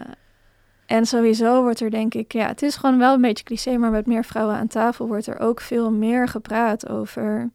en 0.86 1.06
sowieso 1.06 1.62
wordt 1.62 1.80
er 1.80 1.90
denk 1.90 2.14
ik, 2.14 2.34
ja, 2.34 2.48
het 2.48 2.62
is 2.62 2.76
gewoon 2.76 2.98
wel 2.98 3.14
een 3.14 3.22
beetje 3.22 3.44
cliché, 3.44 3.78
maar 3.78 3.92
met 3.92 4.06
meer 4.06 4.26
vrouwen 4.26 4.56
aan 4.56 4.68
tafel 4.68 5.08
wordt 5.08 5.28
er 5.28 5.40
ook 5.40 5.62
veel 5.62 5.92
meer 5.92 6.28
gepraat 6.28 6.90
over 6.90 7.50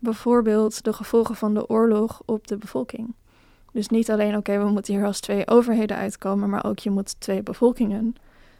bijvoorbeeld 0.00 0.84
de 0.84 0.92
gevolgen 0.92 1.34
van 1.36 1.54
de 1.54 1.68
oorlog 1.68 2.22
op 2.24 2.46
de 2.46 2.56
bevolking. 2.56 3.14
Dus 3.72 3.88
niet 3.88 4.10
alleen, 4.10 4.36
oké, 4.36 4.58
we 4.58 4.70
moeten 4.70 4.94
hier 4.94 5.04
als 5.04 5.20
twee 5.20 5.48
overheden 5.48 5.96
uitkomen, 5.96 6.50
maar 6.50 6.64
ook 6.64 6.78
je 6.78 6.90
moet 6.90 7.20
twee 7.20 7.42
bevolkingen 7.42 8.14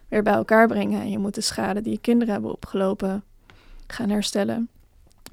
weer 0.08 0.22
bij 0.22 0.32
elkaar 0.32 0.66
brengen. 0.66 1.00
En 1.00 1.10
je 1.10 1.18
moet 1.18 1.34
de 1.34 1.40
schade 1.40 1.80
die 1.80 1.98
kinderen 1.98 2.32
hebben 2.32 2.52
opgelopen 2.52 3.24
gaan 3.86 4.10
herstellen. 4.10 4.68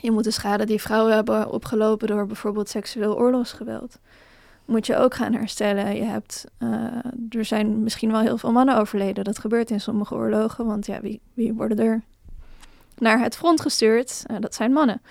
Je 0.01 0.11
moet 0.11 0.23
de 0.23 0.31
schade 0.31 0.65
die 0.65 0.81
vrouwen 0.81 1.13
hebben 1.13 1.51
opgelopen 1.51 2.07
door 2.07 2.25
bijvoorbeeld 2.25 2.69
seksueel 2.69 3.17
oorlogsgeweld, 3.17 3.99
moet 4.65 4.85
je 4.85 4.95
ook 4.95 5.13
gaan 5.13 5.33
herstellen. 5.33 5.95
Je 5.95 6.03
hebt, 6.03 6.45
uh, 6.59 6.69
er 7.29 7.45
zijn 7.45 7.83
misschien 7.83 8.11
wel 8.11 8.21
heel 8.21 8.37
veel 8.37 8.51
mannen 8.51 8.77
overleden. 8.77 9.23
Dat 9.23 9.39
gebeurt 9.39 9.71
in 9.71 9.81
sommige 9.81 10.15
oorlogen, 10.15 10.65
want 10.65 10.85
ja, 10.85 11.01
wie, 11.01 11.21
wie 11.33 11.53
worden 11.53 11.79
er 11.79 12.01
naar 12.97 13.19
het 13.19 13.35
front 13.35 13.61
gestuurd? 13.61 14.23
Uh, 14.31 14.37
dat 14.39 14.55
zijn 14.55 14.71
mannen. 14.71 15.01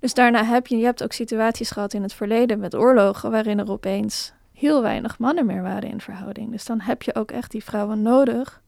Dus 0.00 0.14
daarna 0.14 0.44
heb 0.44 0.66
je, 0.66 0.76
je 0.76 0.84
hebt 0.84 1.02
ook 1.02 1.12
situaties 1.12 1.70
gehad 1.70 1.92
in 1.92 2.02
het 2.02 2.12
verleden 2.12 2.58
met 2.58 2.74
oorlogen 2.74 3.30
waarin 3.30 3.58
er 3.58 3.70
opeens 3.70 4.32
heel 4.52 4.82
weinig 4.82 5.18
mannen 5.18 5.46
meer 5.46 5.62
waren 5.62 5.90
in 5.90 6.00
verhouding. 6.00 6.50
Dus 6.50 6.64
dan 6.64 6.80
heb 6.80 7.02
je 7.02 7.14
ook 7.14 7.30
echt 7.30 7.50
die 7.50 7.64
vrouwen 7.64 8.02
nodig 8.02 8.62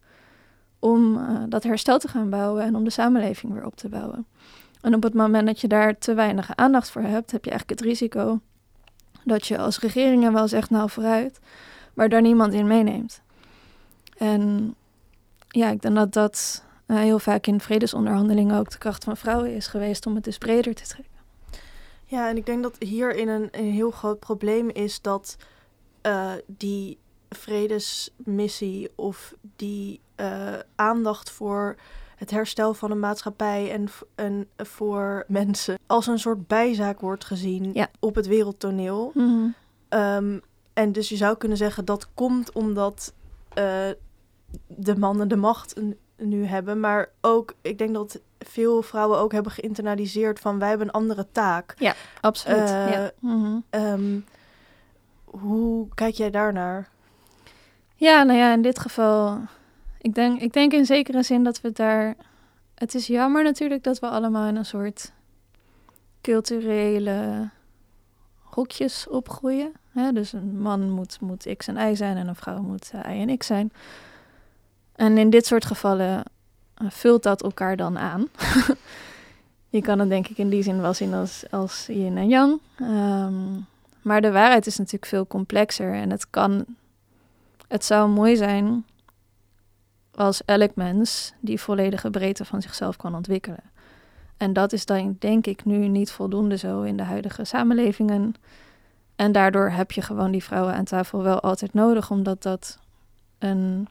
om 0.79 1.17
uh, 1.17 1.43
dat 1.49 1.63
herstel 1.63 1.99
te 1.99 2.09
gaan 2.09 2.31
bouwen 2.31 2.63
en 2.63 2.75
om 2.75 2.85
de 2.85 2.91
samenleving 2.91 3.53
weer 3.53 3.67
op 3.67 3.77
te 3.77 3.89
bouwen. 3.89 4.27
En 4.83 4.95
op 4.95 5.03
het 5.03 5.15
moment 5.15 5.47
dat 5.47 5.61
je 5.61 5.69
daar 5.69 5.99
te 5.99 6.15
weinig 6.15 6.57
aandacht 6.57 6.91
voor 6.91 7.03
hebt, 7.03 7.31
heb 7.31 7.45
je 7.45 7.51
eigenlijk 7.51 7.81
het 7.81 7.89
risico 7.89 8.41
dat 9.25 9.47
je 9.47 9.59
als 9.59 9.79
regeringen 9.79 10.33
wel 10.33 10.49
zegt 10.49 10.71
nou 10.71 10.91
vooruit, 10.91 11.41
maar 11.95 12.09
daar 12.09 12.21
niemand 12.21 12.53
in 12.53 12.67
meeneemt. 12.67 13.23
En 14.17 14.75
ja, 15.49 15.71
ik 15.71 15.83
denk 15.83 15.95
dat 15.95 16.13
dat 16.13 16.65
uh, 16.87 16.97
heel 16.97 17.19
vaak 17.19 17.47
in 17.47 17.61
vredesonderhandelingen 17.61 18.59
ook 18.59 18.71
de 18.71 18.79
kracht 18.79 19.05
van 19.05 19.17
vrouwen 19.17 19.55
is 19.55 19.67
geweest 19.67 20.07
om 20.07 20.15
het 20.15 20.25
dus 20.25 20.39
breder 20.39 20.75
te 20.75 20.87
trekken. 20.87 21.11
Ja, 22.05 22.29
en 22.29 22.37
ik 22.37 22.47
denk 22.47 22.63
dat 22.63 22.77
hierin 22.79 23.29
een, 23.29 23.49
een 23.51 23.73
heel 23.73 23.91
groot 23.91 24.19
probleem 24.19 24.69
is 24.69 25.01
dat 25.01 25.37
uh, 26.07 26.33
die 26.47 26.99
vredesmissie 27.29 28.91
of 28.95 29.35
die 29.57 30.01
uh, 30.17 30.55
aandacht 30.75 31.31
voor 31.31 31.77
het 32.23 32.31
herstel 32.31 32.75
van 32.75 32.91
een 32.91 33.01
maatschappij 33.01 33.71
en, 33.71 33.89
en 34.15 34.49
voor 34.57 35.25
mensen 35.29 35.79
als 35.87 36.07
een 36.07 36.19
soort 36.19 36.47
bijzaak 36.47 37.01
wordt 37.01 37.25
gezien 37.25 37.71
ja. 37.75 37.89
op 38.01 38.15
het 38.15 38.27
wereldtoneel. 38.27 39.11
Mm 39.15 39.29
-hmm. 39.29 39.55
um, 40.01 40.41
en 40.73 40.93
dus 40.93 41.09
je 41.09 41.17
zou 41.17 41.37
kunnen 41.37 41.59
zeggen 41.59 41.85
dat 41.85 42.09
komt 42.15 42.53
omdat 42.53 43.13
uh, 43.59 43.65
de 44.67 44.97
mannen 44.99 45.29
de 45.29 45.37
macht 45.37 45.81
nu 46.17 46.45
hebben. 46.45 46.81
Maar 46.81 47.09
ook, 47.21 47.55
ik 47.63 47.79
denk 47.79 47.95
dat 47.95 48.21
veel 48.39 48.83
vrouwen 48.83 49.19
ook 49.19 49.33
hebben 49.33 49.53
geïnternaliseerd 49.53 50.41
van 50.41 50.59
wij 50.59 50.69
hebben 50.69 50.87
een 50.87 50.93
andere 50.93 51.27
taak. 51.33 51.75
Ja, 51.79 51.95
absoluut. 52.21 52.71
Uh, 52.71 52.93
ja. 52.93 53.11
Mm 53.19 53.45
-hmm. 53.45 53.81
um, 53.81 54.25
hoe 55.25 55.89
kijk 55.95 56.15
jij 56.15 56.31
daarnaar? 56.31 56.89
Ja, 57.95 58.23
nou 58.23 58.39
ja, 58.39 58.53
in 58.53 58.63
dit 58.63 58.79
geval, 58.79 59.39
ik 60.03 60.15
denk, 60.15 60.41
ik 60.41 60.53
denk 60.53 60.73
in 60.73 60.87
zekere 60.87 61.23
zin 61.23 61.45
dat 61.45 61.61
we 61.61 61.73
daar. 61.73 62.15
Het 62.75 62.95
is 62.95 63.07
jammer 63.07 63.43
natuurlijk 63.43 63.83
dat 63.83 63.99
we 63.99 64.09
allemaal 64.09 64.49
in 64.49 64.57
een 64.57 64.65
soort 64.65 65.13
culturele 66.21 67.49
hokjes 68.43 69.09
opgroeien. 69.09 69.73
Dus 70.13 70.33
een 70.33 70.61
man 70.61 70.91
moet, 70.91 71.21
moet 71.21 71.55
X 71.57 71.67
en 71.67 71.91
Y 71.91 71.95
zijn 71.95 72.17
en 72.17 72.29
een 72.29 72.35
vrouw 72.35 72.63
moet 72.63 72.91
uh, 72.95 73.17
Y 73.17 73.21
en 73.21 73.39
X 73.39 73.47
zijn. 73.47 73.73
En 74.93 75.19
in 75.19 75.31
dit 75.31 75.47
soort 75.47 75.65
gevallen 75.65 76.25
uh, 76.83 76.91
vult 76.91 77.23
dat 77.23 77.43
elkaar 77.43 77.77
dan 77.77 77.99
aan. 77.99 78.29
je 79.69 79.83
kan 79.83 79.99
het 79.99 80.09
denk 80.09 80.29
ik 80.29 80.39
in 80.39 80.49
die 80.49 80.63
zin 80.63 80.81
wel 80.81 80.95
zien 80.95 81.15
als, 81.15 81.45
als 81.51 81.87
yin 81.87 82.17
en 82.17 82.29
yang. 82.29 82.61
Um, 82.81 83.67
maar 84.03 84.21
de 84.21 84.33
waarheid 84.33 84.67
is 84.67 84.79
natuurlijk 84.79 85.07
veel 85.07 85.27
complexer 85.27 85.95
en 85.95 86.11
het 86.11 86.31
kan, 86.31 86.65
het 87.69 87.85
zou 87.85 88.09
mooi 88.09 88.37
zijn 88.37 88.85
als 90.15 90.45
elk 90.45 90.75
mens 90.75 91.33
die 91.41 91.61
volledige 91.61 92.11
breedte 92.11 92.45
van 92.45 92.63
zichzelf 92.63 92.97
kan 92.97 93.15
ontwikkelen. 93.15 93.71
En 94.37 94.53
dat 94.53 94.73
is 94.73 94.87
dan 94.87 95.17
denk 95.19 95.47
ik 95.47 95.65
nu 95.65 95.89
niet 95.89 96.11
voldoende 96.11 96.57
zo 96.57 96.83
in 96.83 96.97
de 96.97 97.03
huidige 97.03 97.45
samenlevingen. 97.45 98.35
En 99.17 99.33
daardoor 99.33 99.71
heb 99.71 99.93
je 99.93 100.03
gewoon 100.03 100.31
die 100.31 100.45
vrouwen 100.45 100.75
aan 100.75 100.85
tafel 100.85 101.23
wel 101.23 101.41
altijd 101.41 101.75
nodig, 101.75 102.11
omdat 102.11 102.43
dat 102.43 102.79
een 103.39 103.89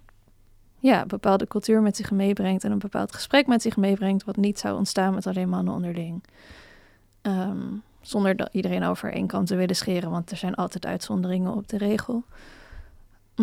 ja, 0.79 1.05
bepaalde 1.05 1.47
cultuur 1.47 1.81
met 1.81 1.95
zich 1.95 2.11
meebrengt 2.11 2.63
en 2.63 2.71
een 2.71 2.79
bepaald 2.79 3.13
gesprek 3.13 3.47
met 3.47 3.61
zich 3.61 3.77
meebrengt, 3.77 4.23
wat 4.23 4.35
niet 4.35 4.59
zou 4.59 4.77
ontstaan 4.77 5.13
met 5.13 5.27
alleen 5.27 5.49
mannen 5.49 5.73
onderling. 5.73 6.23
Ehm, 7.21 7.67
zonder 8.01 8.35
dat 8.35 8.49
iedereen 8.51 8.83
over 8.83 9.13
één 9.13 9.27
kant 9.27 9.47
te 9.47 9.55
willen 9.55 9.75
scheren, 9.75 10.11
want 10.11 10.31
er 10.31 10.37
zijn 10.37 10.55
altijd 10.55 10.85
uitzonderingen 10.85 11.53
op 11.53 11.67
de 11.67 11.77
regel. 11.77 12.23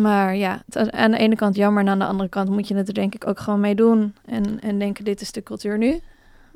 Maar 0.01 0.35
ja, 0.35 0.63
aan 0.89 1.11
de 1.11 1.17
ene 1.17 1.35
kant 1.35 1.55
jammer 1.55 1.83
en 1.83 1.89
aan 1.89 1.99
de 1.99 2.05
andere 2.05 2.29
kant 2.29 2.49
moet 2.49 2.67
je 2.67 2.75
het 2.75 2.87
er 2.87 2.93
denk 2.93 3.15
ik 3.15 3.27
ook 3.27 3.39
gewoon 3.39 3.59
mee 3.59 3.75
doen. 3.75 4.15
En, 4.25 4.61
en 4.61 4.79
denken, 4.79 5.03
dit 5.03 5.21
is 5.21 5.31
de 5.31 5.43
cultuur 5.43 5.77
nu. 5.77 5.99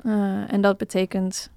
Uh, 0.02 0.52
en 0.52 0.60
dat 0.60 0.76
betekent 0.76 1.50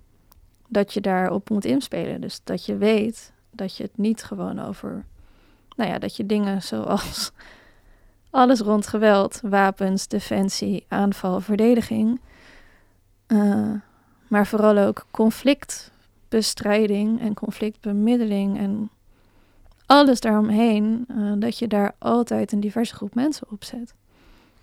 dat 0.67 0.93
je 0.93 1.01
daarop 1.01 1.49
moet 1.49 1.65
inspelen. 1.65 2.21
Dus 2.21 2.41
dat 2.43 2.65
je 2.65 2.77
weet 2.77 3.31
dat 3.51 3.77
je 3.77 3.83
het 3.83 3.97
niet 3.97 4.23
gewoon 4.23 4.59
over... 4.59 5.05
Nou 5.75 5.89
ja, 5.89 5.99
dat 5.99 6.15
je 6.15 6.25
dingen 6.25 6.61
zoals 6.61 7.31
alles 8.29 8.59
rond 8.59 8.87
geweld, 8.87 9.39
wapens, 9.43 10.07
defensie, 10.07 10.85
aanval, 10.87 11.41
verdediging... 11.41 12.19
Uh, 13.27 13.71
maar 14.27 14.47
vooral 14.47 14.77
ook 14.77 15.05
conflictbestrijding 15.11 17.21
en 17.21 17.33
conflictbemiddeling 17.33 18.57
en 18.57 18.89
alles 19.87 20.19
daaromheen, 20.19 21.05
uh, 21.11 21.33
dat 21.37 21.59
je 21.59 21.67
daar 21.67 21.95
altijd 21.97 22.51
een 22.51 22.59
diverse 22.59 22.95
groep 22.95 23.15
mensen 23.15 23.47
op 23.51 23.63
zet. 23.63 23.93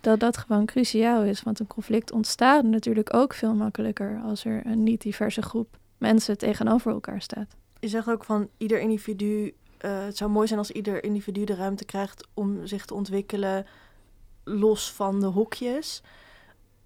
Dat 0.01 0.19
dat 0.19 0.37
gewoon 0.37 0.65
cruciaal 0.65 1.23
is, 1.23 1.43
want 1.43 1.59
een 1.59 1.67
conflict 1.67 2.11
ontstaat 2.11 2.63
natuurlijk 2.63 3.13
ook 3.13 3.33
veel 3.33 3.53
makkelijker 3.53 4.21
als 4.25 4.45
er 4.45 4.65
een 4.65 4.83
niet 4.83 5.01
diverse 5.01 5.41
groep 5.41 5.77
mensen 5.97 6.37
tegenover 6.37 6.91
elkaar 6.91 7.21
staat. 7.21 7.55
Je 7.79 7.87
zegt 7.87 8.09
ook 8.09 8.23
van 8.23 8.49
ieder 8.57 8.79
individu, 8.79 9.53
uh, 9.85 10.05
het 10.05 10.17
zou 10.17 10.31
mooi 10.31 10.47
zijn 10.47 10.59
als 10.59 10.71
ieder 10.71 11.03
individu 11.03 11.43
de 11.43 11.55
ruimte 11.55 11.85
krijgt 11.85 12.27
om 12.33 12.65
zich 12.65 12.85
te 12.85 12.93
ontwikkelen 12.93 13.65
los 14.43 14.91
van 14.91 15.19
de 15.19 15.25
hokjes. 15.25 16.01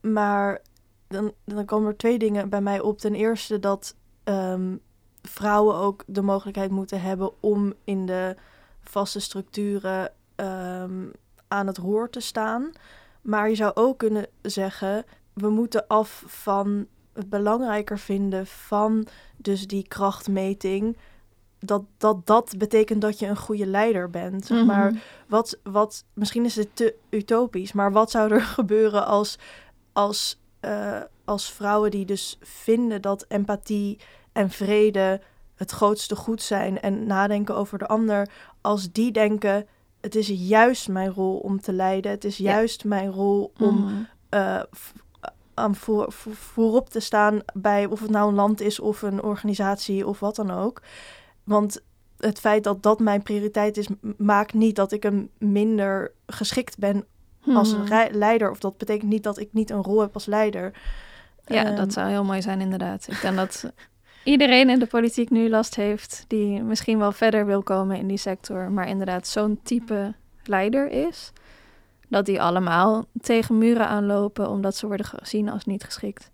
Maar 0.02 0.62
dan, 1.08 1.34
dan 1.46 1.66
komen 1.66 1.90
er 1.90 1.98
twee 1.98 2.20
dingen 2.20 2.50
bij 2.50 2.62
mij 2.62 2.80
op. 2.80 3.00
Ten 3.00 3.16
eerste 3.16 3.60
dat 3.60 3.96
um, 4.24 4.82
vrouwen 5.22 5.76
ook 5.76 6.03
de 6.07 6.22
mogelijkheid 6.22 6.72
moeten 6.72 7.01
hebben 7.01 7.32
om 7.39 7.74
in 7.84 8.05
de 8.05 8.36
vaste 8.82 9.20
structuren 9.20 10.11
um, 10.36 11.11
aan 11.47 11.67
het 11.67 11.78
roer 11.78 12.09
te 12.09 12.20
staan. 12.20 12.72
Maar 13.22 13.49
je 13.49 13.55
zou 13.55 13.72
ook 13.74 13.97
kunnen 13.97 14.28
zeggen, 14.41 15.05
we 15.34 15.49
moeten 15.49 15.88
af 15.88 16.24
van 16.28 16.88
het 17.13 17.30
belangrijker 17.30 17.99
vinden 17.99 18.47
van 18.47 19.07
dus 19.38 19.67
die 19.67 19.88
krachtmeting. 19.88 20.97
Dat, 21.59 21.84
dat 21.97 22.26
dat 22.26 22.53
betekent 22.57 23.01
dat 23.01 23.20
je 23.20 23.28
een 23.28 23.38
goede 23.38 23.65
leider 23.65 24.09
bent. 24.09 24.49
Mm 24.49 24.65
Maar 24.65 24.93
wat, 25.28 25.59
wat, 25.63 26.05
misschien 26.13 26.45
is 26.45 26.55
het 26.55 26.76
te 26.76 26.95
utopisch, 27.09 27.72
maar 27.72 27.91
wat 27.91 28.11
zou 28.11 28.32
er 28.32 28.41
gebeuren 28.59 29.05
als, 29.05 29.38
als, 29.93 30.39
uh, 30.61 31.01
als 31.26 31.51
vrouwen 31.51 31.91
die 31.91 32.05
dus 32.05 32.38
vinden 32.41 33.01
dat 33.01 33.26
empathie 33.28 33.99
en 34.40 34.50
vrede 34.50 35.22
het 35.56 35.72
grootste 35.72 36.16
goed 36.16 36.42
zijn 36.42 36.82
en 36.82 37.06
nadenken 37.06 37.56
over 37.56 37.78
de 37.78 37.88
ander, 37.88 38.30
als 38.62 38.92
die 38.92 39.12
denken: 39.12 39.68
het 40.02 40.16
is 40.16 40.28
juist 40.28 40.88
mijn 40.88 41.10
rol 41.10 41.38
om 41.38 41.62
te 41.62 41.74
leiden, 41.74 42.12
het 42.12 42.24
is 42.24 42.38
juist 42.38 42.84
mijn 42.86 43.12
rol 43.12 43.52
om 43.60 43.76
mm 43.76 44.08
aan 45.54 45.76
voor, 45.76 46.12
voor, 46.12 46.36
voorop 46.36 46.90
te 46.90 47.00
staan 47.00 47.42
bij 47.54 47.86
of 47.86 48.00
het 48.00 48.10
nou 48.10 48.30
een 48.30 48.36
land 48.36 48.62
is 48.62 48.80
of 48.80 49.02
een 49.02 49.24
organisatie 49.24 50.08
of 50.08 50.20
wat 50.20 50.36
dan 50.36 50.52
ook. 50.52 50.82
Want 51.44 51.82
het 52.18 52.40
feit 52.40 52.64
dat 52.64 52.84
dat 52.84 53.00
mijn 53.00 53.24
prioriteit 53.24 53.78
is, 53.78 53.88
maakt 54.18 54.54
niet 54.54 54.76
dat 54.76 54.92
ik 54.92 55.04
een 55.04 55.30
minder 55.38 56.12
geschikt 56.28 56.78
ben 56.78 57.06
als 57.48 57.72
een 57.72 57.84
mhm. 57.84 58.18
leider. 58.18 58.52
Of 58.52 58.60
dat 58.60 58.78
betekent 58.78 59.10
niet 59.10 59.24
dat 59.24 59.40
ik 59.40 59.50
niet 59.52 59.70
een 59.70 59.84
rol 59.84 60.02
heb 60.02 60.14
als 60.14 60.26
leider. 60.26 60.72
Ja, 61.46 61.64
dat 61.64 61.78
ehm, 61.78 61.90
zou 61.90 62.10
heel 62.10 62.24
mooi 62.24 62.42
zijn, 62.42 62.62
inderdaad. 62.62 63.08
Ik 63.08 63.22
denk 63.22 63.36
dat 63.36 63.72
iedereen 64.24 64.70
in 64.70 64.80
de 64.80 64.86
politiek 64.86 65.30
nu 65.30 65.49
last 65.49 65.76
heeft 65.76 66.26
die 66.28 66.63
misschien 66.63 66.99
wel 66.99 67.11
verder 67.11 67.45
wil 67.45 67.63
komen 67.63 67.97
in 67.97 68.07
die 68.07 68.17
sector, 68.17 68.72
maar 68.72 68.88
inderdaad 68.88 69.28
zo'n 69.28 69.59
type 69.63 70.13
leider 70.43 70.89
is, 70.89 71.32
dat 72.07 72.26
die 72.26 72.41
allemaal 72.41 73.05
tegen 73.22 73.57
muren 73.57 73.88
aanlopen 73.88 74.49
omdat 74.49 74.76
ze 74.76 74.88
worden 74.88 75.05
gezien 75.05 75.49
als 75.49 75.65
niet 75.65 75.84
geschikt. 75.84 76.32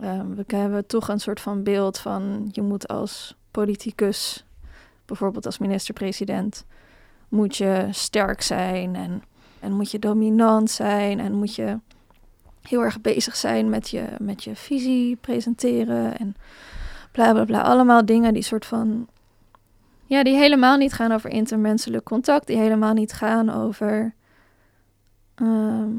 Um, 0.00 0.34
we 0.34 0.56
hebben 0.56 0.86
toch 0.86 1.08
een 1.08 1.20
soort 1.20 1.40
van 1.40 1.62
beeld 1.62 1.98
van 1.98 2.48
je 2.52 2.62
moet 2.62 2.88
als 2.88 3.36
politicus, 3.50 4.44
bijvoorbeeld 5.06 5.46
als 5.46 5.58
minister-president, 5.58 6.64
moet 7.28 7.56
je 7.56 7.88
sterk 7.90 8.42
zijn 8.42 8.94
en, 8.94 9.22
en 9.60 9.72
moet 9.72 9.90
je 9.90 9.98
dominant 9.98 10.70
zijn 10.70 11.20
en 11.20 11.32
moet 11.32 11.54
je 11.54 11.78
heel 12.62 12.80
erg 12.80 13.00
bezig 13.00 13.36
zijn 13.36 13.68
met 13.68 13.90
je, 13.90 14.04
met 14.18 14.44
je 14.44 14.56
visie 14.56 15.16
presenteren 15.16 16.18
en 16.18 16.36
bla 17.12 17.32
bla 17.32 17.44
bla. 17.44 17.60
Allemaal 17.60 18.04
dingen 18.04 18.34
die 18.34 18.42
soort 18.42 18.66
van. 18.66 19.08
Ja, 20.06 20.22
die 20.22 20.36
helemaal 20.36 20.76
niet 20.76 20.92
gaan 20.92 21.12
over 21.12 21.30
intermenselijk 21.30 22.04
contact, 22.04 22.46
die 22.46 22.56
helemaal 22.56 22.92
niet 22.92 23.12
gaan 23.12 23.50
over. 23.50 24.14
Ehm, 25.34 25.90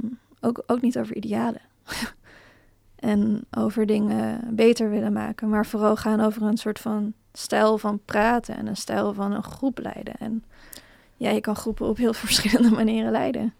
ook, 0.41 0.63
ook 0.67 0.81
niet 0.81 0.99
over 0.99 1.15
idealen. 1.15 1.61
en 2.95 3.45
over 3.57 3.85
dingen 3.85 4.55
beter 4.55 4.89
willen 4.89 5.13
maken, 5.13 5.49
maar 5.49 5.65
vooral 5.65 5.95
gaan 5.95 6.21
over 6.21 6.41
een 6.41 6.57
soort 6.57 6.79
van 6.79 7.13
stijl 7.33 7.77
van 7.77 7.99
praten 8.05 8.57
en 8.57 8.67
een 8.67 8.77
stijl 8.77 9.13
van 9.13 9.31
een 9.31 9.43
groep 9.43 9.79
leiden. 9.79 10.13
En 10.19 10.43
ja, 11.17 11.29
je 11.29 11.41
kan 11.41 11.55
groepen 11.55 11.87
op 11.87 11.97
heel 11.97 12.13
verschillende 12.23 12.71
manieren 12.71 13.11
leiden. 13.11 13.53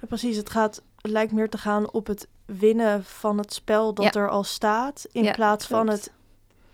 Ja, 0.00 0.06
precies, 0.06 0.36
het 0.36 0.50
gaat 0.50 0.82
het 1.04 1.12
lijkt 1.12 1.32
meer 1.32 1.48
te 1.48 1.58
gaan 1.58 1.92
op 1.92 2.06
het 2.06 2.28
winnen 2.44 3.04
van 3.04 3.38
het 3.38 3.52
spel 3.52 3.94
dat 3.94 4.14
er 4.14 4.28
al 4.28 4.44
staat, 4.44 5.06
in 5.12 5.32
plaats 5.32 5.66
van 5.66 5.88
het 5.88 6.12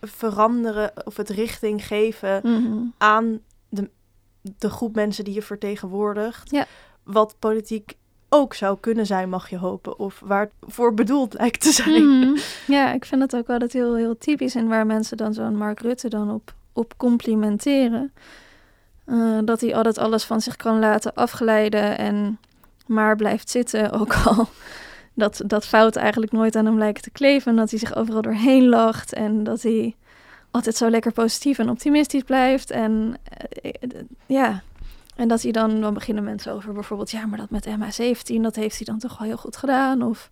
veranderen 0.01 0.93
of 1.05 1.17
het 1.17 1.29
richting 1.29 1.87
geven 1.87 2.41
mhm. 2.43 2.79
aan 2.99 3.41
de, 3.69 3.91
de 4.59 4.71
groep 4.71 4.95
mensen 4.95 5.25
die 5.25 5.35
je 5.35 5.43
vertegenwoordigt. 5.43 6.51
Ja. 6.51 6.67
Wat 7.03 7.37
politiek 7.39 7.97
ook 8.29 8.55
zou 8.55 8.79
kunnen 8.81 9.07
zijn, 9.07 9.29
mag 9.29 9.51
je 9.51 9.59
hopen. 9.59 9.99
Of 9.99 10.23
waar 10.25 10.41
het 10.41 10.73
voor 10.73 10.95
bedoeld 10.95 11.35
lijkt 11.35 11.61
te 11.61 11.73
zijn. 11.73 12.19
Mhm. 12.19 12.37
Ja, 12.67 12.93
ik 12.93 13.05
vind 13.05 13.23
het 13.23 13.37
ook 13.37 13.49
altijd 13.49 13.73
heel, 13.73 13.95
heel 13.95 14.19
typisch. 14.19 14.55
En 14.55 14.69
waar 14.69 14.87
mensen 14.87 15.17
dan 15.17 15.35
zo'n 15.35 15.57
Mark 15.57 15.81
Rutte 15.81 16.09
dan 16.09 16.31
op, 16.31 16.55
op 16.73 16.95
complimenteren. 16.97 18.13
Uh, 19.07 19.39
dat 19.45 19.61
hij 19.61 19.75
altijd 19.75 19.99
alles 19.99 20.25
van 20.25 20.41
zich 20.41 20.57
kan 20.57 20.79
laten 20.79 21.15
afglijden 21.15 21.99
en 21.99 22.39
maar 22.87 23.17
blijft 23.17 23.51
zitten. 23.51 23.93
Ook 23.93 24.15
al 24.25 24.49
dat, 25.21 25.43
dat 25.47 25.67
fout 25.67 25.97
eigenlijk 25.97 26.33
nooit 26.33 26.57
aan 26.57 26.65
hem 26.65 26.79
lijkt 26.79 27.03
te 27.03 27.11
kleven. 27.11 27.57
Dat 27.57 27.71
hij 27.71 27.79
zich 27.79 27.95
overal 27.95 28.23
doorheen 28.23 28.69
lacht. 28.69 29.13
En 29.13 29.45
dat 29.45 29.63
hij 29.63 29.95
altijd 30.51 30.77
zo 30.77 30.91
lekker 30.91 31.13
positief 31.13 31.59
en 31.59 31.71
optimistisch 31.71 32.23
blijft. 32.23 32.71
En 32.71 33.17
eh, 33.63 33.73
ja, 34.27 34.63
en 35.17 35.29
dat 35.29 35.43
hij 35.43 35.53
dan, 35.53 35.81
dan 35.81 35.95
beginnen 35.95 36.25
mensen 36.25 36.53
over 36.53 36.73
bijvoorbeeld, 36.73 37.11
ja, 37.11 37.27
maar 37.27 37.39
dat 37.39 37.51
met 37.51 37.69
MH17, 37.69 38.41
dat 38.41 38.57
heeft 38.57 38.77
hij 38.77 38.87
dan 38.87 38.99
toch 38.99 39.19
wel 39.19 39.27
heel 39.27 39.37
goed 39.37 39.57
gedaan. 39.57 40.03
Of... 40.03 40.31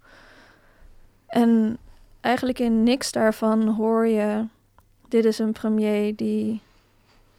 En 1.27 1.79
eigenlijk 2.21 2.59
in 2.59 2.83
niks 2.83 3.13
daarvan 3.13 3.69
hoor 3.69 4.07
je, 4.07 4.45
dit 5.09 5.25
is 5.25 5.39
een 5.39 5.53
premier 5.53 6.17
die 6.17 6.61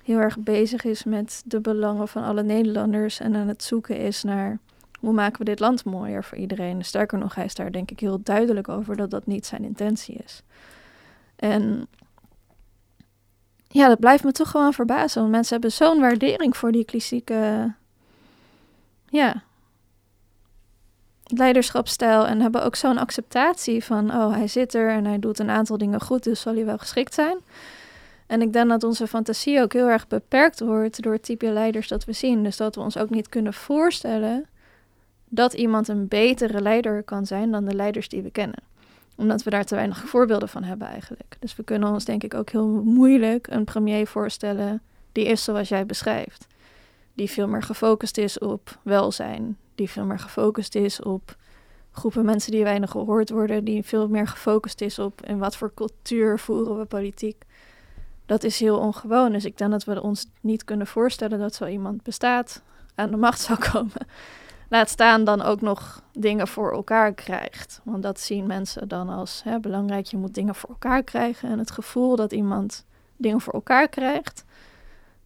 heel 0.04 0.18
erg 0.18 0.40
bezig 0.40 0.84
is 0.84 1.04
met 1.04 1.42
de 1.46 1.60
belangen 1.60 2.08
van 2.08 2.24
alle 2.24 2.44
Nederlanders 2.44 3.20
en 3.20 3.36
aan 3.36 3.48
het 3.48 3.64
zoeken 3.64 3.98
is 3.98 4.24
naar 4.24 4.60
hoe 5.00 5.14
maken 5.14 5.40
we 5.40 5.46
dit 5.46 5.60
land 5.60 5.84
mooier 5.84 6.24
voor 6.24 6.38
iedereen? 6.38 6.86
Sterker 6.86 7.18
nog, 7.18 7.36
hij 7.36 7.46
is 7.46 7.56
daar 7.56 7.72
denk 7.72 7.92
ik 7.92 8.00
heel 8.00 8.20
duidelijk 8.24 8.70
over 8.70 8.96
dat 8.96 9.12
dat 9.12 9.26
niet 9.26 9.46
zijn 9.46 9.64
intentie 9.64 10.16
is. 10.16 10.44
En 11.36 11.88
ja, 13.68 13.88
dat 13.88 14.00
blijft 14.00 14.24
me 14.24 14.32
toch 14.32 14.52
gewoon 14.52 14.74
verbazen. 14.74 15.22
Want 15.22 15.34
mensen 15.34 15.54
hebben 15.54 15.72
zo'n 15.72 16.00
waardering 16.00 16.58
voor 16.58 16.72
die 16.72 16.86
klassieke 16.86 17.74
ja, 19.10 19.44
leiderschapstijl. 21.24 22.28
En 22.28 22.42
hebben 22.42 22.64
ook 22.64 22.76
zo'n 22.76 22.98
acceptatie 22.98 23.84
van, 23.84 24.12
oh, 24.12 24.34
hij 24.34 24.48
zit 24.48 24.74
er 24.74 24.90
en 24.90 25.06
hij 25.06 25.20
doet 25.20 25.40
een 25.40 25.50
aantal 25.50 25.78
dingen 25.78 26.02
goed, 26.02 26.24
dus 26.24 26.42
zal 26.42 26.54
hij 26.54 26.66
wel 26.66 26.78
geschikt 26.78 27.14
zijn. 27.14 27.38
En 28.28 28.42
ik 28.42 28.54
denk 28.54 28.70
dat 28.70 28.84
onze 28.84 29.08
fantasie 29.08 29.62
ook 29.62 29.74
heel 29.74 29.88
erg 29.88 30.08
beperkt 30.08 30.60
wordt 30.60 31.04
door 31.04 31.14
het 31.14 31.24
type 31.24 31.52
leiders 31.52 31.88
dat 31.88 32.06
we 32.06 32.14
zien. 32.14 32.44
Dus 32.44 32.58
dat 32.58 32.76
we 32.76 32.82
ons 32.82 32.98
ook 32.98 33.10
niet 33.10 33.30
kunnen 33.30 33.54
voorstellen 33.54 34.46
dat 35.30 35.54
iemand 35.54 35.88
een 35.88 36.08
betere 36.08 36.62
leider 36.62 37.04
kan 37.04 37.26
zijn 37.26 37.52
dan 37.52 37.66
de 37.66 37.76
leiders 37.76 38.10
die 38.10 38.22
we 38.22 38.32
kennen. 38.32 38.64
Omdat 39.16 39.44
we 39.44 39.50
daar 39.50 39.66
te 39.66 39.76
weinig 39.76 39.98
voorbeelden 39.98 40.50
van 40.50 40.64
hebben 40.64 40.88
eigenlijk. 40.88 41.38
Dus 41.40 41.56
we 41.56 41.64
kunnen 41.64 41.90
ons 41.90 42.06
denk 42.06 42.24
ik 42.24 42.34
ook 42.34 42.50
heel 42.50 42.68
moeilijk 42.68 43.48
een 43.48 43.64
premier 43.64 44.08
voorstellen 44.08 44.82
die 45.12 45.26
is 45.26 45.44
zoals 45.44 45.70
jij 45.70 45.86
beschrijft. 45.86 46.48
Die 47.14 47.30
veel 47.30 47.48
meer 47.48 47.64
gefocust 47.64 48.18
is 48.18 48.40
op 48.40 48.80
welzijn. 48.82 49.58
die 49.76 49.90
veel 49.90 50.06
meer 50.06 50.20
gefocust 50.20 50.76
is 50.76 51.02
op 51.02 51.38
groepen 51.92 52.26
mensen 52.26 52.52
die 52.52 52.64
weinig 52.64 52.92
gehoord 52.92 53.30
worden, 53.30 53.64
die 53.64 53.84
veel 53.84 54.08
meer 54.08 54.28
gefocust 54.28 54.82
is 54.82 55.00
op 55.00 55.26
in 55.26 55.38
wat 55.38 55.56
voor 55.56 55.74
cultuur 55.74 56.40
voeren 56.40 56.78
we 56.78 56.86
politiek. 56.86 57.46
Dat 58.26 58.44
is 58.44 58.60
heel 58.60 58.78
ongewoon. 58.78 59.32
Dus 59.32 59.46
ik 59.46 59.58
denk 59.58 59.72
dat 59.72 59.84
we 59.84 60.02
ons 60.02 60.26
niet 60.42 60.64
kunnen 60.64 60.88
voorstellen 60.88 61.40
dat 61.40 61.56
zo 61.56 61.66
iemand 61.66 62.04
bestaat, 62.04 62.62
aan 62.96 63.12
de 63.12 63.18
macht 63.18 63.40
zou 63.40 63.60
komen. 63.72 64.08
Laat 64.70 64.90
staan 64.90 65.24
dan 65.24 65.42
ook 65.42 65.62
nog 65.62 66.02
dingen 66.12 66.48
voor 66.48 66.72
elkaar 66.72 67.14
krijgt. 67.14 67.82
Want 67.84 68.04
dat 68.04 68.20
zien 68.20 68.48
mensen 68.48 68.88
dan 68.88 69.10
als 69.10 69.42
hè, 69.44 69.60
belangrijk. 69.60 70.06
Je 70.06 70.18
moet 70.18 70.34
dingen 70.34 70.56
voor 70.56 70.70
elkaar 70.70 71.04
krijgen. 71.04 71.50
En 71.50 71.60
het 71.60 71.72
gevoel 71.72 72.16
dat 72.16 72.32
iemand 72.32 72.86
dingen 73.18 73.42
voor 73.42 73.54
elkaar 73.54 73.88
krijgt, 73.88 74.46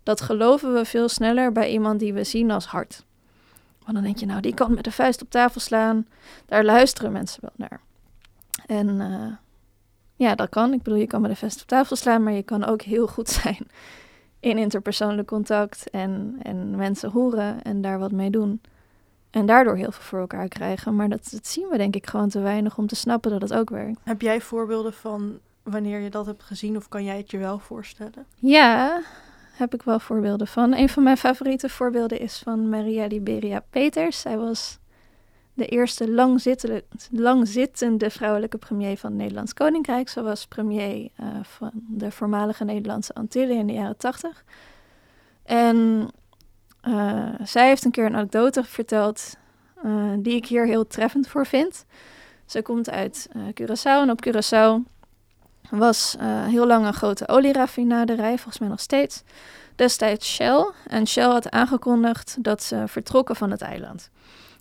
dat 0.04 0.22
geloven 0.22 0.74
we 0.74 0.86
veel 0.86 1.10
sneller 1.10 1.52
bij 1.52 1.72
iemand 1.72 2.00
die 2.00 2.14
we 2.14 2.24
zien 2.24 2.52
als 2.52 2.66
hard. 2.66 3.06
Want 3.80 3.94
dan 3.94 4.04
denk 4.04 4.18
je, 4.18 4.26
nou, 4.26 4.42
die 4.42 4.54
kan 4.54 4.74
met 4.74 4.84
de 4.84 4.92
vuist 4.92 5.22
op 5.22 5.30
tafel 5.30 5.62
slaan. 5.62 6.08
Daar 6.46 6.64
luisteren 6.64 7.12
mensen 7.12 7.42
wel 7.42 7.68
naar. 7.68 7.82
En 8.66 8.88
uh, 8.88 9.32
ja, 10.16 10.36
dat 10.36 10.50
kan. 10.50 10.74
Ik 10.74 10.82
bedoel, 10.82 11.00
je 11.00 11.08
kan 11.08 11.22
met 11.22 11.32
de 11.32 11.38
vuist 11.38 11.62
op 11.62 11.68
tafel 11.68 11.96
slaan, 11.96 12.24
maar 12.24 12.34
je 12.34 12.44
kan 12.44 12.66
ook 12.66 12.82
heel 12.82 13.08
goed 13.08 13.30
zijn 13.42 13.68
in 14.40 14.58
interpersoonlijk 14.58 15.28
contact 15.28 15.90
en, 15.90 16.36
en 16.42 16.76
mensen 16.76 17.12
horen 17.12 17.62
en 17.62 17.82
daar 17.82 18.00
wat 18.00 18.12
mee 18.12 18.30
doen. 18.30 18.62
En 19.34 19.46
daardoor 19.46 19.76
heel 19.76 19.92
veel 19.92 20.04
voor 20.04 20.20
elkaar 20.20 20.48
krijgen. 20.48 20.96
Maar 20.96 21.10
dat, 21.10 21.28
dat 21.32 21.48
zien 21.48 21.68
we 21.70 21.78
denk 21.78 21.96
ik 21.96 22.08
gewoon 22.08 22.30
te 22.30 22.40
weinig 22.40 22.78
om 22.78 22.88
te 22.88 22.96
snappen 22.96 23.32
dat 23.32 23.42
het 23.42 23.54
ook 23.54 23.70
werkt. 23.70 24.00
Heb 24.04 24.22
jij 24.22 24.42
voorbeelden 24.42 24.94
van 24.94 25.40
wanneer 25.64 26.00
je 26.00 26.10
dat 26.10 26.26
hebt 26.26 26.44
gezien 26.44 26.78
of 26.78 26.90
kan 26.90 27.04
jij 27.04 27.18
het 27.18 27.32
je 27.32 27.38
wel 27.38 27.60
voorstellen? 27.60 28.26
Ja, 28.36 29.02
heb 29.52 29.74
ik 29.74 29.82
wel 29.82 30.00
voorbeelden 30.00 30.48
van. 30.48 30.74
Een 30.74 30.90
van 30.90 31.04
mijn 31.04 31.18
favoriete 31.18 31.70
voorbeelden 31.70 32.20
is 32.20 32.42
van 32.44 32.70
Maria 32.70 33.06
Liberia 33.06 33.64
Peters. 33.70 34.20
Zij 34.20 34.38
was 34.38 34.80
de 35.54 35.66
eerste 35.66 36.12
langzittende, 36.12 36.84
langzittende 37.12 38.10
vrouwelijke 38.10 38.58
premier 38.58 38.98
van 38.98 39.10
het 39.10 39.20
Nederlands 39.20 39.54
Koninkrijk. 39.54 40.10
Ze 40.10 40.22
was 40.22 40.48
premier 40.48 41.10
uh, 41.20 41.28
van 41.42 41.72
de 41.74 42.12
voormalige 42.12 42.64
Nederlandse 42.64 43.14
Antillen 43.14 43.58
in 43.58 43.68
de 43.68 43.74
jaren 43.74 43.98
tachtig. 43.98 44.44
En 45.44 46.10
uh, 46.88 47.26
zij 47.44 47.68
heeft 47.68 47.86
een 47.86 47.92
keer 47.92 48.06
een 48.06 48.16
anekdote 48.16 48.64
verteld 48.64 49.36
uh, 49.86 50.14
die 50.18 50.36
ik 50.36 50.46
hier 50.46 50.66
heel 50.66 50.88
treffend 50.88 51.28
voor 51.28 51.46
vind. 51.46 51.86
Ze 52.46 52.62
komt 52.62 52.90
uit 52.90 53.30
Curaçao 53.62 54.02
en 54.02 54.12
op 54.12 54.26
Curaçao 54.28 54.92
was 55.70 56.16
heel 56.50 56.68
lang 56.68 56.86
een 56.86 56.94
grote 56.94 57.28
olieraffinaderij, 57.28 58.36
volgens 58.36 58.60
mij 58.60 58.70
nog 58.70 58.80
steeds. 58.80 59.24
Destijds 59.76 60.34
Shell. 60.34 60.72
En 60.88 61.08
Shell 61.08 61.24
had 61.24 61.52
aangekondigd 61.52 62.38
dat 62.40 62.64
ze 62.64 62.84
vertrokken 62.88 63.36
van 63.36 63.52
het 63.52 63.62
eiland. 63.62 64.10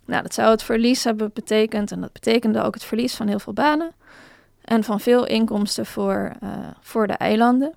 Nou, 0.05 0.21
dat 0.21 0.33
zou 0.33 0.49
het 0.49 0.63
verlies 0.63 1.03
hebben 1.03 1.31
betekend. 1.33 1.91
En 1.91 2.01
dat 2.01 2.13
betekende 2.13 2.61
ook 2.61 2.73
het 2.73 2.83
verlies 2.83 3.15
van 3.15 3.27
heel 3.27 3.39
veel 3.39 3.53
banen. 3.53 3.91
En 4.61 4.83
van 4.83 4.99
veel 4.99 5.25
inkomsten 5.25 5.85
voor, 5.85 6.31
voor 6.81 7.07
de 7.07 7.13
eilanden. 7.13 7.73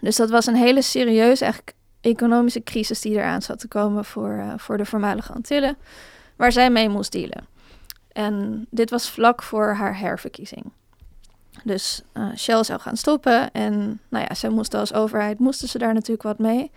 Dus 0.00 0.16
dat 0.16 0.30
was 0.30 0.46
een 0.46 0.54
hele 0.54 0.82
serieuze 0.82 1.44
eigenlijk, 1.44 1.76
economische 2.02 2.62
crisis 2.62 3.00
die 3.00 3.12
eraan 3.12 3.42
zat 3.42 3.58
te 3.58 3.68
komen 3.68 4.04
voor, 4.04 4.30
uh, 4.30 4.52
voor 4.56 4.76
de 4.76 4.84
voormalige 4.84 5.32
Antillen. 5.32 5.76
Waar 6.36 6.52
zij 6.52 6.70
mee 6.70 6.88
moest 6.88 7.12
dealen. 7.12 7.46
En 8.12 8.66
dit 8.70 8.90
was 8.90 9.10
vlak 9.10 9.42
voor 9.42 9.66
haar 9.66 9.98
herverkiezing. 9.98 10.72
Dus 11.64 12.02
uh, 12.14 12.26
Shell 12.36 12.64
zou 12.64 12.80
gaan 12.80 12.96
stoppen. 12.96 13.52
En 13.52 14.00
nou 14.08 14.24
ja, 14.28 14.34
zij 14.34 14.50
moesten 14.50 14.80
als 14.80 14.92
overheid, 14.92 15.38
moesten 15.38 15.68
ze 15.68 15.78
daar 15.78 15.94
natuurlijk 15.94 16.22
wat 16.22 16.38
mee. 16.38 16.70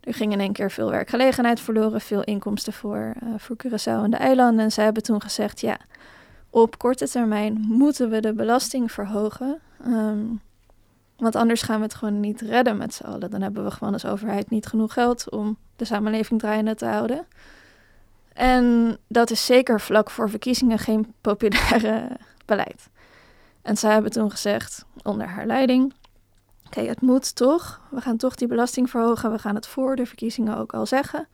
Er 0.00 0.14
ging 0.14 0.32
in 0.32 0.40
één 0.40 0.52
keer 0.52 0.70
veel 0.70 0.90
werkgelegenheid 0.90 1.60
verloren, 1.60 2.00
veel 2.00 2.22
inkomsten 2.22 2.72
voor, 2.72 3.14
uh, 3.22 3.28
voor 3.36 3.56
Curaçao 3.56 4.04
en 4.04 4.10
de 4.10 4.16
eilanden. 4.16 4.64
En 4.64 4.72
zij 4.72 4.84
hebben 4.84 5.02
toen 5.02 5.22
gezegd, 5.22 5.60
ja, 5.60 5.78
op 6.50 6.78
korte 6.78 7.08
termijn 7.08 7.64
moeten 7.68 8.10
we 8.10 8.20
de 8.20 8.32
belasting 8.32 8.92
verhogen. 8.92 9.60
Um, 9.86 10.40
want 11.18 11.36
anders 11.36 11.62
gaan 11.62 11.76
we 11.76 11.82
het 11.82 11.94
gewoon 11.94 12.20
niet 12.20 12.40
redden 12.40 12.76
met 12.76 12.94
z'n 12.94 13.04
allen. 13.04 13.30
Dan 13.30 13.42
hebben 13.42 13.64
we 13.64 13.70
gewoon 13.70 13.92
als 13.92 14.04
overheid 14.04 14.50
niet 14.50 14.66
genoeg 14.66 14.92
geld 14.92 15.30
om 15.30 15.56
de 15.76 15.84
samenleving 15.84 16.40
draaiende 16.40 16.74
te 16.74 16.86
houden. 16.86 17.26
En 18.32 18.96
dat 19.08 19.30
is 19.30 19.46
zeker 19.46 19.80
vlak 19.80 20.10
voor 20.10 20.30
verkiezingen 20.30 20.78
geen 20.78 21.14
populaire 21.20 22.16
beleid. 22.44 22.88
En 23.62 23.76
zij 23.76 23.92
hebben 23.92 24.10
toen 24.10 24.30
gezegd, 24.30 24.84
onder 25.02 25.26
haar 25.26 25.46
leiding, 25.46 25.94
oké, 26.66 26.80
het 26.80 27.00
moet 27.00 27.34
toch. 27.34 27.80
We 27.90 28.00
gaan 28.00 28.16
toch 28.16 28.34
die 28.34 28.48
belasting 28.48 28.90
verhogen. 28.90 29.32
We 29.32 29.38
gaan 29.38 29.54
het 29.54 29.66
voor 29.66 29.96
de 29.96 30.06
verkiezingen 30.06 30.56
ook 30.56 30.74
al 30.74 30.86
zeggen. 30.86 31.28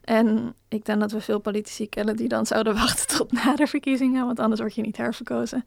En 0.00 0.54
ik 0.68 0.84
denk 0.84 1.00
dat 1.00 1.12
we 1.12 1.20
veel 1.20 1.38
politici 1.38 1.88
kennen 1.88 2.16
die 2.16 2.28
dan 2.28 2.46
zouden 2.46 2.74
wachten 2.84 3.16
tot 3.16 3.32
na 3.32 3.56
de 3.56 3.66
verkiezingen, 3.66 4.26
want 4.26 4.40
anders 4.40 4.60
word 4.60 4.74
je 4.74 4.82
niet 4.82 4.96
herverkozen. 4.96 5.64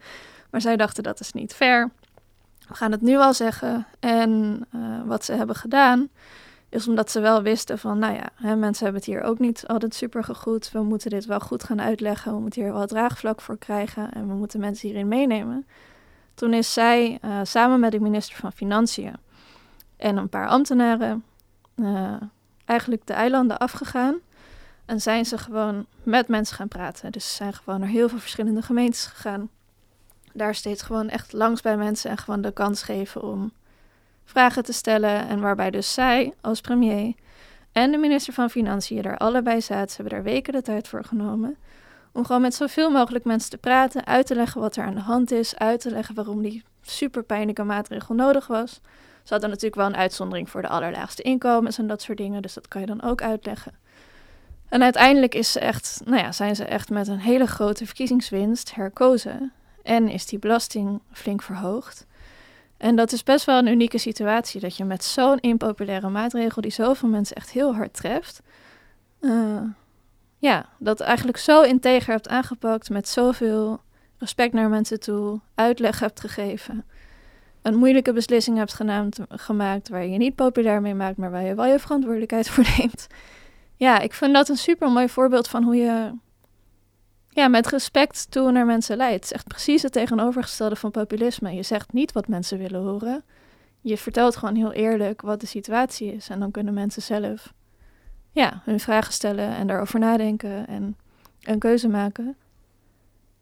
Maar 0.49 0.61
zij 0.61 0.77
dachten 0.77 1.03
dat 1.03 1.19
is 1.19 1.31
niet 1.31 1.53
fair. 1.53 1.91
We 2.71 2.77
gaan 2.77 2.91
het 2.91 3.01
nu 3.01 3.17
al 3.17 3.33
zeggen. 3.33 3.85
En 3.99 4.61
uh, 4.75 5.01
wat 5.05 5.25
ze 5.25 5.33
hebben 5.33 5.55
gedaan, 5.55 6.09
is 6.69 6.87
omdat 6.87 7.11
ze 7.11 7.19
wel 7.19 7.41
wisten 7.41 7.79
van, 7.79 7.99
nou 7.99 8.13
ja, 8.13 8.29
hè, 8.35 8.55
mensen 8.55 8.83
hebben 8.83 9.01
het 9.01 9.11
hier 9.11 9.21
ook 9.21 9.39
niet 9.39 9.63
altijd 9.67 9.95
super 9.95 10.23
gegoed. 10.23 10.71
We 10.71 10.83
moeten 10.83 11.09
dit 11.09 11.25
wel 11.25 11.39
goed 11.39 11.63
gaan 11.63 11.81
uitleggen. 11.81 12.33
We 12.33 12.39
moeten 12.39 12.61
hier 12.61 12.73
wel 12.73 12.87
draagvlak 12.87 13.41
voor 13.41 13.57
krijgen 13.57 14.11
en 14.11 14.27
we 14.27 14.33
moeten 14.33 14.59
mensen 14.59 14.87
hierin 14.87 15.07
meenemen. 15.07 15.67
Toen 16.33 16.53
is 16.53 16.73
zij 16.73 17.19
uh, 17.25 17.39
samen 17.43 17.79
met 17.79 17.91
de 17.91 17.99
minister 17.99 18.35
van 18.35 18.51
Financiën 18.51 19.15
en 19.97 20.17
een 20.17 20.29
paar 20.29 20.47
ambtenaren 20.47 21.23
uh, 21.75 22.13
eigenlijk 22.65 23.05
de 23.05 23.13
eilanden 23.13 23.57
afgegaan. 23.57 24.15
En 24.85 25.01
zijn 25.01 25.25
ze 25.25 25.37
gewoon 25.37 25.85
met 26.03 26.27
mensen 26.27 26.55
gaan 26.55 26.67
praten. 26.67 27.11
Dus 27.11 27.29
ze 27.29 27.35
zijn 27.35 27.53
gewoon 27.53 27.79
naar 27.79 27.89
heel 27.89 28.09
veel 28.09 28.19
verschillende 28.19 28.61
gemeentes 28.61 29.05
gegaan. 29.05 29.49
Daar 30.33 30.55
steeds 30.55 30.81
gewoon 30.81 31.09
echt 31.09 31.33
langs 31.33 31.61
bij 31.61 31.77
mensen 31.77 32.09
en 32.09 32.17
gewoon 32.17 32.41
de 32.41 32.51
kans 32.51 32.83
geven 32.83 33.23
om 33.23 33.51
vragen 34.25 34.63
te 34.63 34.73
stellen. 34.73 35.27
En 35.27 35.39
waarbij 35.39 35.71
dus 35.71 35.93
zij 35.93 36.33
als 36.41 36.61
premier 36.61 37.13
en 37.71 37.91
de 37.91 37.97
minister 37.97 38.33
van 38.33 38.49
Financiën 38.49 39.01
daar 39.01 39.17
allebei 39.17 39.61
zaten. 39.61 39.89
Ze 39.89 39.95
hebben 39.95 40.13
daar 40.13 40.33
weken 40.33 40.53
de 40.53 40.61
tijd 40.61 40.87
voor 40.87 41.03
genomen. 41.03 41.57
Om 42.11 42.25
gewoon 42.25 42.41
met 42.41 42.55
zoveel 42.55 42.89
mogelijk 42.89 43.25
mensen 43.25 43.49
te 43.49 43.57
praten, 43.57 44.05
uit 44.05 44.25
te 44.25 44.35
leggen 44.35 44.61
wat 44.61 44.75
er 44.75 44.83
aan 44.83 44.93
de 44.93 45.01
hand 45.01 45.31
is, 45.31 45.55
uit 45.55 45.81
te 45.81 45.91
leggen 45.91 46.15
waarom 46.15 46.41
die 46.41 46.63
super 46.81 47.23
pijnlijke 47.23 47.63
maatregel 47.63 48.15
nodig 48.15 48.47
was. 48.47 48.79
Ze 49.23 49.33
hadden 49.33 49.49
natuurlijk 49.49 49.75
wel 49.75 49.85
een 49.85 49.95
uitzondering 49.95 50.49
voor 50.49 50.61
de 50.61 50.67
allerlaagste 50.67 51.21
inkomens 51.21 51.77
en 51.77 51.87
dat 51.87 52.01
soort 52.01 52.17
dingen, 52.17 52.41
dus 52.41 52.53
dat 52.53 52.67
kan 52.67 52.81
je 52.81 52.87
dan 52.87 53.01
ook 53.01 53.21
uitleggen. 53.21 53.73
En 54.69 54.83
uiteindelijk 54.83 55.35
is 55.35 55.51
ze 55.51 55.59
echt, 55.59 56.01
nou 56.05 56.17
ja, 56.17 56.31
zijn 56.31 56.55
ze 56.55 56.65
echt 56.65 56.89
met 56.89 57.07
een 57.07 57.19
hele 57.19 57.47
grote 57.47 57.85
verkiezingswinst 57.85 58.75
herkozen. 58.75 59.51
En 59.83 60.07
is 60.07 60.25
die 60.25 60.39
belasting 60.39 61.01
flink 61.11 61.41
verhoogd. 61.41 62.05
En 62.77 62.95
dat 62.95 63.11
is 63.11 63.23
best 63.23 63.45
wel 63.45 63.57
een 63.57 63.67
unieke 63.67 63.97
situatie, 63.97 64.61
dat 64.61 64.77
je 64.77 64.83
met 64.83 65.03
zo'n 65.03 65.39
impopulaire 65.39 66.09
maatregel 66.09 66.61
die 66.61 66.71
zoveel 66.71 67.09
mensen 67.09 67.35
echt 67.35 67.49
heel 67.49 67.75
hard 67.75 67.93
treft, 67.93 68.41
uh, 69.19 69.61
ja, 70.37 70.65
dat 70.79 70.99
eigenlijk 70.99 71.37
zo 71.37 71.61
integer 71.61 72.13
hebt 72.13 72.29
aangepakt 72.29 72.89
met 72.89 73.09
zoveel 73.09 73.81
respect 74.17 74.53
naar 74.53 74.69
mensen 74.69 74.99
toe, 74.99 75.39
uitleg 75.55 75.99
hebt 75.99 76.19
gegeven, 76.19 76.85
een 77.61 77.75
moeilijke 77.75 78.13
beslissing 78.13 78.57
hebt 78.57 78.73
genaamd, 78.73 79.19
gemaakt 79.29 79.89
waar 79.89 80.03
je 80.03 80.11
je 80.11 80.17
niet 80.17 80.35
populair 80.35 80.81
mee 80.81 80.95
maakt, 80.95 81.17
maar 81.17 81.31
waar 81.31 81.43
je 81.43 81.55
wel 81.55 81.65
je 81.65 81.79
verantwoordelijkheid 81.79 82.49
voor 82.49 82.65
neemt. 82.77 83.07
Ja, 83.75 83.99
ik 83.99 84.13
vind 84.13 84.33
dat 84.33 84.49
een 84.49 84.57
super 84.57 84.91
mooi 84.91 85.09
voorbeeld 85.09 85.47
van 85.47 85.63
hoe 85.63 85.75
je 85.75 86.11
ja, 87.33 87.47
met 87.47 87.67
respect 87.67 88.31
toe 88.31 88.51
naar 88.51 88.65
mensen 88.65 88.97
leidt. 88.97 89.13
Het 89.13 89.23
is 89.23 89.31
echt 89.31 89.47
precies 89.47 89.81
het 89.81 89.91
tegenovergestelde 89.91 90.75
van 90.75 90.91
populisme. 90.91 91.53
Je 91.53 91.63
zegt 91.63 91.93
niet 91.93 92.11
wat 92.11 92.27
mensen 92.27 92.57
willen 92.57 92.81
horen. 92.81 93.23
Je 93.81 93.97
vertelt 93.97 94.35
gewoon 94.35 94.55
heel 94.55 94.71
eerlijk 94.71 95.21
wat 95.21 95.39
de 95.39 95.45
situatie 95.45 96.13
is. 96.13 96.29
En 96.29 96.39
dan 96.39 96.51
kunnen 96.51 96.73
mensen 96.73 97.01
zelf 97.01 97.53
ja, 98.31 98.61
hun 98.65 98.79
vragen 98.79 99.13
stellen 99.13 99.55
en 99.55 99.67
daarover 99.67 99.99
nadenken 99.99 100.67
en 100.67 100.97
een 101.41 101.59
keuze 101.59 101.87
maken. 101.87 102.35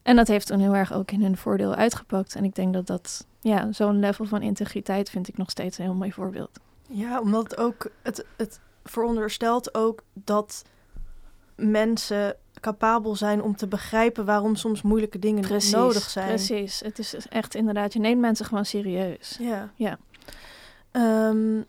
En 0.01 0.15
dat 0.15 0.27
heeft 0.27 0.47
toen 0.47 0.59
heel 0.59 0.75
erg 0.75 0.93
ook 0.93 1.11
in 1.11 1.21
hun 1.21 1.37
voordeel 1.37 1.75
uitgepakt. 1.75 2.35
En 2.35 2.43
ik 2.43 2.55
denk 2.55 2.73
dat 2.73 2.87
dat, 2.87 3.25
ja, 3.39 3.71
zo'n 3.71 3.99
level 3.99 4.25
van 4.25 4.41
integriteit 4.41 5.09
vind 5.09 5.27
ik 5.27 5.37
nog 5.37 5.49
steeds 5.49 5.77
een 5.77 5.83
heel 5.83 5.93
mooi 5.93 6.11
voorbeeld. 6.11 6.59
Ja, 6.87 7.19
omdat 7.19 7.43
het 7.43 7.57
ook, 7.57 7.91
het, 8.01 8.25
het 8.37 8.59
veronderstelt 8.83 9.75
ook 9.75 10.03
dat 10.13 10.63
mensen 11.55 12.35
capabel 12.59 13.15
zijn 13.15 13.41
om 13.41 13.55
te 13.55 13.67
begrijpen 13.67 14.25
waarom 14.25 14.55
soms 14.55 14.81
moeilijke 14.81 15.19
dingen 15.19 15.41
precies, 15.41 15.71
nodig 15.71 16.09
zijn. 16.09 16.27
Precies, 16.27 16.79
het 16.79 16.99
is 16.99 17.27
echt 17.29 17.55
inderdaad, 17.55 17.93
je 17.93 17.99
neemt 17.99 18.21
mensen 18.21 18.45
gewoon 18.45 18.65
serieus. 18.65 19.37
Ja. 19.39 19.71
ja. 19.75 19.97
Um, 20.91 21.65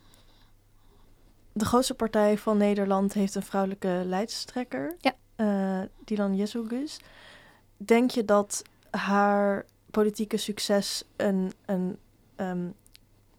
de 1.52 1.64
grootste 1.64 1.94
partij 1.94 2.38
van 2.38 2.56
Nederland 2.56 3.12
heeft 3.12 3.34
een 3.34 3.42
vrouwelijke 3.42 4.02
leidstrekker. 4.04 4.96
Ja. 5.00 5.12
Uh, 5.36 5.86
Dylan 6.04 6.36
Jezogus. 6.36 7.00
Denk 7.76 8.10
je 8.10 8.24
dat 8.24 8.62
haar 8.90 9.64
politieke 9.90 10.36
succes 10.36 11.04
een, 11.16 11.52
een, 11.64 11.98
um, 12.36 12.74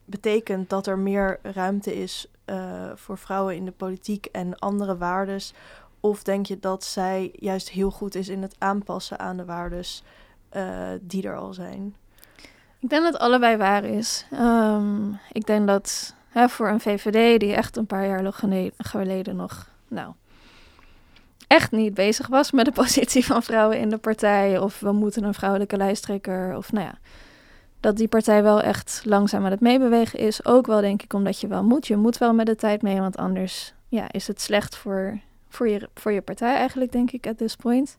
betekent 0.06 0.70
dat 0.70 0.88
er 0.88 1.00
meer 1.00 1.40
ruimte 1.42 1.96
is 1.96 2.28
uh, 2.46 2.92
voor 2.96 3.18
vrouwen 3.18 3.56
in 3.56 3.66
de 3.66 3.72
politiek 3.72 4.26
en 4.26 4.60
andere 4.60 4.98
waardes 4.98 5.54
Of 6.02 6.24
denk 6.24 6.46
je 6.46 6.60
dat 6.60 6.84
zij 6.84 7.32
juist 7.34 7.70
heel 7.70 7.92
goed 7.92 8.16
is 8.16 8.30
in 8.30 8.42
het 8.42 8.56
aanpassen 8.58 9.20
aan 9.20 9.38
de 9.38 9.46
waardes 9.46 10.04
uh, 10.54 10.90
die 11.02 11.24
er 11.24 11.38
al 11.38 11.54
zijn? 11.54 11.96
Ik 12.80 12.90
denk 12.90 13.04
dat 13.04 13.20
allebei 13.20 13.58
waar 13.58 13.84
is. 13.84 14.26
Um, 14.34 15.20
ik 15.32 15.46
denk 15.46 15.68
dat 15.68 16.16
hè, 16.30 16.50
voor 16.50 16.70
een 16.70 16.80
VVD 16.80 17.40
die 17.40 17.54
echt 17.54 17.78
een 17.78 17.86
paar 17.86 18.08
jaar 18.08 18.34
geleden 18.78 19.36
nog, 19.36 19.70
nou, 19.88 20.14
echt 21.48 21.72
niet 21.72 21.94
bezig 21.94 22.28
was 22.28 22.52
met 22.52 22.66
de 22.66 22.72
positie 22.84 23.26
van 23.26 23.44
vrouwen 23.44 23.80
in 23.80 23.90
de 23.90 23.98
partij. 23.98 24.60
Of 24.60 24.80
we 24.80 24.92
moeten 24.92 25.24
een 25.24 25.34
vrouwelijke 25.34 25.78
lijsttrekker. 25.78 26.58
Of 26.58 26.72
nou 26.72 26.86
ja, 26.86 26.94
dat 27.80 27.98
die 27.98 28.08
partij 28.08 28.44
wel 28.44 28.62
echt 28.62 29.02
langzaam 29.06 29.46
aan 29.46 29.52
het 29.52 29.60
meebewegen 29.60 30.20
is. 30.20 30.46
Ook 30.46 30.68
wel 30.68 30.82
denk 30.82 31.02
ik 31.02 31.14
omdat 31.14 31.40
je 31.40 31.48
wel 31.48 31.64
moet. 31.64 31.88
Je 31.88 31.96
moet 31.96 32.18
wel 32.18 32.34
met 32.34 32.46
de 32.46 32.56
tijd 32.56 32.82
mee, 32.82 33.00
want 33.00 33.18
anders 33.18 33.74
ja, 33.88 34.12
is 34.12 34.28
het 34.28 34.42
slecht 34.42 34.76
voor, 34.76 35.20
voor, 35.52 35.70
je, 35.70 35.90
voor 35.94 36.12
je 36.12 36.22
partij 36.22 36.56
eigenlijk, 36.56 36.92
denk 36.92 37.12
ik, 37.12 37.28
at 37.28 37.38
this 37.38 37.56
point. 37.56 37.98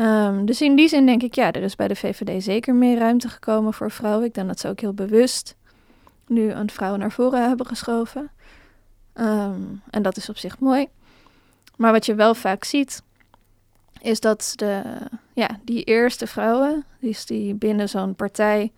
Um, 0.00 0.46
dus 0.46 0.60
in 0.60 0.76
die 0.76 0.88
zin 0.88 1.06
denk 1.06 1.22
ik, 1.22 1.34
ja, 1.34 1.52
er 1.52 1.62
is 1.62 1.76
bij 1.76 1.88
de 1.88 1.96
VVD 1.96 2.42
zeker 2.42 2.74
meer 2.74 2.98
ruimte 2.98 3.28
gekomen 3.28 3.74
voor 3.74 3.90
vrouwen. 3.90 4.24
Ik 4.24 4.34
denk 4.34 4.46
dat 4.46 4.60
ze 4.60 4.68
ook 4.68 4.80
heel 4.80 4.94
bewust 4.94 5.56
nu 6.26 6.50
een 6.50 6.70
vrouw 6.70 6.96
naar 6.96 7.12
voren 7.12 7.48
hebben 7.48 7.66
geschoven. 7.66 8.30
Um, 9.14 9.82
en 9.90 10.02
dat 10.02 10.16
is 10.16 10.28
op 10.28 10.38
zich 10.38 10.58
mooi. 10.58 10.88
Maar 11.76 11.92
wat 11.92 12.06
je 12.06 12.14
wel 12.14 12.34
vaak 12.34 12.64
ziet, 12.64 13.02
is 14.00 14.20
dat 14.20 14.52
de, 14.56 14.82
ja, 15.32 15.48
die 15.64 15.84
eerste 15.84 16.26
vrouwen, 16.26 16.84
die, 17.00 17.16
die 17.24 17.54
binnen 17.54 17.88
zo'n 17.88 18.14
partij, 18.14 18.72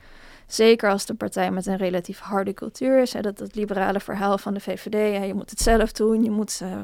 zeker 0.46 0.90
als 0.90 1.06
de 1.06 1.14
partij 1.14 1.50
met 1.50 1.66
een 1.66 1.76
relatief 1.76 2.18
harde 2.18 2.54
cultuur 2.54 3.00
is, 3.00 3.12
hè, 3.12 3.20
dat 3.20 3.38
het 3.38 3.54
liberale 3.54 4.00
verhaal 4.00 4.38
van 4.38 4.54
de 4.54 4.60
VVD, 4.60 5.16
hè, 5.18 5.24
je 5.24 5.34
moet 5.34 5.50
het 5.50 5.60
zelf 5.60 5.92
doen, 5.92 6.24
je 6.24 6.30
moet 6.30 6.60
uh, 6.62 6.80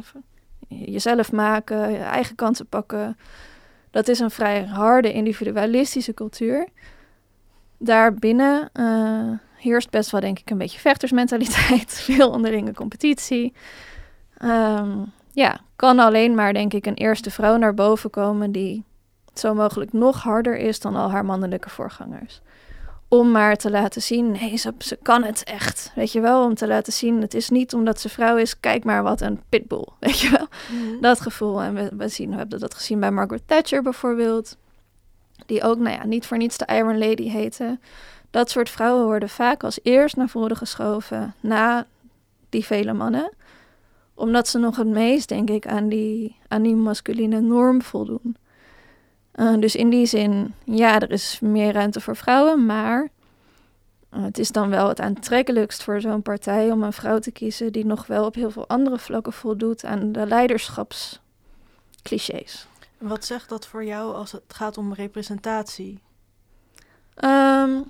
jezelf 0.69 1.33
maken, 1.33 1.91
je 1.91 1.99
eigen 1.99 2.35
kansen 2.35 2.67
pakken. 2.67 3.17
Dat 3.91 4.09
is 4.09 4.19
een 4.19 4.31
vrij 4.31 4.65
harde 4.65 5.13
individualistische 5.13 6.15
cultuur. 6.15 6.69
Daarbinnen 7.79 8.71
uh, 8.75 9.31
heerst 9.57 9.91
best 9.91 10.11
wel, 10.11 10.21
denk 10.21 10.39
ik, 10.39 10.51
een 10.51 10.59
beetje 10.59 10.79
vechtersmentaliteit, 10.79 11.93
veel 12.11 12.31
onderlinge 12.31 12.75
competitie. 12.75 13.53
Um, 14.43 15.13
ja, 15.33 15.61
kan 15.77 15.99
alleen 15.99 16.35
maar, 16.35 16.53
denk 16.53 16.73
ik, 16.73 16.87
een 16.87 16.95
eerste 16.95 17.31
vrouw 17.31 17.57
naar 17.57 17.75
boven 17.75 18.11
komen 18.11 18.53
die 18.53 18.85
zo 19.35 19.55
mogelijk 19.55 19.93
nog 19.93 20.23
harder 20.23 20.57
is 20.57 20.81
dan 20.81 20.97
al 20.97 21.11
haar 21.11 21.25
mannelijke 21.25 21.71
voorgangers. 21.71 22.41
Om 23.19 23.31
maar 23.31 23.57
te 23.57 23.71
laten 23.71 24.03
zien, 24.03 24.31
nee, 24.31 24.57
ze, 24.57 24.73
ze 24.79 24.99
kan 25.03 25.23
het 25.23 25.45
echt. 25.45 25.93
Weet 25.95 26.13
je 26.13 26.21
wel, 26.21 26.45
om 26.45 26.55
te 26.55 26.67
laten 26.67 26.93
zien, 26.93 27.21
het 27.21 27.35
is 27.35 27.51
niet 27.51 27.75
omdat 27.75 28.01
ze 28.01 28.09
vrouw 28.09 28.37
is, 28.37 28.61
kijk 28.61 28.85
maar 28.85 29.03
wat 29.03 29.21
een 29.21 29.41
pitbull. 29.49 29.87
Weet 30.01 30.19
je 30.19 30.31
wel, 30.31 30.47
mhm. 30.71 31.01
dat 31.01 31.21
gevoel. 31.21 31.63
En 31.63 31.75
we, 31.75 31.91
we, 31.97 32.09
zien, 32.09 32.31
we 32.31 32.37
hebben 32.37 32.61
dat 32.61 32.75
gezien 32.75 33.01
bij 33.01 33.11
Margaret 33.11 33.43
Thatcher 33.47 33.83
bijvoorbeeld. 33.83 34.57
Die 35.47 35.63
ook, 35.63 35.79
nou 35.79 35.97
ja, 35.97 36.07
niet 36.07 36.27
voor 36.27 36.37
niets 36.37 36.57
de 36.57 36.67
Iron 36.67 36.99
Lady 36.99 37.29
heette. 37.29 37.79
Dat 38.31 38.51
soort 38.51 38.71
vrouwen 38.71 39.05
worden 39.05 39.29
vaak 39.29 39.65
als 39.65 39.79
eerst 39.83 40.17
naar 40.17 40.29
voren 40.29 40.57
geschoven 40.57 41.35
na 41.41 41.87
die 42.49 42.65
vele 42.65 42.93
mannen 42.93 43.31
omdat 44.17 44.49
ze 44.49 44.59
nog 44.59 44.77
het 44.77 44.87
meest, 44.87 45.29
denk 45.29 45.51
ik, 45.51 45.67
aan 45.67 45.89
die, 45.89 46.37
aan 46.49 46.63
die 46.63 46.75
masculine 46.75 47.41
norm 47.41 47.83
voldoen. 47.83 48.37
Uh, 49.37 49.61
dus 49.61 49.75
in 49.75 49.91
die 49.91 50.07
zin, 50.07 50.55
ja, 50.65 51.01
er 51.01 51.11
is 51.11 51.39
meer 51.41 51.73
ruimte 51.73 52.01
voor 52.01 52.17
vrouwen, 52.17 52.67
maar 52.67 53.09
uh, 54.15 54.23
het 54.23 54.39
is 54.39 54.49
dan 54.49 54.71
wel 54.71 54.89
het 54.89 55.01
aantrekkelijkst 55.01 55.83
voor 55.83 56.01
zo'n 56.01 56.23
partij 56.23 56.71
om 56.71 56.83
een 56.83 56.93
vrouw 56.93 57.19
te 57.19 57.31
kiezen 57.31 57.73
die 57.73 57.87
nog 57.87 58.07
wel 58.07 58.25
op 58.25 58.35
heel 58.35 58.51
veel 58.51 58.69
andere 58.69 58.99
vlakken 58.99 59.33
voldoet 59.33 59.85
aan 59.85 60.13
de 60.13 60.27
leiderschapsclichés. 60.27 62.67
Wat 62.99 63.25
zegt 63.25 63.49
dat 63.49 63.67
voor 63.67 63.85
jou 63.85 64.15
als 64.15 64.33
het 64.33 64.43
gaat 64.49 64.79
om 64.79 64.95
representatie? 64.95 66.01
Um, 67.17 67.85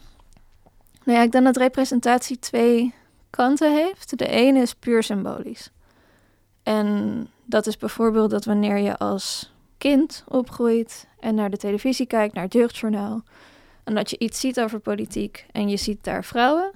nou 1.04 1.18
ja, 1.18 1.22
ik 1.22 1.32
denk 1.32 1.44
dat 1.44 1.56
representatie 1.56 2.38
twee 2.38 2.94
kanten 3.30 3.74
heeft. 3.74 4.18
De 4.18 4.26
ene 4.26 4.60
is 4.60 4.74
puur 4.74 5.02
symbolisch. 5.02 5.70
En 6.62 7.28
dat 7.44 7.66
is 7.66 7.76
bijvoorbeeld 7.76 8.30
dat 8.30 8.44
wanneer 8.44 8.78
je 8.78 8.98
als 8.98 9.54
kind 9.78 10.24
opgroeit 10.28 11.06
en 11.20 11.34
naar 11.34 11.50
de 11.50 11.56
televisie 11.56 12.06
kijkt, 12.06 12.34
naar 12.34 12.44
het 12.44 12.52
jeugdjournaal, 12.52 13.22
en 13.84 13.94
dat 13.94 14.10
je 14.10 14.18
iets 14.18 14.40
ziet 14.40 14.60
over 14.60 14.78
politiek 14.78 15.46
en 15.52 15.68
je 15.68 15.76
ziet 15.76 16.04
daar 16.04 16.24
vrouwen, 16.24 16.72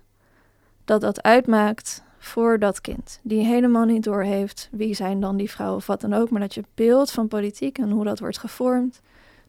dat 0.84 1.00
dat 1.00 1.22
uitmaakt 1.22 2.02
voor 2.18 2.58
dat 2.58 2.80
kind, 2.80 3.20
die 3.22 3.44
helemaal 3.44 3.84
niet 3.84 4.02
doorheeft 4.02 4.68
wie 4.70 4.94
zijn 4.94 5.20
dan 5.20 5.36
die 5.36 5.50
vrouwen 5.50 5.78
of 5.78 5.86
wat 5.86 6.00
dan 6.00 6.12
ook, 6.12 6.30
maar 6.30 6.40
dat 6.40 6.54
je 6.54 6.64
beeld 6.74 7.10
van 7.10 7.28
politiek 7.28 7.78
en 7.78 7.90
hoe 7.90 8.04
dat 8.04 8.18
wordt 8.18 8.38
gevormd, 8.38 9.00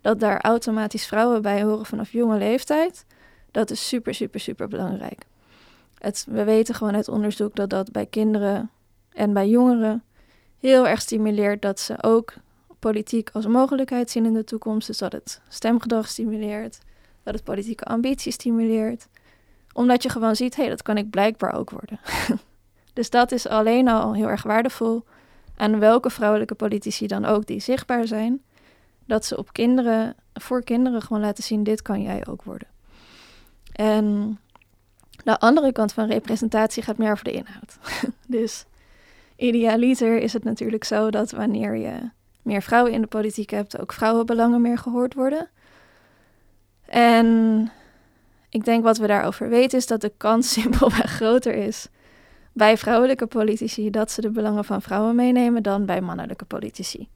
dat 0.01 0.19
daar 0.19 0.41
automatisch 0.41 1.05
vrouwen 1.05 1.41
bij 1.41 1.63
horen 1.63 1.85
vanaf 1.85 2.11
jonge 2.11 2.37
leeftijd, 2.37 3.05
dat 3.51 3.69
is 3.69 3.87
super, 3.87 4.13
super, 4.13 4.39
super 4.39 4.67
belangrijk. 4.67 5.25
Het, 5.97 6.25
we 6.29 6.43
weten 6.43 6.75
gewoon 6.75 6.95
uit 6.95 7.07
onderzoek 7.07 7.55
dat 7.55 7.69
dat 7.69 7.91
bij 7.91 8.05
kinderen 8.05 8.69
en 9.13 9.33
bij 9.33 9.49
jongeren 9.49 10.03
heel 10.59 10.87
erg 10.87 11.01
stimuleert 11.01 11.61
dat 11.61 11.79
ze 11.79 12.03
ook 12.03 12.33
politiek 12.81 13.29
als 13.33 13.47
mogelijkheid 13.47 14.09
zien 14.09 14.25
in 14.25 14.33
de 14.33 14.43
toekomst. 14.43 14.87
Dus 14.87 14.97
dat 14.97 15.11
het 15.11 15.41
stemgedrag 15.47 16.07
stimuleert, 16.07 16.79
dat 17.23 17.33
het 17.33 17.43
politieke 17.43 17.83
ambitie 17.83 18.31
stimuleert. 18.31 19.07
Omdat 19.73 20.03
je 20.03 20.09
gewoon 20.09 20.35
ziet, 20.35 20.55
hé, 20.55 20.61
hey, 20.61 20.71
dat 20.71 20.81
kan 20.81 20.97
ik 20.97 21.09
blijkbaar 21.09 21.53
ook 21.53 21.69
worden. 21.69 21.99
dus 22.93 23.09
dat 23.09 23.31
is 23.31 23.47
alleen 23.47 23.87
al 23.87 24.13
heel 24.13 24.29
erg 24.29 24.43
waardevol. 24.43 25.03
Aan 25.57 25.79
welke 25.79 26.09
vrouwelijke 26.09 26.55
politici 26.55 27.07
dan 27.07 27.25
ook 27.25 27.45
die 27.45 27.59
zichtbaar 27.59 28.07
zijn, 28.07 28.41
dat 29.05 29.25
ze 29.25 29.37
op 29.37 29.53
kinderen, 29.53 30.15
voor 30.33 30.63
kinderen 30.63 31.01
gewoon 31.01 31.21
laten 31.21 31.43
zien, 31.43 31.63
dit 31.63 31.81
kan 31.81 32.01
jij 32.01 32.27
ook 32.27 32.43
worden. 32.43 32.67
En 33.71 34.37
de 35.23 35.39
andere 35.39 35.71
kant 35.71 35.93
van 35.93 36.07
representatie 36.07 36.83
gaat 36.83 36.97
meer 36.97 37.11
over 37.11 37.23
de 37.23 37.31
inhoud. 37.31 37.77
dus 38.27 38.65
idealiter 39.35 40.17
is 40.17 40.33
het 40.33 40.43
natuurlijk 40.43 40.83
zo 40.83 41.09
dat 41.09 41.31
wanneer 41.31 41.75
je 41.75 42.09
meer 42.41 42.61
vrouwen 42.61 42.93
in 42.93 43.01
de 43.01 43.07
politiek 43.07 43.49
hebt, 43.49 43.79
ook 43.79 43.93
vrouwenbelangen 43.93 44.61
meer 44.61 44.77
gehoord 44.77 45.13
worden. 45.13 45.49
En 46.85 47.71
ik 48.49 48.65
denk 48.65 48.83
wat 48.83 48.97
we 48.97 49.07
daarover 49.07 49.49
weten 49.49 49.77
is 49.77 49.87
dat 49.87 50.01
de 50.01 50.13
kans 50.17 50.51
simpelweg 50.61 51.11
groter 51.11 51.53
is 51.53 51.87
bij 52.53 52.77
vrouwelijke 52.77 53.27
politici 53.27 53.89
dat 53.89 54.11
ze 54.11 54.21
de 54.21 54.29
belangen 54.29 54.65
van 54.65 54.81
vrouwen 54.81 55.15
meenemen 55.15 55.63
dan 55.63 55.85
bij 55.85 56.01
mannelijke 56.01 56.45
politici. 56.45 57.07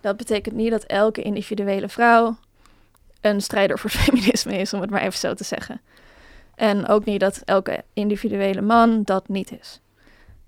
Dat 0.00 0.16
betekent 0.16 0.54
niet 0.54 0.70
dat 0.70 0.84
elke 0.84 1.22
individuele 1.22 1.88
vrouw 1.88 2.36
een 3.20 3.40
strijder 3.40 3.78
voor 3.78 3.90
feminisme 4.00 4.56
is, 4.56 4.72
om 4.72 4.80
het 4.80 4.90
maar 4.90 5.00
even 5.00 5.18
zo 5.18 5.34
te 5.34 5.44
zeggen. 5.44 5.80
En 6.54 6.86
ook 6.86 7.04
niet 7.04 7.20
dat 7.20 7.42
elke 7.44 7.84
individuele 7.92 8.60
man 8.60 9.02
dat 9.02 9.28
niet 9.28 9.52
is. 9.60 9.80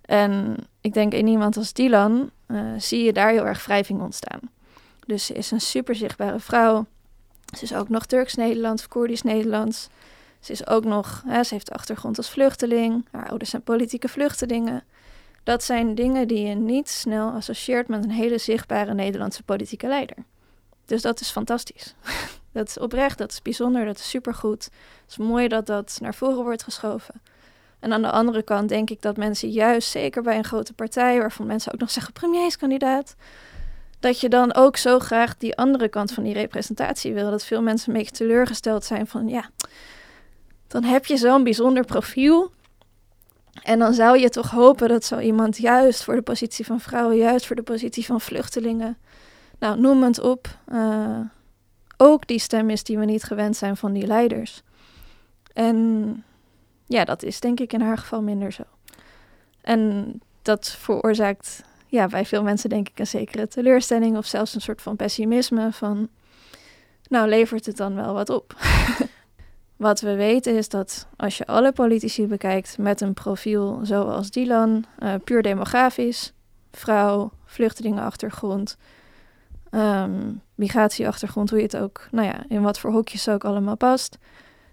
En 0.04 0.56
ik 0.80 0.94
denk 0.94 1.12
in 1.12 1.26
iemand 1.26 1.56
als 1.56 1.72
Dylan 1.72 2.30
uh, 2.46 2.60
zie 2.78 3.04
je 3.04 3.12
daar 3.12 3.30
heel 3.30 3.46
erg 3.46 3.64
wrijving 3.64 4.00
ontstaan. 4.00 4.40
Dus 5.06 5.26
ze 5.26 5.34
is 5.34 5.50
een 5.50 5.60
super 5.60 5.94
zichtbare 5.94 6.40
vrouw. 6.40 6.86
Ze 7.56 7.62
is 7.62 7.74
ook 7.74 7.88
nog 7.88 8.06
Turks-Nederlands, 8.06 8.88
Koerdisch-Nederlands. 8.88 9.88
Ze 10.40 10.52
is 10.52 10.66
ook 10.66 10.84
nog, 10.84 11.22
hè, 11.26 11.44
ze 11.44 11.54
heeft 11.54 11.70
achtergrond 11.70 12.16
als 12.16 12.30
vluchteling. 12.30 13.06
Haar 13.10 13.28
ouders 13.28 13.50
zijn 13.50 13.62
politieke 13.62 14.08
vluchtelingen. 14.08 14.84
Dat 15.42 15.64
zijn 15.64 15.94
dingen 15.94 16.28
die 16.28 16.46
je 16.46 16.54
niet 16.54 16.88
snel 16.88 17.30
associeert 17.30 17.88
met 17.88 18.04
een 18.04 18.10
hele 18.10 18.38
zichtbare 18.38 18.94
Nederlandse 18.94 19.42
politieke 19.42 19.86
leider. 19.86 20.16
Dus 20.84 21.02
dat 21.02 21.20
is 21.20 21.30
fantastisch. 21.30 21.94
dat 22.52 22.68
is 22.68 22.78
oprecht, 22.78 23.18
dat 23.18 23.30
is 23.30 23.42
bijzonder, 23.42 23.84
dat 23.84 23.98
is 23.98 24.08
supergoed. 24.08 24.64
Het 24.64 25.10
is 25.10 25.16
mooi 25.16 25.48
dat 25.48 25.66
dat 25.66 25.98
naar 26.00 26.14
voren 26.14 26.42
wordt 26.42 26.62
geschoven. 26.62 27.20
En 27.84 27.92
aan 27.92 28.02
de 28.02 28.10
andere 28.10 28.42
kant 28.42 28.68
denk 28.68 28.90
ik 28.90 29.02
dat 29.02 29.16
mensen 29.16 29.50
juist, 29.50 29.90
zeker 29.90 30.22
bij 30.22 30.36
een 30.36 30.44
grote 30.44 30.72
partij, 30.72 31.18
waarvan 31.18 31.46
mensen 31.46 31.72
ook 31.72 31.80
nog 31.80 31.90
zeggen 31.90 32.12
premierskandidaat, 32.12 33.14
dat 34.00 34.20
je 34.20 34.28
dan 34.28 34.54
ook 34.54 34.76
zo 34.76 34.98
graag 34.98 35.36
die 35.36 35.56
andere 35.56 35.88
kant 35.88 36.12
van 36.12 36.22
die 36.22 36.32
representatie 36.32 37.14
wil. 37.14 37.30
Dat 37.30 37.44
veel 37.44 37.62
mensen 37.62 37.88
een 37.88 37.98
beetje 37.98 38.14
teleurgesteld 38.14 38.84
zijn 38.84 39.06
van 39.06 39.28
ja, 39.28 39.50
dan 40.66 40.84
heb 40.84 41.06
je 41.06 41.16
zo'n 41.16 41.44
bijzonder 41.44 41.84
profiel. 41.84 42.52
En 43.62 43.78
dan 43.78 43.94
zou 43.94 44.18
je 44.18 44.28
toch 44.28 44.50
hopen 44.50 44.88
dat 44.88 45.04
zo 45.04 45.18
iemand 45.18 45.56
juist 45.56 46.04
voor 46.04 46.14
de 46.14 46.22
positie 46.22 46.64
van 46.64 46.80
vrouwen, 46.80 47.16
juist 47.16 47.46
voor 47.46 47.56
de 47.56 47.62
positie 47.62 48.04
van 48.04 48.20
vluchtelingen, 48.20 48.98
nou 49.58 49.80
noem 49.80 50.02
het 50.02 50.20
op, 50.20 50.58
uh, 50.72 51.20
ook 51.96 52.26
die 52.26 52.38
stem 52.38 52.70
is 52.70 52.84
die 52.84 52.98
we 52.98 53.04
niet 53.04 53.22
gewend 53.22 53.56
zijn 53.56 53.76
van 53.76 53.92
die 53.92 54.06
leiders. 54.06 54.62
En 55.52 56.24
ja, 56.86 57.04
dat 57.04 57.22
is 57.22 57.40
denk 57.40 57.60
ik 57.60 57.72
in 57.72 57.80
haar 57.80 57.98
geval 57.98 58.22
minder 58.22 58.52
zo. 58.52 58.62
En 59.60 60.12
dat 60.42 60.68
veroorzaakt 60.68 61.64
ja, 61.86 62.06
bij 62.06 62.24
veel 62.24 62.42
mensen 62.42 62.68
denk 62.68 62.88
ik 62.88 62.98
een 62.98 63.06
zekere 63.06 63.48
teleurstelling 63.48 64.16
of 64.16 64.26
zelfs 64.26 64.54
een 64.54 64.60
soort 64.60 64.82
van 64.82 64.96
pessimisme 64.96 65.72
van, 65.72 66.08
nou 67.08 67.28
levert 67.28 67.66
het 67.66 67.76
dan 67.76 67.94
wel 67.94 68.14
wat 68.14 68.30
op. 68.30 68.56
wat 69.76 70.00
we 70.00 70.14
weten 70.14 70.56
is 70.56 70.68
dat 70.68 71.06
als 71.16 71.38
je 71.38 71.46
alle 71.46 71.72
politici 71.72 72.26
bekijkt 72.26 72.78
met 72.78 73.00
een 73.00 73.14
profiel 73.14 73.80
zoals 73.82 74.30
Dylan, 74.30 74.84
uh, 74.98 75.14
puur 75.24 75.42
demografisch, 75.42 76.32
vrouw, 76.72 77.30
vluchtelingenachtergrond, 77.44 78.76
um, 79.70 80.42
migratieachtergrond, 80.54 81.50
hoe 81.50 81.58
je 81.58 81.64
het 81.64 81.76
ook, 81.76 82.08
nou 82.10 82.26
ja, 82.26 82.44
in 82.48 82.62
wat 82.62 82.78
voor 82.78 82.90
hokjes 82.90 83.28
ook 83.28 83.44
allemaal 83.44 83.76
past. 83.76 84.18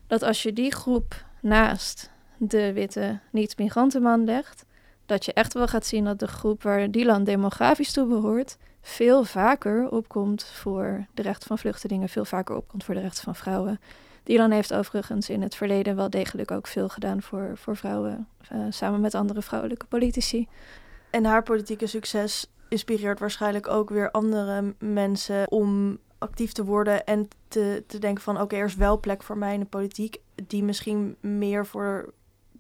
Dat 0.08 0.24
als 0.24 0.44
je 0.44 0.54
die 0.54 0.74
groep 0.74 1.26
naast 1.42 2.10
de 2.38 2.74
witte 2.74 3.20
niet-migrantenman 3.32 4.24
legt, 4.24 4.66
dat 5.06 5.26
je 5.26 5.34
echt 5.34 5.54
wel 5.54 5.68
gaat 5.68 5.86
zien 5.86 6.04
dat 6.04 6.20
de 6.20 6.28
groep 6.28 6.64
waar 6.64 6.92
die 6.92 7.06
land 7.06 7.26
demografisch 7.26 7.92
toe 7.92 8.06
behoort, 8.08 8.58
veel 8.82 9.24
vaker 9.24 9.90
opkomt 9.90 10.44
voor 10.44 11.06
de 11.14 11.22
rechten 11.22 11.48
van 11.48 11.58
vluchtelingen, 11.58 12.10
veel 12.10 12.26
vaker 12.26 12.56
opkomt 12.56 12.84
voor 12.84 12.96
de 12.96 13.02
rechten 13.02 13.24
van 13.24 13.36
vrouwen. 13.36 13.80
Dylan 14.24 14.52
heeft 14.52 14.74
overigens 14.74 15.30
in 15.30 15.42
het 15.42 15.56
verleden 15.56 15.96
wel 15.96 16.10
degelijk 16.10 16.52
ook 16.52 16.68
veel 16.68 16.90
gedaan 16.90 17.22
voor, 17.22 17.52
voor 17.56 17.78
vrouwen, 17.78 18.28
uh, 18.54 18.66
samen 18.70 19.02
met 19.02 19.16
andere 19.16 19.42
vrouwelijke 19.42 19.86
politici. 19.86 20.48
En 21.10 21.26
haar 21.26 21.44
politieke 21.44 21.88
succes 21.88 22.52
inspireert 22.70 23.20
waarschijnlijk 23.20 23.68
ook 23.68 23.90
weer 23.90 24.12
andere 24.12 24.74
mensen 24.80 25.52
om 25.52 25.98
actief 26.22 26.52
te 26.52 26.64
worden 26.64 27.06
en 27.06 27.28
te, 27.48 27.84
te 27.88 28.00
denken 28.00 28.24
van 28.24 28.42
oké, 28.42 28.56
er 28.56 28.66
is 28.66 28.76
wel 28.76 29.00
plek 29.00 29.24
voor 29.24 29.38
mij 29.38 29.54
in 29.54 29.60
de 29.60 29.66
politiek 29.66 30.18
die 30.48 30.64
misschien 30.64 31.16
meer 31.20 31.66
voor 31.66 32.14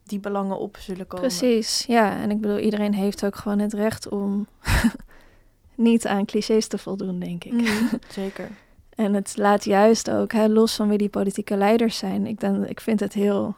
die 0.04 0.20
belangen 0.20 0.58
op 0.58 0.78
zullen 0.78 1.08
komen. 1.08 1.28
Precies, 1.28 1.84
ja. 1.88 2.22
En 2.22 2.32
ik 2.32 2.42
bedoel, 2.42 2.60
iedereen 2.60 2.94
heeft 2.94 3.26
ook 3.26 3.36
gewoon 3.36 3.60
het 3.60 3.74
recht 3.74 4.10
om 4.10 4.48
niet 5.76 6.08
aan 6.08 6.26
clichés 6.26 6.68
te 6.68 6.78
voldoen, 6.78 7.20
denk 7.20 7.44
ik. 7.44 7.52
Mhm, 7.52 7.96
zeker. 8.10 8.50
en 8.96 9.14
het 9.14 9.38
laat 9.38 9.64
juist 9.64 10.10
ook, 10.10 10.32
hè, 10.32 10.48
los 10.48 10.76
van 10.76 10.90
wie 10.90 10.98
die 10.98 11.10
politieke 11.10 11.58
leiders 11.58 11.98
zijn, 11.98 12.26
ik, 12.26 12.40
denk, 12.40 12.66
ik 12.66 12.80
vind 12.80 13.00
het 13.00 13.14
heel 13.14 13.56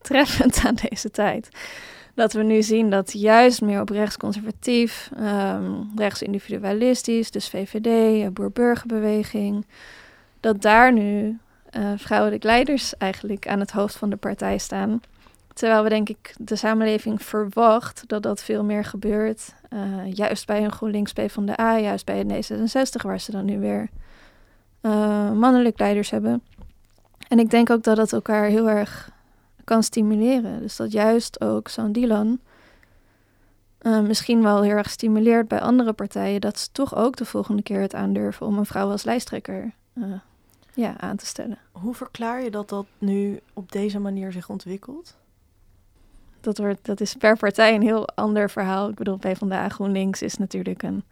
treffend 0.00 0.64
aan 0.64 0.74
deze 0.88 1.10
tijd. 1.10 1.48
Dat 2.18 2.32
we 2.32 2.42
nu 2.42 2.62
zien 2.62 2.90
dat 2.90 3.12
juist 3.12 3.60
meer 3.60 3.80
op 3.80 3.88
rechtsconservatief, 3.88 5.10
um, 5.18 5.90
rechtsindividualistisch, 5.96 7.30
dus 7.30 7.48
VVD, 7.48 8.32
boer-burgerbeweging, 8.34 9.66
dat 10.40 10.62
daar 10.62 10.92
nu 10.92 11.38
uh, 11.76 11.92
vrouwelijke 11.96 12.46
leiders 12.46 12.96
eigenlijk 12.96 13.48
aan 13.48 13.60
het 13.60 13.70
hoofd 13.70 13.96
van 13.96 14.10
de 14.10 14.16
partij 14.16 14.58
staan. 14.58 15.00
Terwijl 15.54 15.82
we 15.82 15.88
denk 15.88 16.08
ik 16.08 16.34
de 16.38 16.56
samenleving 16.56 17.22
verwacht 17.22 18.04
dat 18.06 18.22
dat 18.22 18.42
veel 18.42 18.64
meer 18.64 18.84
gebeurt. 18.84 19.54
Uh, 19.70 20.12
juist 20.12 20.46
bij 20.46 20.64
een 20.64 20.72
GroenLinks 20.72 21.12
P 21.12 21.20
van 21.26 21.46
de 21.46 21.60
A, 21.60 21.78
juist 21.78 22.04
bij 22.04 22.20
een 22.20 22.44
D66, 22.44 23.02
waar 23.02 23.20
ze 23.20 23.30
dan 23.30 23.44
nu 23.44 23.58
weer 23.58 23.88
uh, 24.82 25.32
mannelijk 25.32 25.78
leiders 25.78 26.10
hebben. 26.10 26.42
En 27.28 27.38
ik 27.38 27.50
denk 27.50 27.70
ook 27.70 27.82
dat 27.82 27.96
dat 27.96 28.12
elkaar 28.12 28.44
heel 28.44 28.68
erg 28.68 29.16
kan 29.68 29.82
stimuleren. 29.82 30.60
Dus 30.60 30.76
dat 30.76 30.92
juist 30.92 31.40
ook 31.40 31.68
zo'n 31.68 31.92
Dylan 31.92 32.40
uh, 33.82 34.00
misschien 34.00 34.42
wel 34.42 34.62
heel 34.62 34.76
erg 34.76 34.90
stimuleert 34.90 35.48
bij 35.48 35.60
andere 35.60 35.92
partijen, 35.92 36.40
dat 36.40 36.58
ze 36.58 36.68
toch 36.72 36.96
ook 36.96 37.16
de 37.16 37.24
volgende 37.24 37.62
keer 37.62 37.80
het 37.80 37.94
aandurven 37.94 38.46
om 38.46 38.58
een 38.58 38.66
vrouw 38.66 38.90
als 38.90 39.04
lijsttrekker 39.04 39.72
ja, 40.74 41.00
aan 41.00 41.16
te 41.16 41.26
stellen. 41.26 41.58
Hoe 41.72 41.94
verklaar 41.94 42.42
je 42.42 42.50
dat 42.50 42.68
dat 42.68 42.86
nu 42.98 43.40
op 43.52 43.72
deze 43.72 43.98
manier 43.98 44.32
zich 44.32 44.48
ontwikkelt? 44.48 45.16
dat, 46.40 46.58
wordt, 46.58 46.84
dat 46.86 47.00
is 47.00 47.14
per 47.14 47.36
partij 47.36 47.74
een 47.74 47.82
heel 47.82 48.08
ander 48.08 48.50
verhaal. 48.50 48.88
Ik 48.88 48.94
bedoel, 48.94 49.16
PvdA 49.16 49.68
GroenLinks 49.68 50.22
is 50.22 50.36
natuurlijk 50.36 50.82
een 50.82 51.04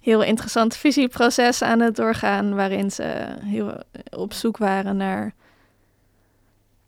heel 0.00 0.22
interessant 0.22 0.76
visieproces 0.76 1.62
aan 1.62 1.80
het 1.80 1.96
doorgaan, 1.96 2.54
waarin 2.54 2.90
ze 2.90 3.36
heel 3.40 3.82
op 4.10 4.32
zoek 4.32 4.56
waren 4.56 4.96
naar 4.96 5.34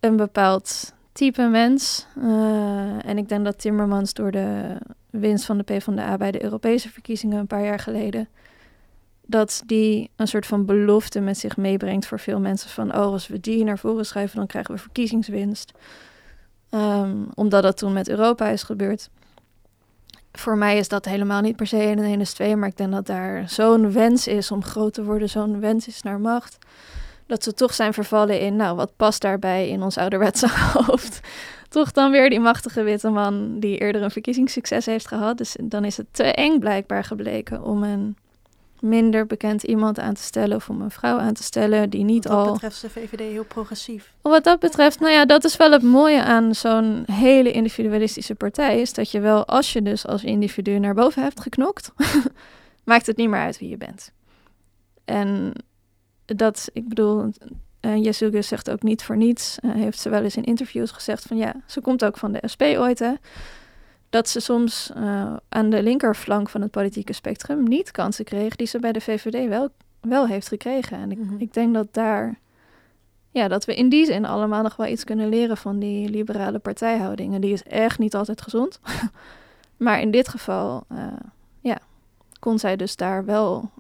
een 0.03 0.17
bepaald 0.17 0.93
type 1.13 1.43
mens. 1.43 2.07
Uh, 2.19 3.07
en 3.07 3.19
ik 3.19 3.29
denk 3.29 3.45
dat 3.45 3.59
Timmermans 3.59 4.15
door 4.15 4.31
de 4.31 4.77
winst 5.11 5.45
van 5.45 5.59
de 5.59 5.63
PvdA 5.63 6.17
bij 6.17 6.31
de 6.31 6.43
Europese 6.43 6.91
verkiezingen 6.91 7.39
een 7.39 7.47
paar 7.47 7.65
jaar 7.65 7.79
geleden, 7.79 8.29
dat 9.27 9.63
die 9.67 10.11
een 10.17 10.29
soort 10.29 10.47
van 10.47 10.67
belofte 10.67 11.21
met 11.21 11.39
zich 11.39 11.57
meebrengt 11.57 12.07
voor 12.07 12.21
veel 12.21 12.41
mensen 12.41 12.71
van, 12.71 12.95
oh, 12.95 13.13
als 13.13 13.27
we 13.27 13.41
die 13.41 13.65
naar 13.65 13.79
voren 13.79 14.07
schuiven, 14.07 14.37
dan 14.37 14.47
krijgen 14.47 14.75
we 14.75 14.81
verkiezingswinst. 14.81 15.73
Um, 16.71 17.29
omdat 17.35 17.63
dat 17.63 17.77
toen 17.77 17.93
met 17.93 18.09
Europa 18.09 18.49
is 18.49 18.63
gebeurd. 18.63 19.11
Voor 20.33 20.59
mij 20.59 20.79
is 20.79 20.89
dat 20.89 21.05
helemaal 21.05 21.41
niet 21.41 21.57
per 21.57 21.67
se 21.67 21.77
1 21.77 21.99
en 21.99 22.05
1 22.05 22.21
is 22.21 22.33
2, 22.33 22.57
maar 22.57 22.69
ik 22.69 22.77
denk 22.77 22.93
dat 22.93 23.07
daar 23.07 23.49
zo'n 23.49 23.93
wens 23.93 24.27
is 24.27 24.51
om 24.51 24.65
groot 24.65 24.95
te 24.95 25.05
worden, 25.05 25.29
zo'n 25.29 25.61
wens 25.61 25.87
is 25.87 26.03
naar 26.03 26.21
macht. 26.21 26.59
Dat 27.27 27.43
ze 27.43 27.55
toch 27.55 27.75
zijn 27.75 27.93
vervallen 27.93 28.41
in, 28.41 28.57
nou, 28.57 28.77
wat 28.77 28.97
past 28.97 29.21
daarbij 29.21 29.69
in 29.69 29.83
ons 29.83 29.97
ouderwetse 29.97 30.49
hoofd? 30.73 31.21
toch 31.73 31.93
dan 31.93 32.11
weer 32.11 32.31
die 32.31 32.41
machtige 32.41 32.83
witte 32.83 33.11
man 33.11 33.59
die 33.61 33.79
eerder 33.79 34.03
een 34.03 34.11
verkiezingssucces 34.11 34.87
heeft 34.87 35.09
gehad. 35.09 35.39
Dus 35.39 35.57
dan 35.61 35.85
is 35.85 35.97
het 35.97 36.07
te 36.11 36.23
eng 36.23 36.59
blijkbaar 36.59 37.05
gebleken 37.05 37.63
om 37.63 37.83
een 37.83 38.17
minder 38.81 39.27
bekend 39.27 39.63
iemand 39.63 39.99
aan 39.99 40.15
te 40.15 40.23
stellen 40.23 40.57
of 40.57 40.69
om 40.69 40.81
een 40.81 40.91
vrouw 40.91 41.19
aan 41.19 41.35
te 41.35 41.43
stellen 41.43 41.91
die 41.91 42.05
niet 42.05 42.29
al. 42.29 42.45
Wat 42.45 42.53
betreft 42.53 42.81
de 42.81 42.91
VVD 42.91 43.19
heel 43.19 43.45
progressief. 43.45 44.13
Wat 44.23 44.45
dat 44.45 44.59
betreft, 44.59 45.01
nou 45.01 45.13
ja, 45.13 45.25
dat 45.25 45.45
is 45.45 45.57
wel 45.57 45.73
het 45.73 45.83
mooie 45.83 46.23
aan 46.23 46.55
zo'n 46.55 47.05
hele 47.13 47.53
individualistische 47.53 48.35
partij, 48.35 48.81
is 48.81 48.93
dat 48.93 49.11
je 49.11 49.21
wel, 49.21 49.47
als 49.47 49.73
je 49.73 49.83
dus 49.83 50.07
als 50.07 50.25
individu 50.25 50.79
naar 50.79 50.95
boven 50.95 51.23
hebt 51.23 51.41
geknokt, 51.41 51.93
maakt 52.85 53.07
het 53.07 53.17
niet 53.17 53.29
meer 53.29 53.41
uit 53.41 53.59
wie 53.59 53.69
je 53.69 53.77
bent. 53.77 54.13
En 55.05 55.53
dat, 56.25 56.71
ik 56.73 56.89
bedoel, 56.89 57.31
uh, 57.81 58.43
zegt 58.43 58.71
ook 58.71 58.83
niet 58.83 59.05
voor 59.05 59.17
niets, 59.17 59.59
uh, 59.65 59.73
heeft 59.73 60.01
ze 60.01 60.09
wel 60.09 60.23
eens 60.23 60.37
in 60.37 60.45
interviews 60.45 60.91
gezegd 60.91 61.23
van 61.23 61.37
ja, 61.37 61.55
ze 61.67 61.81
komt 61.81 62.05
ook 62.05 62.19
van 62.19 62.33
de 62.33 62.49
SP 62.53 62.63
ooit 62.63 62.99
hè 62.99 63.13
dat 64.13 64.29
ze 64.29 64.41
soms 64.41 64.91
uh, 64.97 65.37
aan 65.49 65.71
de 65.71 65.83
linkerflank 65.83 66.49
van 66.49 66.61
het 66.61 66.71
politieke 66.71 67.13
spectrum 67.13 67.63
niet 67.63 67.91
kansen 67.91 68.25
kreeg 68.25 68.57
die 68.57 68.67
ze 68.67 68.79
bij 68.79 68.93
de 68.93 69.01
VVD 69.01 69.49
wel, 69.49 69.69
wel 70.01 70.27
heeft 70.27 70.49
gekregen. 70.49 70.99
En 70.99 71.11
ik, 71.11 71.19
mm 71.19 71.29
-hmm. 71.29 71.41
ik 71.41 71.53
denk 71.53 71.75
dat 71.75 71.95
daar, 71.95 72.39
ja, 73.31 73.49
dat 73.49 73.65
we 73.65 73.75
in 73.75 73.89
die 73.89 74.05
zin 74.05 74.25
allemaal 74.25 74.63
nog 74.63 74.77
wel 74.77 74.87
iets 74.87 75.05
kunnen 75.05 75.29
leren 75.29 75.57
van 75.57 75.79
die 75.79 76.09
liberale 76.09 76.59
partijhouding. 76.59 77.35
En 77.35 77.41
die 77.41 77.53
is 77.53 77.63
echt 77.63 77.99
niet 77.99 78.15
altijd 78.15 78.43
gezond. 78.43 78.81
maar 79.77 80.01
in 80.01 80.11
dit 80.11 80.29
geval, 80.29 80.85
ja, 81.61 81.79
kon 82.39 82.59
zij 82.59 82.77
dus 82.77 82.97
daar 82.97 83.25
wel 83.25 83.71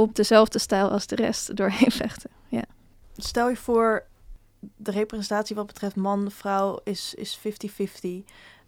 op 0.00 0.14
dezelfde 0.14 0.58
stijl 0.58 0.90
als 0.90 1.06
de 1.06 1.14
rest 1.14 1.56
doorheen 1.56 1.90
vechten. 1.90 2.30
Ja. 2.48 2.64
Stel 3.16 3.48
je 3.48 3.56
voor, 3.56 4.04
de 4.76 4.90
representatie 4.90 5.56
wat 5.56 5.66
betreft 5.66 5.96
man, 5.96 6.30
vrouw 6.30 6.80
is 6.84 7.38
50-50. 7.38 7.42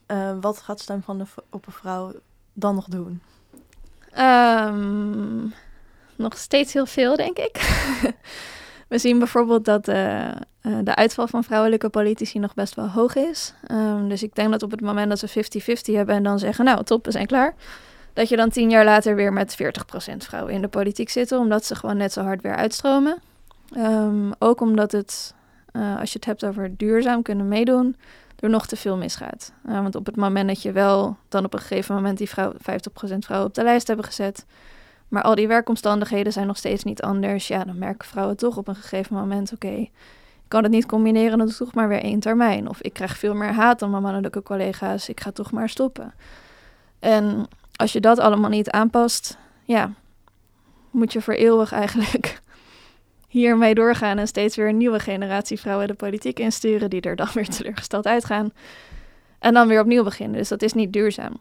Uh, 0.07 0.37
wat 0.41 0.59
gaat 0.59 0.81
stem 0.81 1.03
van 1.03 1.19
de 1.19 1.25
op 1.51 1.67
een 1.67 1.73
vrouw 1.73 2.13
dan 2.53 2.75
nog 2.75 2.87
doen? 2.89 3.23
Um, 4.19 5.55
nog 6.17 6.37
steeds 6.37 6.73
heel 6.73 6.87
veel, 6.87 7.17
denk 7.17 7.39
ik. 7.39 7.57
We 8.89 8.99
zien 8.99 9.19
bijvoorbeeld 9.19 9.65
dat 9.65 9.89
uh, 9.89 10.29
uh, 10.63 10.79
de 10.83 10.95
uitval 10.95 11.27
van 11.27 11.45
vrouwelijke 11.45 11.89
politici 11.89 12.39
nog 12.39 12.55
best 12.55 12.75
wel 12.75 12.89
hoog 12.89 13.15
is. 13.15 13.55
Um, 13.71 14.09
dus 14.09 14.23
ik 14.23 14.35
denk 14.35 14.51
dat 14.51 14.63
op 14.63 14.71
het 14.71 14.81
moment 14.81 15.09
dat 15.09 15.21
we 15.21 15.45
50-50 15.91 15.95
hebben 15.95 16.15
en 16.15 16.23
dan 16.23 16.39
zeggen, 16.39 16.65
nou 16.65 16.85
top, 16.85 17.05
we 17.05 17.11
zijn 17.11 17.27
klaar. 17.27 17.55
Dat 18.13 18.29
je 18.29 18.37
dan 18.37 18.51
tien 18.51 18.71
jaar 18.71 18.85
later 18.85 19.15
weer 19.15 19.33
met 19.33 19.57
40% 19.63 20.17
vrouwen 20.17 20.53
in 20.53 20.63
de 20.63 20.69
politiek 20.69 21.09
zitten, 21.09 21.39
omdat 21.39 21.65
ze 21.65 21.75
gewoon 21.75 21.97
net 21.97 22.13
zo 22.13 22.23
hard 22.23 22.43
weer 22.43 22.57
uitstromen. 22.57 23.19
Um, 23.77 24.33
ook 24.39 24.61
omdat 24.61 24.93
het, 24.93 25.35
als 25.73 26.13
je 26.13 26.19
het 26.19 26.25
hebt 26.25 26.45
over 26.45 26.77
duurzaam 26.77 27.23
kunnen 27.23 27.49
meedoen, 27.49 27.97
er 28.43 28.51
nog 28.51 28.67
te 28.67 28.77
veel 28.77 28.97
misgaat. 28.97 29.53
Uh, 29.67 29.83
want 29.83 29.95
op 29.95 30.07
het 30.07 30.17
moment 30.17 30.49
dat 30.49 30.63
je 30.63 30.73
wel 30.73 31.17
dan 31.29 31.45
op 31.45 31.55
een 31.55 31.61
gegeven 31.61 31.95
moment 31.95 32.19
die 32.19 32.29
vrouw, 32.29 32.53
50% 32.53 32.57
vrouwen 33.19 33.49
op 33.49 33.55
de 33.55 33.63
lijst 33.63 33.87
hebben 33.87 34.05
gezet, 34.05 34.47
maar 35.09 35.23
al 35.23 35.35
die 35.35 35.49
werkomstandigheden 35.49 36.33
zijn 36.33 36.47
nog 36.47 36.57
steeds 36.57 36.85
niet 36.85 37.03
anders, 37.03 37.49
ja, 37.49 37.65
dan 37.65 37.79
merken 37.79 38.09
vrouwen 38.09 38.37
toch 38.37 38.57
op 38.57 38.69
een 38.69 38.75
gegeven 38.75 39.17
moment, 39.17 39.53
oké, 39.53 39.69
ik 39.69 39.91
kan 40.49 40.63
het 40.63 40.73
niet 40.73 40.87
combineren, 40.87 41.39
dan 41.39 41.49
toch 41.49 41.75
maar 41.75 41.89
weer 41.89 42.03
één 42.03 42.21
termijn. 42.21 42.69
Of 42.69 42.81
ik 42.81 42.93
krijg 42.93 43.17
veel 43.17 43.35
meer 43.35 43.53
haat 43.53 43.79
dan 43.79 43.91
mijn 43.91 44.03
mannelijke 44.03 44.43
collega's, 44.43 45.09
ik 45.09 45.21
ga 45.21 45.31
toch 45.31 45.51
maar 45.51 45.69
stoppen. 45.69 46.15
En 46.99 47.47
als 47.83 47.93
je 47.93 48.01
dat 48.01 48.19
allemaal 48.19 48.51
niet 48.51 48.71
aanpast, 48.71 49.39
ja, 49.65 49.93
moet 50.91 51.13
je 51.13 51.21
voor 51.21 51.35
eeuwig 51.35 51.73
eigenlijk 51.73 52.41
hiermee 53.29 53.75
doorgaan 53.75 54.19
en 54.19 54.27
steeds 54.27 54.57
weer 54.57 54.69
een 54.69 54.77
nieuwe 54.77 55.01
generatie 55.01 55.61
vrouwen 55.61 55.87
de 55.87 55.95
politiek 55.95 56.39
insturen, 56.39 56.91
die 56.91 57.01
er 57.01 57.17
dan 57.17 57.29
weer 57.35 57.49
teleurgesteld 57.57 58.07
uitgaan. 58.07 58.53
En 59.39 59.55
dan 59.55 59.69
weer 59.69 59.81
opnieuw 59.81 60.05
beginnen. 60.05 60.39
Dus 60.39 60.49
dat 60.49 60.63
is 60.63 60.73
niet 60.73 60.93
duurzaam. 60.93 61.41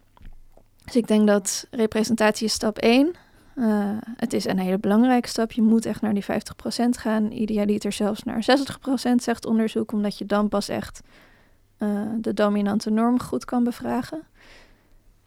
Dus 0.86 0.96
ik 0.96 1.08
denk 1.08 1.28
dat 1.28 1.68
representatie 1.72 2.46
is 2.46 2.54
stap 2.54 2.78
1. 2.78 3.16
Uh, 3.56 3.90
eh, 3.90 3.98
het 4.16 4.34
is 4.34 4.46
een 4.46 4.60
hele 4.60 4.78
belangrijke 4.78 5.28
stap. 5.28 5.52
Je 5.52 5.62
moet 5.62 5.86
echt 5.86 6.02
naar 6.02 6.14
die 6.14 6.24
50% 6.24 6.28
gaan. 6.90 7.32
Idealiter 7.32 7.92
zelfs 7.92 8.24
naar 8.24 8.46
60% 9.12 9.16
zegt 9.16 9.46
onderzoek, 9.46 9.92
omdat 9.92 10.18
je 10.18 10.26
dan 10.26 10.50
pas 10.50 10.70
echt 10.70 11.02
uh, 11.78 12.02
de 12.18 12.34
dominante 12.34 12.90
norm 12.90 13.20
goed 13.20 13.46
kan 13.46 13.64
bevragen. 13.64 14.24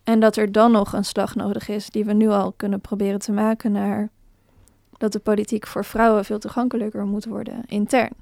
En 0.04 0.20
dat 0.20 0.36
er 0.36 0.52
dan 0.52 0.72
nog 0.72 0.92
een 0.92 1.04
slag 1.04 1.34
nodig 1.34 1.68
is, 1.68 1.90
die 1.90 2.04
we 2.04 2.12
nu 2.12 2.28
al 2.28 2.52
kunnen 2.56 2.80
proberen 2.80 3.18
te 3.18 3.32
maken 3.32 3.72
naar 3.72 4.08
dat 4.98 5.12
de 5.12 5.18
politiek 5.18 5.66
voor 5.66 5.84
vrouwen 5.84 6.24
veel 6.24 6.38
toegankelijker 6.38 7.04
moet 7.04 7.24
worden 7.24 7.62
intern. 7.66 8.12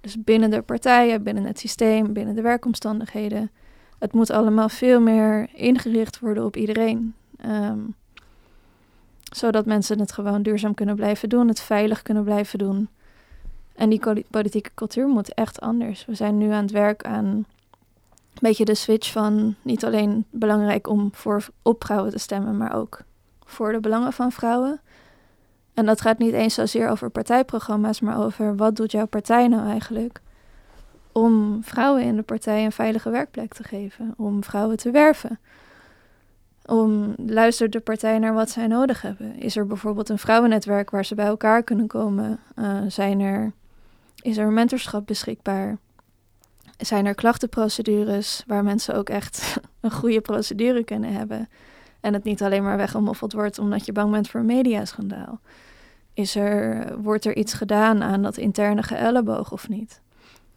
Dus 0.00 0.16
binnen 0.24 0.50
de 0.50 0.62
partijen, 0.62 1.22
binnen 1.22 1.44
het 1.44 1.58
systeem, 1.58 2.12
binnen 2.12 2.34
de 2.34 2.42
werkomstandigheden. 2.42 3.50
Het 3.98 4.12
moet 4.12 4.30
allemaal 4.30 4.68
veel 4.68 5.00
meer 5.00 5.48
ingericht 5.54 6.20
worden 6.20 6.44
op 6.44 6.56
iedereen. 6.56 7.14
Ehm, 7.36 7.78
zodat 9.22 9.66
mensen 9.66 9.98
het 9.98 10.12
gewoon 10.12 10.42
duurzaam 10.42 10.74
kunnen 10.74 10.96
blijven 10.96 11.28
doen, 11.28 11.48
het 11.48 11.60
veilig 11.60 12.02
kunnen 12.02 12.24
blijven 12.24 12.58
doen. 12.58 12.88
En 13.74 13.90
die 13.90 14.24
politieke 14.30 14.70
cultuur 14.74 15.08
moet 15.08 15.34
echt 15.34 15.60
anders. 15.60 16.04
We 16.04 16.14
zijn 16.14 16.38
nu 16.38 16.50
aan 16.50 16.62
het 16.62 16.70
werk 16.70 17.04
aan 17.04 17.44
beetje 18.44 18.64
de 18.64 18.74
switch 18.74 19.12
van 19.12 19.54
niet 19.62 19.84
alleen 19.84 20.26
belangrijk 20.30 20.88
om 20.88 21.08
voor 21.12 21.46
op 21.62 21.84
vrouwen 21.84 22.10
te 22.10 22.18
stemmen, 22.18 22.56
maar 22.56 22.74
ook 22.74 23.00
voor 23.44 23.72
de 23.72 23.80
belangen 23.80 24.12
van 24.12 24.32
vrouwen. 24.32 24.80
En 25.74 25.86
dat 25.86 26.00
gaat 26.00 26.18
niet 26.18 26.32
eens 26.32 26.54
zozeer 26.54 26.88
over 26.88 27.10
partijprogramma's, 27.10 28.00
maar 28.00 28.24
over 28.24 28.56
wat 28.56 28.76
doet 28.76 28.92
jouw 28.92 29.06
partij 29.06 29.48
nou 29.48 29.68
eigenlijk 29.68 30.20
om 31.14 31.58
vrouwen 31.62 32.02
in 32.02 32.16
de 32.16 32.22
partij 32.22 32.64
een 32.64 32.72
veilige 32.72 33.10
werkplek 33.10 33.54
te 33.54 33.62
geven, 33.62 34.14
om 34.16 34.44
vrouwen 34.44 34.76
te 34.76 34.90
werven. 34.90 35.38
Om 36.64 37.14
luistert 37.26 37.72
de 37.72 37.80
partij 37.80 38.18
naar 38.18 38.34
wat 38.34 38.50
zij 38.50 38.66
nodig 38.66 39.02
hebben. 39.02 39.36
Is 39.36 39.56
er 39.56 39.66
bijvoorbeeld 39.66 40.08
een 40.08 40.18
vrouwennetwerk 40.18 40.90
waar 40.90 41.04
ze 41.04 41.14
bij 41.14 41.26
elkaar 41.26 41.62
kunnen 41.62 41.86
komen? 41.86 42.40
Uh, 42.56 42.78
zijn 42.88 43.20
er, 43.20 43.52
is 44.22 44.36
er 44.36 44.52
mentorschap 44.52 45.06
beschikbaar? 45.06 45.78
Zijn 46.78 47.06
er 47.06 47.14
klachtenprocedures 47.14 48.42
waar 48.46 48.64
mensen 48.64 48.94
ook 48.94 49.08
echt 49.08 49.56
een 49.80 49.92
goede 49.92 50.20
procedure 50.20 50.84
kunnen 50.84 51.12
hebben? 51.12 51.48
En 52.00 52.12
het 52.12 52.24
niet 52.24 52.42
alleen 52.42 52.62
maar 52.62 52.76
weggemoffeld 52.76 53.32
wordt 53.32 53.58
omdat 53.58 53.86
je 53.86 53.92
bang 53.92 54.10
bent 54.10 54.28
voor 54.28 54.40
een 54.40 54.46
mediaschandaal. 54.46 55.40
Is 56.14 56.36
er, 56.36 56.86
wordt 57.02 57.24
er 57.24 57.36
iets 57.36 57.52
gedaan 57.52 58.02
aan 58.02 58.22
dat 58.22 58.36
interne 58.36 58.82
geëlleboog 58.82 59.52
of 59.52 59.68
niet? 59.68 60.00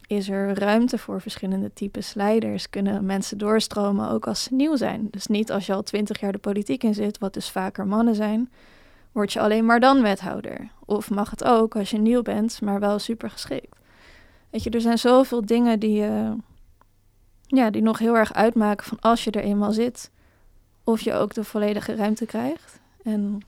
Is 0.06 0.28
er 0.28 0.58
ruimte 0.58 0.98
voor 0.98 1.20
verschillende 1.20 1.72
types 1.72 2.14
leiders? 2.14 2.70
Kunnen 2.70 3.06
mensen 3.06 3.38
doorstromen 3.38 4.10
ook 4.10 4.26
als 4.26 4.42
ze 4.42 4.54
nieuw 4.54 4.76
zijn? 4.76 5.08
Dus 5.10 5.26
niet 5.26 5.52
als 5.52 5.66
je 5.66 5.72
al 5.72 5.82
twintig 5.82 6.20
jaar 6.20 6.32
de 6.32 6.38
politiek 6.38 6.82
in 6.82 6.94
zit, 6.94 7.18
wat 7.18 7.34
dus 7.34 7.50
vaker 7.50 7.86
mannen 7.86 8.14
zijn, 8.14 8.50
word 9.12 9.32
je 9.32 9.40
alleen 9.40 9.64
maar 9.64 9.80
dan 9.80 10.02
wethouder. 10.02 10.68
Of 10.84 11.10
mag 11.10 11.30
het 11.30 11.44
ook 11.44 11.76
als 11.76 11.90
je 11.90 11.98
nieuw 11.98 12.22
bent, 12.22 12.60
maar 12.60 12.80
wel 12.80 12.98
super 12.98 13.30
geschikt. 13.30 13.77
Weet 14.50 14.62
je, 14.62 14.70
er 14.70 14.80
zijn 14.80 14.98
zoveel 14.98 15.46
dingen 15.46 15.80
die, 15.80 16.02
uh, 16.02 16.30
ja, 17.46 17.70
die 17.70 17.82
nog 17.82 17.98
heel 17.98 18.16
erg 18.16 18.32
uitmaken 18.32 18.86
van 18.86 19.00
als 19.00 19.24
je 19.24 19.30
er 19.30 19.42
eenmaal 19.42 19.72
zit, 19.72 20.10
of 20.84 21.00
je 21.00 21.12
ook 21.14 21.34
de 21.34 21.44
volledige 21.44 21.94
ruimte 21.94 22.26
krijgt. 22.26 22.80
En 23.02 23.42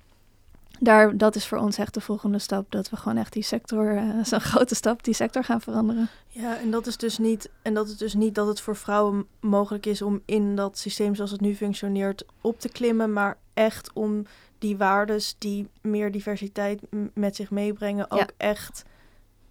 daar, 0.78 1.16
dat 1.16 1.34
is 1.34 1.46
voor 1.46 1.58
ons 1.58 1.78
echt 1.78 1.94
de 1.94 2.00
volgende 2.00 2.38
stap. 2.38 2.70
Dat 2.70 2.90
we 2.90 2.96
gewoon 2.96 3.18
echt 3.18 3.32
die 3.32 3.42
sector, 3.42 3.94
uh, 3.94 4.24
zo'n 4.24 4.40
grote 4.40 4.74
stap, 4.74 5.04
die 5.04 5.14
sector 5.14 5.44
gaan 5.44 5.60
veranderen. 5.60 6.08
Ja, 6.28 6.58
en 6.58 6.70
dat 6.70 6.86
is 6.86 6.96
dus 6.96 7.18
niet, 7.18 7.50
en 7.62 7.74
dat 7.74 7.88
is 7.88 7.96
dus 7.96 8.14
niet 8.14 8.34
dat 8.34 8.46
het 8.46 8.60
voor 8.60 8.76
vrouwen 8.76 9.26
mogelijk 9.40 9.86
is 9.86 10.02
om 10.02 10.20
in 10.24 10.56
dat 10.56 10.78
systeem 10.78 11.14
zoals 11.14 11.30
het 11.30 11.40
nu 11.40 11.54
functioneert 11.54 12.24
op 12.40 12.60
te 12.60 12.68
klimmen, 12.68 13.12
maar 13.12 13.38
echt 13.54 13.90
om 13.92 14.26
die 14.58 14.76
waardes 14.76 15.34
die 15.38 15.68
meer 15.80 16.12
diversiteit 16.12 16.80
met 17.14 17.36
zich 17.36 17.50
meebrengen, 17.50 18.10
ook 18.10 18.30
echt 18.36 18.84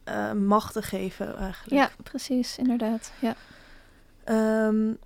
uh, 0.09 0.31
macht 0.31 0.73
te 0.73 0.81
geven 0.81 1.37
eigenlijk. 1.37 1.81
Ja, 1.81 1.89
precies, 2.03 2.57
inderdaad. 2.57 3.11
Ja. 3.19 3.35
Um, 4.65 4.97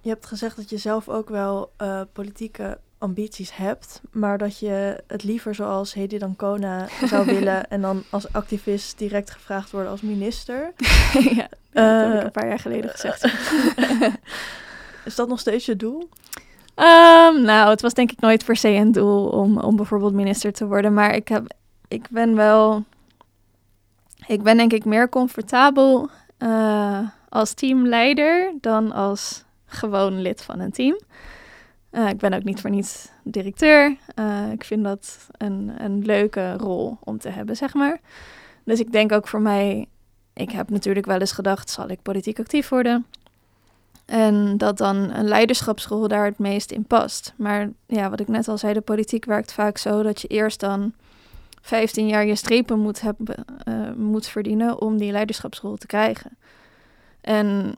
je 0.00 0.08
hebt 0.08 0.26
gezegd 0.26 0.56
dat 0.56 0.70
je 0.70 0.76
zelf 0.76 1.08
ook 1.08 1.28
wel 1.28 1.72
uh, 1.82 2.00
politieke 2.12 2.78
ambities 2.98 3.56
hebt, 3.56 4.00
maar 4.10 4.38
dat 4.38 4.58
je 4.58 5.02
het 5.06 5.22
liever 5.22 5.54
zoals 5.54 5.94
Hedy 5.94 6.18
Dancona 6.18 6.88
zou 7.04 7.26
willen 7.34 7.70
en 7.70 7.80
dan 7.80 8.02
als 8.10 8.32
activist 8.32 8.98
direct 8.98 9.30
gevraagd 9.30 9.70
worden 9.70 9.90
als 9.90 10.00
minister. 10.00 10.72
ja, 11.36 11.48
dat 11.70 12.00
heb 12.00 12.12
ik 12.12 12.18
eh, 12.18 12.24
een 12.24 12.30
paar 12.30 12.48
jaar 12.48 12.58
geleden 12.58 12.90
gezegd. 12.90 13.24
is 15.04 15.14
dat 15.14 15.28
nog 15.28 15.40
steeds 15.40 15.66
je 15.66 15.76
doel? 15.76 16.08
Um, 16.76 17.42
nou, 17.42 17.70
het 17.70 17.80
was 17.80 17.94
denk 17.94 18.12
ik 18.12 18.20
nooit 18.20 18.44
per 18.44 18.56
se 18.56 18.68
een 18.68 18.92
doel 18.92 19.28
om, 19.28 19.58
om 19.58 19.76
bijvoorbeeld 19.76 20.12
minister 20.12 20.52
te 20.52 20.66
worden, 20.66 20.94
maar 20.94 21.14
ik, 21.14 21.28
heb, 21.28 21.54
ik 21.88 22.06
ben 22.10 22.34
wel, 22.34 22.84
ik 24.26 24.42
ben 24.42 24.56
denk 24.56 24.72
ik 24.72 24.84
meer 24.84 25.08
comfortabel 25.08 26.08
uh, 26.38 26.98
als 27.28 27.52
teamleider 27.52 28.54
dan 28.60 28.92
als 28.92 29.44
gewoon 29.66 30.20
lid 30.20 30.42
van 30.42 30.60
een 30.60 30.72
team. 30.72 31.00
Uh, 31.92 32.08
ik 32.08 32.18
ben 32.18 32.32
ook 32.32 32.44
niet 32.44 32.60
voor 32.60 32.70
niets 32.70 33.08
directeur. 33.22 33.96
Uh, 34.14 34.52
ik 34.52 34.64
vind 34.64 34.84
dat 34.84 35.26
een, 35.36 35.72
een 35.78 36.04
leuke 36.04 36.56
rol 36.56 36.98
om 37.04 37.18
te 37.18 37.28
hebben, 37.28 37.56
zeg 37.56 37.74
maar. 37.74 38.00
Dus 38.64 38.80
ik 38.80 38.92
denk 38.92 39.12
ook 39.12 39.28
voor 39.28 39.40
mij, 39.40 39.86
ik 40.32 40.50
heb 40.50 40.70
natuurlijk 40.70 41.06
wel 41.06 41.18
eens 41.18 41.32
gedacht, 41.32 41.70
zal 41.70 41.88
ik 41.88 42.02
politiek 42.02 42.38
actief 42.38 42.68
worden? 42.68 43.06
En 44.04 44.56
dat 44.58 44.78
dan 44.78 44.96
een 44.96 45.28
leiderschapsrol 45.28 46.08
daar 46.08 46.24
het 46.24 46.38
meest 46.38 46.70
in 46.70 46.84
past. 46.84 47.34
Maar 47.36 47.68
ja, 47.86 48.10
wat 48.10 48.20
ik 48.20 48.28
net 48.28 48.48
al 48.48 48.58
zei, 48.58 48.72
de 48.72 48.80
politiek 48.80 49.24
werkt 49.24 49.52
vaak 49.52 49.78
zo 49.78 50.02
dat 50.02 50.20
je 50.20 50.28
eerst 50.28 50.60
dan 50.60 50.94
15 51.62 52.06
jaar 52.06 52.26
je 52.26 52.34
strepen 52.34 52.78
moet, 52.78 53.00
hebben, 53.00 53.44
uh, 53.68 53.92
moet 53.92 54.26
verdienen 54.26 54.80
om 54.80 54.96
die 54.96 55.12
leiderschapsrol 55.12 55.76
te 55.76 55.86
krijgen. 55.86 56.36
En 57.20 57.76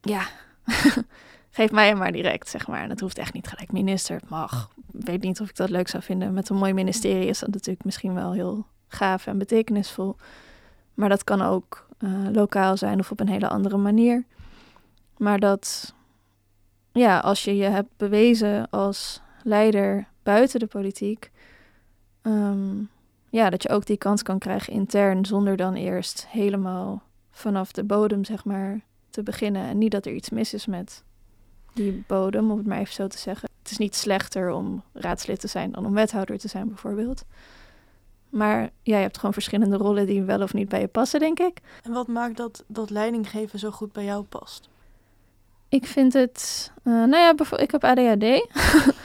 ja, 0.00 0.26
geef 1.50 1.70
mij 1.70 1.94
maar 1.94 2.12
direct, 2.12 2.48
zeg 2.48 2.66
maar. 2.66 2.88
Dat 2.88 3.00
hoeft 3.00 3.18
echt 3.18 3.32
niet 3.32 3.48
gelijk 3.48 3.72
minister. 3.72 4.16
Het 4.16 4.28
mag. 4.28 4.70
Ik 4.92 5.06
weet 5.06 5.22
niet 5.22 5.40
of 5.40 5.48
ik 5.48 5.56
dat 5.56 5.70
leuk 5.70 5.88
zou 5.88 6.02
vinden. 6.02 6.32
Met 6.32 6.48
een 6.48 6.56
mooi 6.56 6.72
ministerie 6.72 7.28
is 7.28 7.38
dat 7.38 7.50
natuurlijk 7.50 7.84
misschien 7.84 8.14
wel 8.14 8.32
heel 8.32 8.66
gaaf 8.88 9.26
en 9.26 9.38
betekenisvol. 9.38 10.16
Maar 10.94 11.08
dat 11.08 11.24
kan 11.24 11.42
ook 11.42 11.86
uh, 11.98 12.10
lokaal 12.32 12.76
zijn 12.76 12.98
of 12.98 13.10
op 13.10 13.20
een 13.20 13.28
hele 13.28 13.48
andere 13.48 13.76
manier. 13.76 14.24
Maar 15.16 15.38
dat, 15.38 15.94
ja, 16.92 17.18
als 17.18 17.44
je 17.44 17.56
je 17.56 17.64
hebt 17.64 17.96
bewezen 17.96 18.70
als 18.70 19.20
leider 19.42 20.06
buiten 20.22 20.60
de 20.60 20.66
politiek, 20.66 21.30
um, 22.22 22.88
ja, 23.34 23.50
dat 23.50 23.62
je 23.62 23.68
ook 23.68 23.86
die 23.86 23.96
kans 23.96 24.22
kan 24.22 24.38
krijgen 24.38 24.72
intern, 24.72 25.26
zonder 25.26 25.56
dan 25.56 25.74
eerst 25.74 26.26
helemaal 26.28 27.02
vanaf 27.30 27.72
de 27.72 27.84
bodem, 27.84 28.24
zeg 28.24 28.44
maar, 28.44 28.80
te 29.10 29.22
beginnen. 29.22 29.68
En 29.68 29.78
niet 29.78 29.90
dat 29.90 30.06
er 30.06 30.12
iets 30.12 30.30
mis 30.30 30.54
is 30.54 30.66
met 30.66 31.02
die 31.72 32.04
bodem, 32.06 32.50
om 32.50 32.56
het 32.56 32.66
maar 32.66 32.78
even 32.78 32.94
zo 32.94 33.06
te 33.06 33.18
zeggen. 33.18 33.48
Het 33.62 33.70
is 33.70 33.78
niet 33.78 33.94
slechter 33.94 34.50
om 34.50 34.82
raadslid 34.92 35.40
te 35.40 35.46
zijn 35.46 35.72
dan 35.72 35.86
om 35.86 35.94
wethouder 35.94 36.38
te 36.38 36.48
zijn, 36.48 36.68
bijvoorbeeld. 36.68 37.24
Maar 38.28 38.60
ja, 38.82 38.96
je 38.96 39.02
hebt 39.02 39.16
gewoon 39.16 39.32
verschillende 39.32 39.76
rollen 39.76 40.06
die 40.06 40.22
wel 40.22 40.42
of 40.42 40.54
niet 40.54 40.68
bij 40.68 40.80
je 40.80 40.88
passen, 40.88 41.20
denk 41.20 41.38
ik. 41.38 41.58
En 41.82 41.92
wat 41.92 42.06
maakt 42.06 42.36
dat, 42.36 42.64
dat 42.66 42.90
leidinggeven 42.90 43.58
zo 43.58 43.70
goed 43.70 43.92
bij 43.92 44.04
jou 44.04 44.24
past? 44.24 44.68
Ik 45.68 45.86
vind 45.86 46.12
het, 46.12 46.72
uh, 46.84 46.94
nou 46.94 47.16
ja, 47.16 47.34
ik 47.56 47.70
heb 47.70 47.84
ADHD. 47.84 48.24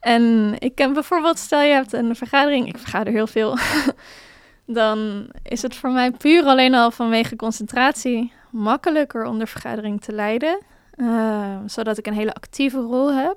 en 0.00 0.54
ik 0.58 0.74
ken 0.74 0.92
bijvoorbeeld, 0.92 1.38
stel 1.38 1.60
je 1.60 1.72
hebt 1.72 1.92
een 1.92 2.16
vergadering, 2.16 2.68
ik 2.68 2.78
vergader 2.78 3.12
heel 3.12 3.26
veel. 3.26 3.58
dan 4.80 5.28
is 5.42 5.62
het 5.62 5.76
voor 5.76 5.90
mij 5.90 6.10
puur 6.10 6.44
alleen 6.44 6.74
al 6.74 6.90
vanwege 6.90 7.36
concentratie 7.36 8.32
makkelijker 8.50 9.24
om 9.24 9.38
de 9.38 9.46
vergadering 9.46 10.00
te 10.00 10.12
leiden. 10.12 10.58
Uh, 10.96 11.56
zodat 11.66 11.98
ik 11.98 12.06
een 12.06 12.14
hele 12.14 12.34
actieve 12.34 12.78
rol 12.78 13.12
heb. 13.12 13.36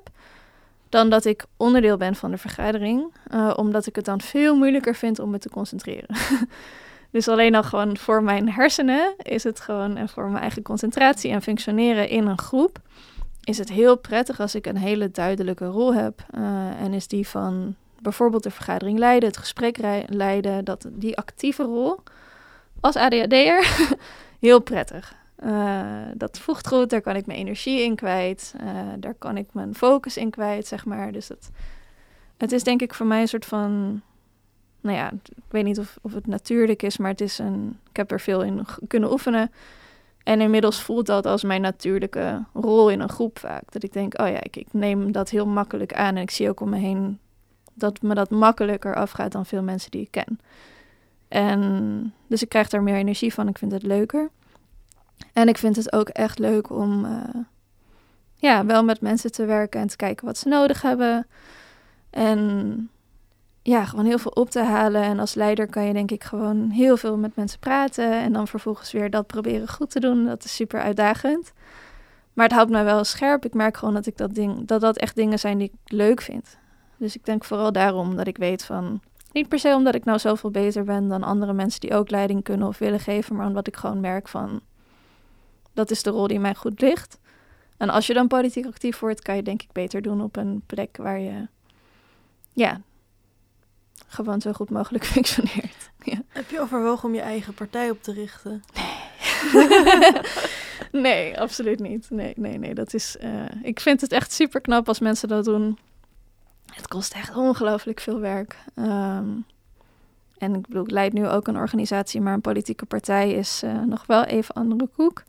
Dan 0.88 1.10
dat 1.10 1.24
ik 1.24 1.44
onderdeel 1.56 1.96
ben 1.96 2.14
van 2.14 2.30
de 2.30 2.38
vergadering. 2.38 3.12
Uh, 3.34 3.52
omdat 3.56 3.86
ik 3.86 3.96
het 3.96 4.04
dan 4.04 4.20
veel 4.20 4.56
moeilijker 4.56 4.94
vind 4.94 5.18
om 5.18 5.30
me 5.30 5.38
te 5.38 5.48
concentreren. 5.48 6.16
dus 7.10 7.28
alleen 7.28 7.54
al 7.54 7.62
gewoon 7.62 7.96
voor 7.96 8.22
mijn 8.22 8.50
hersenen 8.50 9.14
is 9.18 9.44
het 9.44 9.60
gewoon. 9.60 9.96
En 9.96 10.08
voor 10.08 10.28
mijn 10.28 10.42
eigen 10.42 10.62
concentratie 10.62 11.30
en 11.30 11.42
functioneren 11.42 12.08
in 12.08 12.26
een 12.26 12.38
groep. 12.38 12.78
Is 13.44 13.58
het 13.58 13.68
heel 13.68 13.96
prettig 13.96 14.40
als 14.40 14.54
ik 14.54 14.66
een 14.66 14.76
hele 14.76 15.10
duidelijke 15.10 15.66
rol 15.66 15.94
heb. 15.94 16.26
Uh, 16.34 16.80
en 16.80 16.92
is 16.92 17.08
die 17.08 17.28
van 17.28 17.74
bijvoorbeeld 18.00 18.42
de 18.42 18.50
vergadering 18.50 18.98
leiden, 18.98 19.28
het 19.28 19.38
gesprek 19.38 19.76
leiden. 20.06 20.64
Dat, 20.64 20.86
die 20.90 21.16
actieve 21.16 21.62
rol 21.62 22.00
als 22.80 22.96
ADHD'er 22.96 23.88
heel 24.40 24.60
prettig. 24.60 25.14
Uh, 25.44 25.82
dat 26.14 26.38
voegt 26.38 26.66
goed, 26.68 26.90
daar 26.90 27.00
kan 27.00 27.16
ik 27.16 27.26
mijn 27.26 27.38
energie 27.38 27.80
in 27.80 27.94
kwijt. 27.94 28.54
Uh, 28.60 28.68
daar 28.98 29.14
kan 29.14 29.36
ik 29.36 29.46
mijn 29.52 29.74
focus 29.74 30.16
in 30.16 30.30
kwijt, 30.30 30.66
zeg 30.66 30.84
maar. 30.84 31.12
Dus 31.12 31.26
dat, 31.26 31.50
het 32.36 32.52
is 32.52 32.62
denk 32.62 32.82
ik 32.82 32.94
voor 32.94 33.06
mij 33.06 33.20
een 33.20 33.28
soort 33.28 33.44
van... 33.44 34.00
Nou 34.80 34.96
ja, 34.96 35.12
ik 35.12 35.42
weet 35.48 35.64
niet 35.64 35.78
of, 35.78 35.98
of 36.02 36.14
het 36.14 36.26
natuurlijk 36.26 36.82
is, 36.82 36.96
maar 36.96 37.10
het 37.10 37.20
is 37.20 37.38
een... 37.38 37.78
Ik 37.90 37.96
heb 37.96 38.10
er 38.10 38.20
veel 38.20 38.42
in 38.42 38.66
kunnen 38.88 39.12
oefenen. 39.12 39.50
En 40.24 40.40
inmiddels 40.40 40.82
voelt 40.82 41.06
dat 41.06 41.26
als 41.26 41.42
mijn 41.42 41.60
natuurlijke 41.60 42.44
rol 42.52 42.90
in 42.90 43.00
een 43.00 43.08
groep 43.08 43.38
vaak. 43.38 43.72
Dat 43.72 43.82
ik 43.82 43.92
denk, 43.92 44.20
oh 44.20 44.28
ja, 44.28 44.38
ik, 44.42 44.66
neem 44.70 45.12
dat 45.12 45.30
heel 45.30 45.46
makkelijk 45.46 45.92
aan. 45.92 46.16
En 46.16 46.22
ik 46.22 46.30
zie 46.30 46.48
ook 46.48 46.60
om 46.60 46.68
me 46.68 46.78
heen 46.78 47.18
dat 47.74 48.02
me 48.02 48.14
dat 48.14 48.30
makkelijker 48.30 48.94
afgaat 48.94 49.32
dan 49.32 49.46
veel 49.46 49.62
mensen 49.62 49.90
die 49.90 50.00
ik 50.00 50.10
ken. 50.10 50.40
En 51.28 52.14
dus 52.26 52.42
ik 52.42 52.48
krijg 52.48 52.68
daar 52.68 52.82
meer 52.82 52.96
energie 52.96 53.34
van. 53.34 53.48
Ik 53.48 53.58
vind 53.58 53.72
het 53.72 53.82
leuker. 53.82 54.30
En 55.32 55.48
ik 55.48 55.58
vind 55.58 55.76
het 55.76 55.92
ook 55.92 56.08
echt 56.08 56.38
leuk 56.38 56.70
om 56.70 57.04
uh, 57.04 57.22
ja, 58.36 58.66
wel 58.66 58.84
met 58.84 59.00
mensen 59.00 59.32
te 59.32 59.44
werken 59.44 59.80
en 59.80 59.88
te 59.88 59.96
kijken 59.96 60.26
wat 60.26 60.38
ze 60.38 60.48
nodig 60.48 60.82
hebben. 60.82 61.26
En 62.10 62.90
ja, 63.62 63.84
gewoon 63.84 64.04
heel 64.04 64.18
veel 64.18 64.30
op 64.30 64.50
te 64.50 64.62
halen. 64.62 65.02
En 65.02 65.18
als 65.18 65.34
leider 65.34 65.66
kan 65.66 65.84
je 65.84 65.92
denk 65.92 66.10
ik 66.10 66.24
gewoon 66.24 66.70
heel 66.70 66.96
veel 66.96 67.16
met 67.16 67.36
mensen 67.36 67.58
praten. 67.58 68.12
En 68.12 68.32
dan 68.32 68.48
vervolgens 68.48 68.92
weer 68.92 69.10
dat 69.10 69.26
proberen 69.26 69.68
goed 69.68 69.90
te 69.90 70.00
doen. 70.00 70.24
Dat 70.24 70.44
is 70.44 70.54
super 70.54 70.80
uitdagend. 70.80 71.52
Maar 72.32 72.44
het 72.44 72.54
houdt 72.54 72.70
mij 72.70 72.84
wel 72.84 73.04
scherp. 73.04 73.44
Ik 73.44 73.54
merk 73.54 73.76
gewoon 73.76 73.94
dat, 73.94 74.06
ik 74.06 74.16
dat, 74.16 74.34
ding, 74.34 74.66
dat 74.66 74.80
dat 74.80 74.96
echt 74.96 75.16
dingen 75.16 75.38
zijn 75.38 75.58
die 75.58 75.72
ik 75.72 75.92
leuk 75.92 76.20
vind. 76.20 76.58
Dus 76.96 77.16
ik 77.16 77.24
denk 77.24 77.44
vooral 77.44 77.72
daarom 77.72 78.16
dat 78.16 78.26
ik 78.26 78.36
weet 78.36 78.64
van... 78.64 79.00
Niet 79.32 79.48
per 79.48 79.58
se 79.58 79.74
omdat 79.74 79.94
ik 79.94 80.04
nou 80.04 80.18
zoveel 80.18 80.50
beter 80.50 80.84
ben 80.84 81.08
dan 81.08 81.22
andere 81.22 81.52
mensen 81.52 81.80
die 81.80 81.94
ook 81.94 82.10
leiding 82.10 82.42
kunnen 82.42 82.68
of 82.68 82.78
willen 82.78 83.00
geven. 83.00 83.36
Maar 83.36 83.46
omdat 83.46 83.66
ik 83.66 83.76
gewoon 83.76 84.00
merk 84.00 84.28
van... 84.28 84.60
Dat 85.72 85.90
is 85.90 86.02
de 86.02 86.10
rol 86.10 86.26
die 86.26 86.40
mij 86.40 86.54
goed 86.54 86.80
ligt. 86.80 87.20
En 87.76 87.90
als 87.90 88.06
je 88.06 88.14
dan 88.14 88.26
politiek 88.26 88.66
actief 88.66 88.98
wordt, 88.98 89.22
kan 89.22 89.36
je 89.36 89.42
denk 89.42 89.62
ik 89.62 89.72
beter 89.72 90.02
doen 90.02 90.22
op 90.22 90.36
een 90.36 90.62
plek 90.66 90.96
waar 90.96 91.20
je... 91.20 91.48
Ja, 92.52 92.80
gewoon 94.12 94.40
zo 94.40 94.52
goed 94.52 94.70
mogelijk 94.70 95.04
functioneert. 95.14 95.90
Ja. 96.02 96.22
Heb 96.28 96.50
je 96.50 96.60
overwogen 96.60 97.08
om 97.08 97.14
je 97.14 97.20
eigen 97.20 97.54
partij 97.54 97.90
op 97.90 98.02
te 98.02 98.12
richten? 98.12 98.62
nee, 100.92 101.38
absoluut 101.40 101.80
niet. 101.80 102.10
Nee, 102.10 102.32
nee, 102.36 102.58
nee. 102.58 102.74
Dat 102.74 102.94
is, 102.94 103.16
uh, 103.22 103.44
ik 103.62 103.80
vind 103.80 104.00
het 104.00 104.12
echt 104.12 104.32
super 104.32 104.60
knap 104.60 104.88
als 104.88 105.00
mensen 105.00 105.28
dat 105.28 105.44
doen. 105.44 105.78
Het 106.74 106.88
kost 106.88 107.14
echt 107.14 107.36
ongelooflijk 107.36 108.00
veel 108.00 108.20
werk. 108.20 108.56
Um, 108.74 109.44
en 110.38 110.54
ik 110.54 110.66
bedoel, 110.66 110.84
ik 110.84 110.90
leid 110.90 111.12
nu 111.12 111.28
ook 111.28 111.46
een 111.46 111.56
organisatie, 111.56 112.20
maar 112.20 112.34
een 112.34 112.40
politieke 112.40 112.86
partij 112.86 113.32
is 113.32 113.62
uh, 113.64 113.82
nog 113.82 114.06
wel 114.06 114.24
even 114.24 114.54
andere 114.54 114.88
koek. 114.96 115.22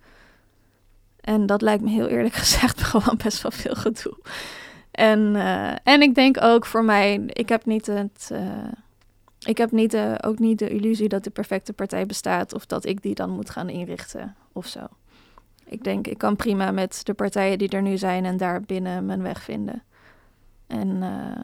En 1.21 1.45
dat 1.45 1.61
lijkt 1.61 1.83
me 1.83 1.89
heel 1.89 2.07
eerlijk 2.07 2.33
gezegd 2.43 2.81
gewoon 2.81 3.17
best 3.23 3.41
wel 3.41 3.51
veel 3.51 3.75
gedoe. 3.75 4.17
En, 4.93 5.19
uh, 5.19 5.71
en 5.83 6.01
ik 6.01 6.15
denk 6.15 6.41
ook 6.41 6.65
voor 6.65 6.83
mij, 6.83 7.23
ik 7.27 7.49
heb 7.49 7.65
niet 7.65 7.85
het. 7.85 8.29
Uh, 8.31 8.67
ik 9.39 9.57
heb 9.57 9.71
niet 9.71 9.91
de, 9.91 10.17
ook 10.21 10.39
niet 10.39 10.59
de 10.59 10.69
illusie 10.69 11.07
dat 11.07 11.23
de 11.23 11.29
perfecte 11.29 11.73
partij 11.73 12.05
bestaat 12.05 12.53
of 12.53 12.65
dat 12.65 12.85
ik 12.85 13.01
die 13.01 13.15
dan 13.15 13.29
moet 13.29 13.49
gaan 13.49 13.69
inrichten 13.69 14.35
of 14.51 14.67
zo. 14.67 14.79
Ik 15.65 15.83
denk, 15.83 16.07
ik 16.07 16.17
kan 16.17 16.35
prima 16.35 16.71
met 16.71 17.01
de 17.03 17.13
partijen 17.13 17.57
die 17.57 17.69
er 17.69 17.81
nu 17.81 17.97
zijn 17.97 18.25
en 18.25 18.37
daar 18.37 18.61
binnen 18.61 19.05
mijn 19.05 19.21
weg 19.21 19.43
vinden. 19.43 19.83
En 20.67 20.87
uh, 20.87 21.43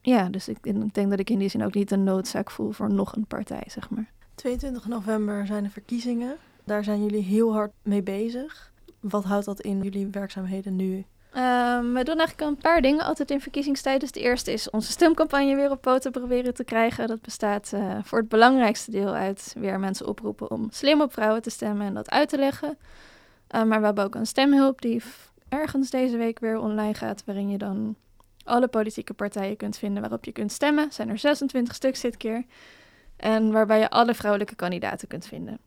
ja, 0.00 0.28
dus 0.28 0.48
ik, 0.48 0.58
ik, 0.62 0.94
denk 0.94 1.10
dat 1.10 1.18
ik 1.18 1.30
in 1.30 1.38
die 1.38 1.48
zin 1.48 1.64
ook 1.64 1.74
niet 1.74 1.90
een 1.90 2.04
noodzaak 2.04 2.50
voel 2.50 2.70
voor 2.70 2.92
nog 2.92 3.16
een 3.16 3.26
partij, 3.26 3.64
zeg 3.66 3.90
maar. 3.90 4.10
22 4.34 4.88
november 4.88 5.46
zijn 5.46 5.62
de 5.62 5.70
verkiezingen. 5.70 6.36
Daar 6.64 6.84
zijn 6.84 7.02
jullie 7.02 7.22
heel 7.22 7.52
hard 7.52 7.72
mee 7.82 8.02
bezig. 8.02 8.72
Wat 9.00 9.24
houdt 9.24 9.44
dat 9.44 9.60
in 9.60 9.82
jullie 9.82 10.06
werkzaamheden 10.06 10.76
nu? 10.76 11.04
Um, 11.36 11.94
we 11.94 12.04
doen 12.04 12.18
eigenlijk 12.18 12.40
een 12.40 12.56
paar 12.56 12.82
dingen 12.82 13.04
altijd 13.04 13.30
in 13.30 13.40
verkiezingstijd. 13.40 14.00
Dus 14.00 14.12
de 14.12 14.20
eerste 14.20 14.52
is 14.52 14.70
onze 14.70 14.90
stemcampagne 14.90 15.54
weer 15.54 15.70
op 15.70 15.80
poten 15.80 16.10
proberen 16.10 16.54
te 16.54 16.64
krijgen. 16.64 17.06
Dat 17.08 17.20
bestaat 17.20 17.70
uh, 17.74 17.98
voor 18.02 18.18
het 18.18 18.28
belangrijkste 18.28 18.90
deel 18.90 19.14
uit 19.14 19.54
weer 19.58 19.80
mensen 19.80 20.06
oproepen 20.06 20.50
om 20.50 20.68
slim 20.70 21.00
op 21.00 21.12
vrouwen 21.12 21.42
te 21.42 21.50
stemmen 21.50 21.86
en 21.86 21.94
dat 21.94 22.10
uit 22.10 22.28
te 22.28 22.38
leggen. 22.38 22.78
Uh, 23.54 23.62
maar 23.62 23.78
we 23.80 23.86
hebben 23.86 24.04
ook 24.04 24.14
een 24.14 24.26
stemhulp 24.26 24.80
die 24.80 25.02
ergens 25.48 25.90
deze 25.90 26.16
week 26.16 26.38
weer 26.38 26.58
online 26.58 26.94
gaat, 26.94 27.22
waarin 27.26 27.50
je 27.50 27.58
dan 27.58 27.96
alle 28.44 28.68
politieke 28.68 29.14
partijen 29.14 29.56
kunt 29.56 29.78
vinden 29.78 30.00
waarop 30.00 30.24
je 30.24 30.32
kunt 30.32 30.52
stemmen. 30.52 30.84
Er 30.84 30.92
zijn 30.92 31.08
er 31.08 31.18
26 31.18 31.74
stuks 31.74 32.00
dit 32.00 32.16
keer. 32.16 32.44
En 33.16 33.52
waarbij 33.52 33.78
je 33.78 33.90
alle 33.90 34.14
vrouwelijke 34.14 34.54
kandidaten 34.54 35.08
kunt 35.08 35.26
vinden. 35.26 35.58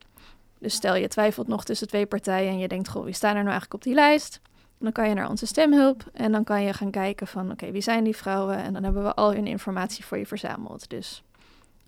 Dus 0.60 0.74
stel 0.74 0.96
je 0.96 1.08
twijfelt 1.08 1.48
nog 1.48 1.64
tussen 1.64 1.88
twee 1.88 2.06
partijen 2.06 2.52
en 2.52 2.60
je 2.60 2.68
denkt, 2.68 2.90
goh, 2.90 3.04
wie 3.04 3.14
staan 3.14 3.36
er 3.36 3.44
nou 3.44 3.50
eigenlijk 3.50 3.74
op 3.74 3.84
die 3.84 3.94
lijst? 3.94 4.42
Dan 4.84 4.92
kan 4.92 5.10
je 5.10 5.16
naar 5.16 5.30
onze 5.30 5.46
stemhulp 5.46 6.04
en 6.14 6.32
dan 6.32 6.44
kan 6.44 6.64
je 6.64 6.74
gaan 6.74 6.92
kijken 6.92 7.28
van, 7.28 7.52
oké, 7.52 7.72
wie 7.72 7.82
zijn 7.82 8.04
die 8.04 8.16
vrouwen? 8.16 8.58
En 8.58 8.74
dan 8.74 8.84
hebben 8.84 9.04
we 9.04 9.14
al 9.14 9.34
hun 9.34 9.48
informatie 9.48 10.06
voor 10.06 10.18
je 10.18 10.26
verzameld. 10.26 10.90
Dus 10.90 11.24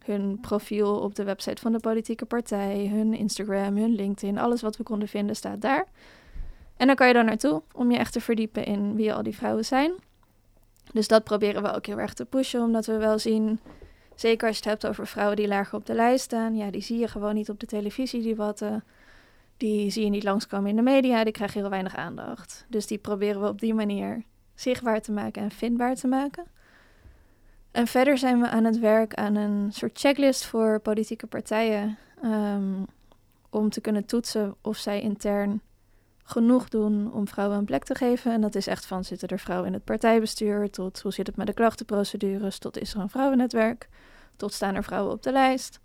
hun 0.06 0.40
profiel 0.42 1.00
op 1.00 1.16
de 1.16 1.24
website 1.24 1.62
van 1.62 1.72
de 1.72 1.80
politieke 1.80 2.26
partij, 2.26 2.88
hun 2.88 3.14
Instagram, 3.14 3.78
hun 3.78 3.96
LinkedIn, 3.96 4.38
alles 4.38 4.62
wat 4.62 4.78
we 4.78 4.84
konden 4.84 5.08
vinden 5.08 5.36
staat 5.36 5.62
daar. 5.62 5.86
En 6.78 6.88
dan 6.88 6.96
kan 6.96 7.08
je 7.08 7.14
daar 7.14 7.24
naartoe 7.24 7.62
om 7.74 7.92
je 7.92 7.98
echt 7.98 8.14
te 8.14 8.22
verdiepen 8.22 8.66
in 8.66 8.96
wie 8.96 9.14
al 9.14 9.24
die 9.24 9.36
vrouwen 9.36 9.66
zijn. 9.66 9.94
Dus 10.94 11.08
dat 11.08 11.24
proberen 11.24 11.62
we 11.62 11.74
ook 11.74 11.86
heel 11.86 12.00
erg 12.00 12.14
te 12.14 12.26
pushen, 12.26 12.62
omdat 12.62 12.86
we 12.86 12.98
wel 12.98 13.20
zien, 13.20 13.60
zeker 14.16 14.48
als 14.48 14.58
je 14.58 14.64
het 14.64 14.72
hebt 14.72 14.88
over 14.88 15.08
vrouwen 15.08 15.36
die 15.36 15.48
lager 15.48 15.78
op 15.78 15.86
de 15.86 15.94
lijst 15.94 16.24
staan, 16.24 16.56
ja, 16.56 16.72
die 16.72 16.82
zie 16.82 17.00
je 17.00 17.08
gewoon 17.08 17.36
niet 17.36 17.50
op 17.50 17.60
de 17.60 17.66
televisie, 17.66 18.22
die 18.22 18.36
watten. 18.36 18.84
Die 19.58 19.90
zie 19.90 20.04
je 20.04 20.10
niet 20.10 20.24
langskomen 20.24 20.70
in 20.70 20.76
de 20.76 20.82
media, 20.82 21.24
die 21.24 21.34
krijgen 21.34 21.60
heel 21.60 21.70
weinig 21.70 21.96
aandacht. 21.96 22.66
Dus 22.70 22.88
die 22.88 22.98
proberen 22.98 23.42
we 23.42 23.48
op 23.48 23.60
die 23.60 23.74
manier 23.74 24.24
zichtbaar 24.56 25.02
te 25.02 25.12
maken 25.12 25.42
en 25.42 25.52
vindbaar 25.52 25.96
te 25.96 26.08
maken. 26.08 26.46
En 27.72 27.88
verder 27.88 28.18
zijn 28.18 28.42
we 28.42 28.50
aan 28.50 28.64
het 28.64 28.80
werk 28.80 29.14
aan 29.14 29.36
een 29.36 29.72
soort 29.72 30.00
checklist 30.00 30.46
voor 30.46 30.80
politieke 30.80 31.28
partijen. 31.28 31.98
Um, 32.24 32.86
om 33.56 33.70
te 33.70 33.82
kunnen 33.82 34.06
toetsen 34.06 34.56
of 34.62 34.78
zij 34.78 35.02
intern 35.02 35.62
genoeg 36.24 36.70
doen 36.70 37.14
om 37.14 37.28
vrouwen 37.28 37.58
een 37.58 37.66
plek 37.66 37.84
te 37.84 37.96
geven. 37.96 38.32
En 38.32 38.42
dat 38.42 38.56
is 38.56 38.68
echt 38.68 38.86
van 38.86 39.04
zitten 39.04 39.28
er 39.28 39.40
vrouwen 39.40 39.68
in 39.68 39.74
het 39.74 39.84
partijbestuur, 39.84 40.70
tot 40.70 41.02
hoe 41.02 41.14
zit 41.14 41.28
het 41.28 41.36
met 41.36 41.48
de 41.48 41.54
klachtenprocedures, 41.54 42.58
tot 42.58 42.78
is 42.78 42.94
er 42.94 43.00
een 43.00 43.10
vrouwennetwerk, 43.10 43.90
tot 44.36 44.54
staan 44.54 44.76
er 44.76 44.84
vrouwen 44.84 45.14
op 45.14 45.24
de 45.24 45.32
lijst. 45.32 45.80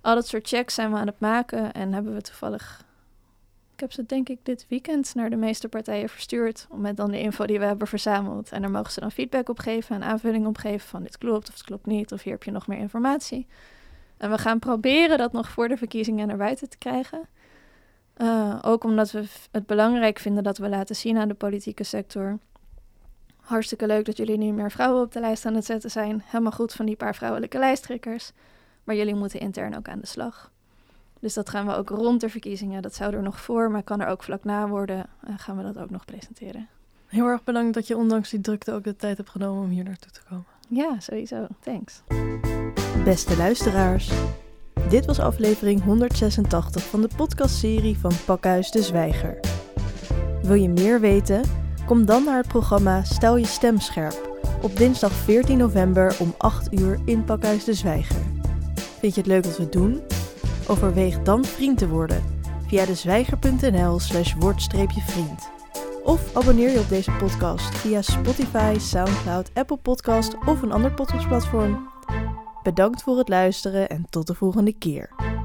Al 0.00 0.14
dat 0.14 0.26
soort 0.26 0.48
checks 0.48 0.74
zijn 0.74 0.90
we 0.90 0.96
aan 0.96 1.06
het 1.06 1.20
maken 1.20 1.72
en 1.72 1.92
hebben 1.92 2.14
we 2.14 2.20
toevallig. 2.20 2.84
Ik 3.76 3.82
heb 3.82 3.92
ze 3.92 4.06
denk 4.06 4.28
ik 4.28 4.38
dit 4.42 4.66
weekend 4.68 5.14
naar 5.14 5.30
de 5.30 5.36
meeste 5.36 5.68
partijen 5.68 6.08
verstuurd. 6.08 6.66
Met 6.74 6.96
dan 6.96 7.10
de 7.10 7.20
info 7.20 7.46
die 7.46 7.58
we 7.58 7.64
hebben 7.64 7.88
verzameld. 7.88 8.52
En 8.52 8.60
daar 8.60 8.70
mogen 8.70 8.92
ze 8.92 9.00
dan 9.00 9.10
feedback 9.10 9.48
op 9.48 9.58
geven 9.58 9.96
en 9.96 10.02
aanvulling 10.02 10.46
op 10.46 10.58
geven 10.58 10.88
van 10.88 11.02
dit 11.02 11.18
klopt 11.18 11.48
of 11.48 11.54
het 11.54 11.64
klopt 11.64 11.86
niet. 11.86 12.12
Of 12.12 12.22
hier 12.22 12.32
heb 12.32 12.42
je 12.42 12.50
nog 12.50 12.66
meer 12.66 12.78
informatie. 12.78 13.46
En 14.16 14.30
we 14.30 14.38
gaan 14.38 14.58
proberen 14.58 15.18
dat 15.18 15.32
nog 15.32 15.48
voor 15.48 15.68
de 15.68 15.76
verkiezingen 15.76 16.26
naar 16.26 16.36
buiten 16.36 16.68
te 16.68 16.78
krijgen. 16.78 17.28
Uh, 18.16 18.58
ook 18.62 18.84
omdat 18.84 19.10
we 19.10 19.24
het 19.50 19.66
belangrijk 19.66 20.18
vinden 20.18 20.42
dat 20.42 20.58
we 20.58 20.68
laten 20.68 20.96
zien 20.96 21.18
aan 21.18 21.28
de 21.28 21.34
politieke 21.34 21.84
sector. 21.84 22.38
Hartstikke 23.36 23.86
leuk 23.86 24.04
dat 24.04 24.16
jullie 24.16 24.38
nu 24.38 24.52
meer 24.52 24.70
vrouwen 24.70 25.02
op 25.02 25.12
de 25.12 25.20
lijst 25.20 25.46
aan 25.46 25.54
het 25.54 25.64
zetten 25.64 25.90
zijn. 25.90 26.22
Helemaal 26.24 26.52
goed 26.52 26.72
van 26.72 26.86
die 26.86 26.96
paar 26.96 27.14
vrouwelijke 27.14 27.58
lijsttrekkers. 27.58 28.32
Maar 28.84 28.94
jullie 28.94 29.14
moeten 29.14 29.40
intern 29.40 29.76
ook 29.76 29.88
aan 29.88 30.00
de 30.00 30.06
slag. 30.06 30.54
Dus 31.20 31.34
dat 31.34 31.50
gaan 31.50 31.66
we 31.66 31.74
ook 31.74 31.88
rond 31.88 32.20
de 32.20 32.28
verkiezingen. 32.28 32.82
Dat 32.82 32.94
zou 32.94 33.14
er 33.14 33.22
nog 33.22 33.40
voor, 33.40 33.70
maar 33.70 33.82
kan 33.82 34.00
er 34.00 34.08
ook 34.08 34.22
vlak 34.22 34.44
na 34.44 34.68
worden. 34.68 35.06
Uh, 35.28 35.34
gaan 35.36 35.56
we 35.56 35.62
dat 35.62 35.78
ook 35.78 35.90
nog 35.90 36.04
presenteren. 36.04 36.68
Heel 37.06 37.26
erg 37.26 37.44
bedankt 37.44 37.74
dat 37.74 37.86
je 37.86 37.96
ondanks 37.96 38.30
die 38.30 38.40
drukte 38.40 38.72
ook 38.72 38.84
de 38.84 38.96
tijd 38.96 39.16
hebt 39.16 39.30
genomen 39.30 39.62
om 39.62 39.70
hier 39.70 39.84
naartoe 39.84 40.10
te 40.10 40.20
komen. 40.28 40.44
Ja, 40.68 41.00
sowieso. 41.00 41.46
Thanks. 41.60 42.02
Beste 43.04 43.36
luisteraars. 43.36 44.10
Dit 44.88 45.06
was 45.06 45.18
aflevering 45.18 45.82
186 45.82 46.82
van 46.82 47.00
de 47.00 47.08
podcastserie 47.16 47.98
van 47.98 48.12
Pakhuis 48.24 48.70
de 48.70 48.82
Zwijger. 48.82 49.40
Wil 50.42 50.54
je 50.54 50.68
meer 50.68 51.00
weten? 51.00 51.42
Kom 51.86 52.04
dan 52.04 52.24
naar 52.24 52.36
het 52.36 52.48
programma 52.48 53.04
Stel 53.04 53.36
je 53.36 53.46
stem 53.46 53.80
scherp 53.80 54.26
op 54.62 54.76
dinsdag 54.76 55.12
14 55.12 55.58
november 55.58 56.16
om 56.18 56.34
8 56.38 56.72
uur 56.72 57.00
in 57.04 57.24
Pakhuis 57.24 57.64
de 57.64 57.74
Zwijger. 57.74 58.22
Vind 58.98 59.14
je 59.14 59.20
het 59.20 59.30
leuk 59.30 59.44
wat 59.44 59.56
we 59.56 59.68
doen? 59.68 60.00
Overweeg 60.66 61.22
dan 61.22 61.44
vriend 61.44 61.78
te 61.78 61.88
worden 61.88 62.22
via 62.66 62.84
dezwijger.nl 62.84 63.98
slash 63.98 64.34
word-vriend. 64.38 65.48
Of 66.02 66.36
abonneer 66.36 66.70
je 66.70 66.78
op 66.78 66.88
deze 66.88 67.10
podcast 67.10 67.78
via 67.78 68.02
Spotify, 68.02 68.74
Soundcloud, 68.78 69.50
Apple 69.54 69.76
Podcast 69.76 70.34
of 70.46 70.62
een 70.62 70.72
ander 70.72 70.94
podcastplatform. 70.94 71.88
Bedankt 72.62 73.02
voor 73.02 73.18
het 73.18 73.28
luisteren 73.28 73.88
en 73.88 74.06
tot 74.10 74.26
de 74.26 74.34
volgende 74.34 74.72
keer. 74.72 75.35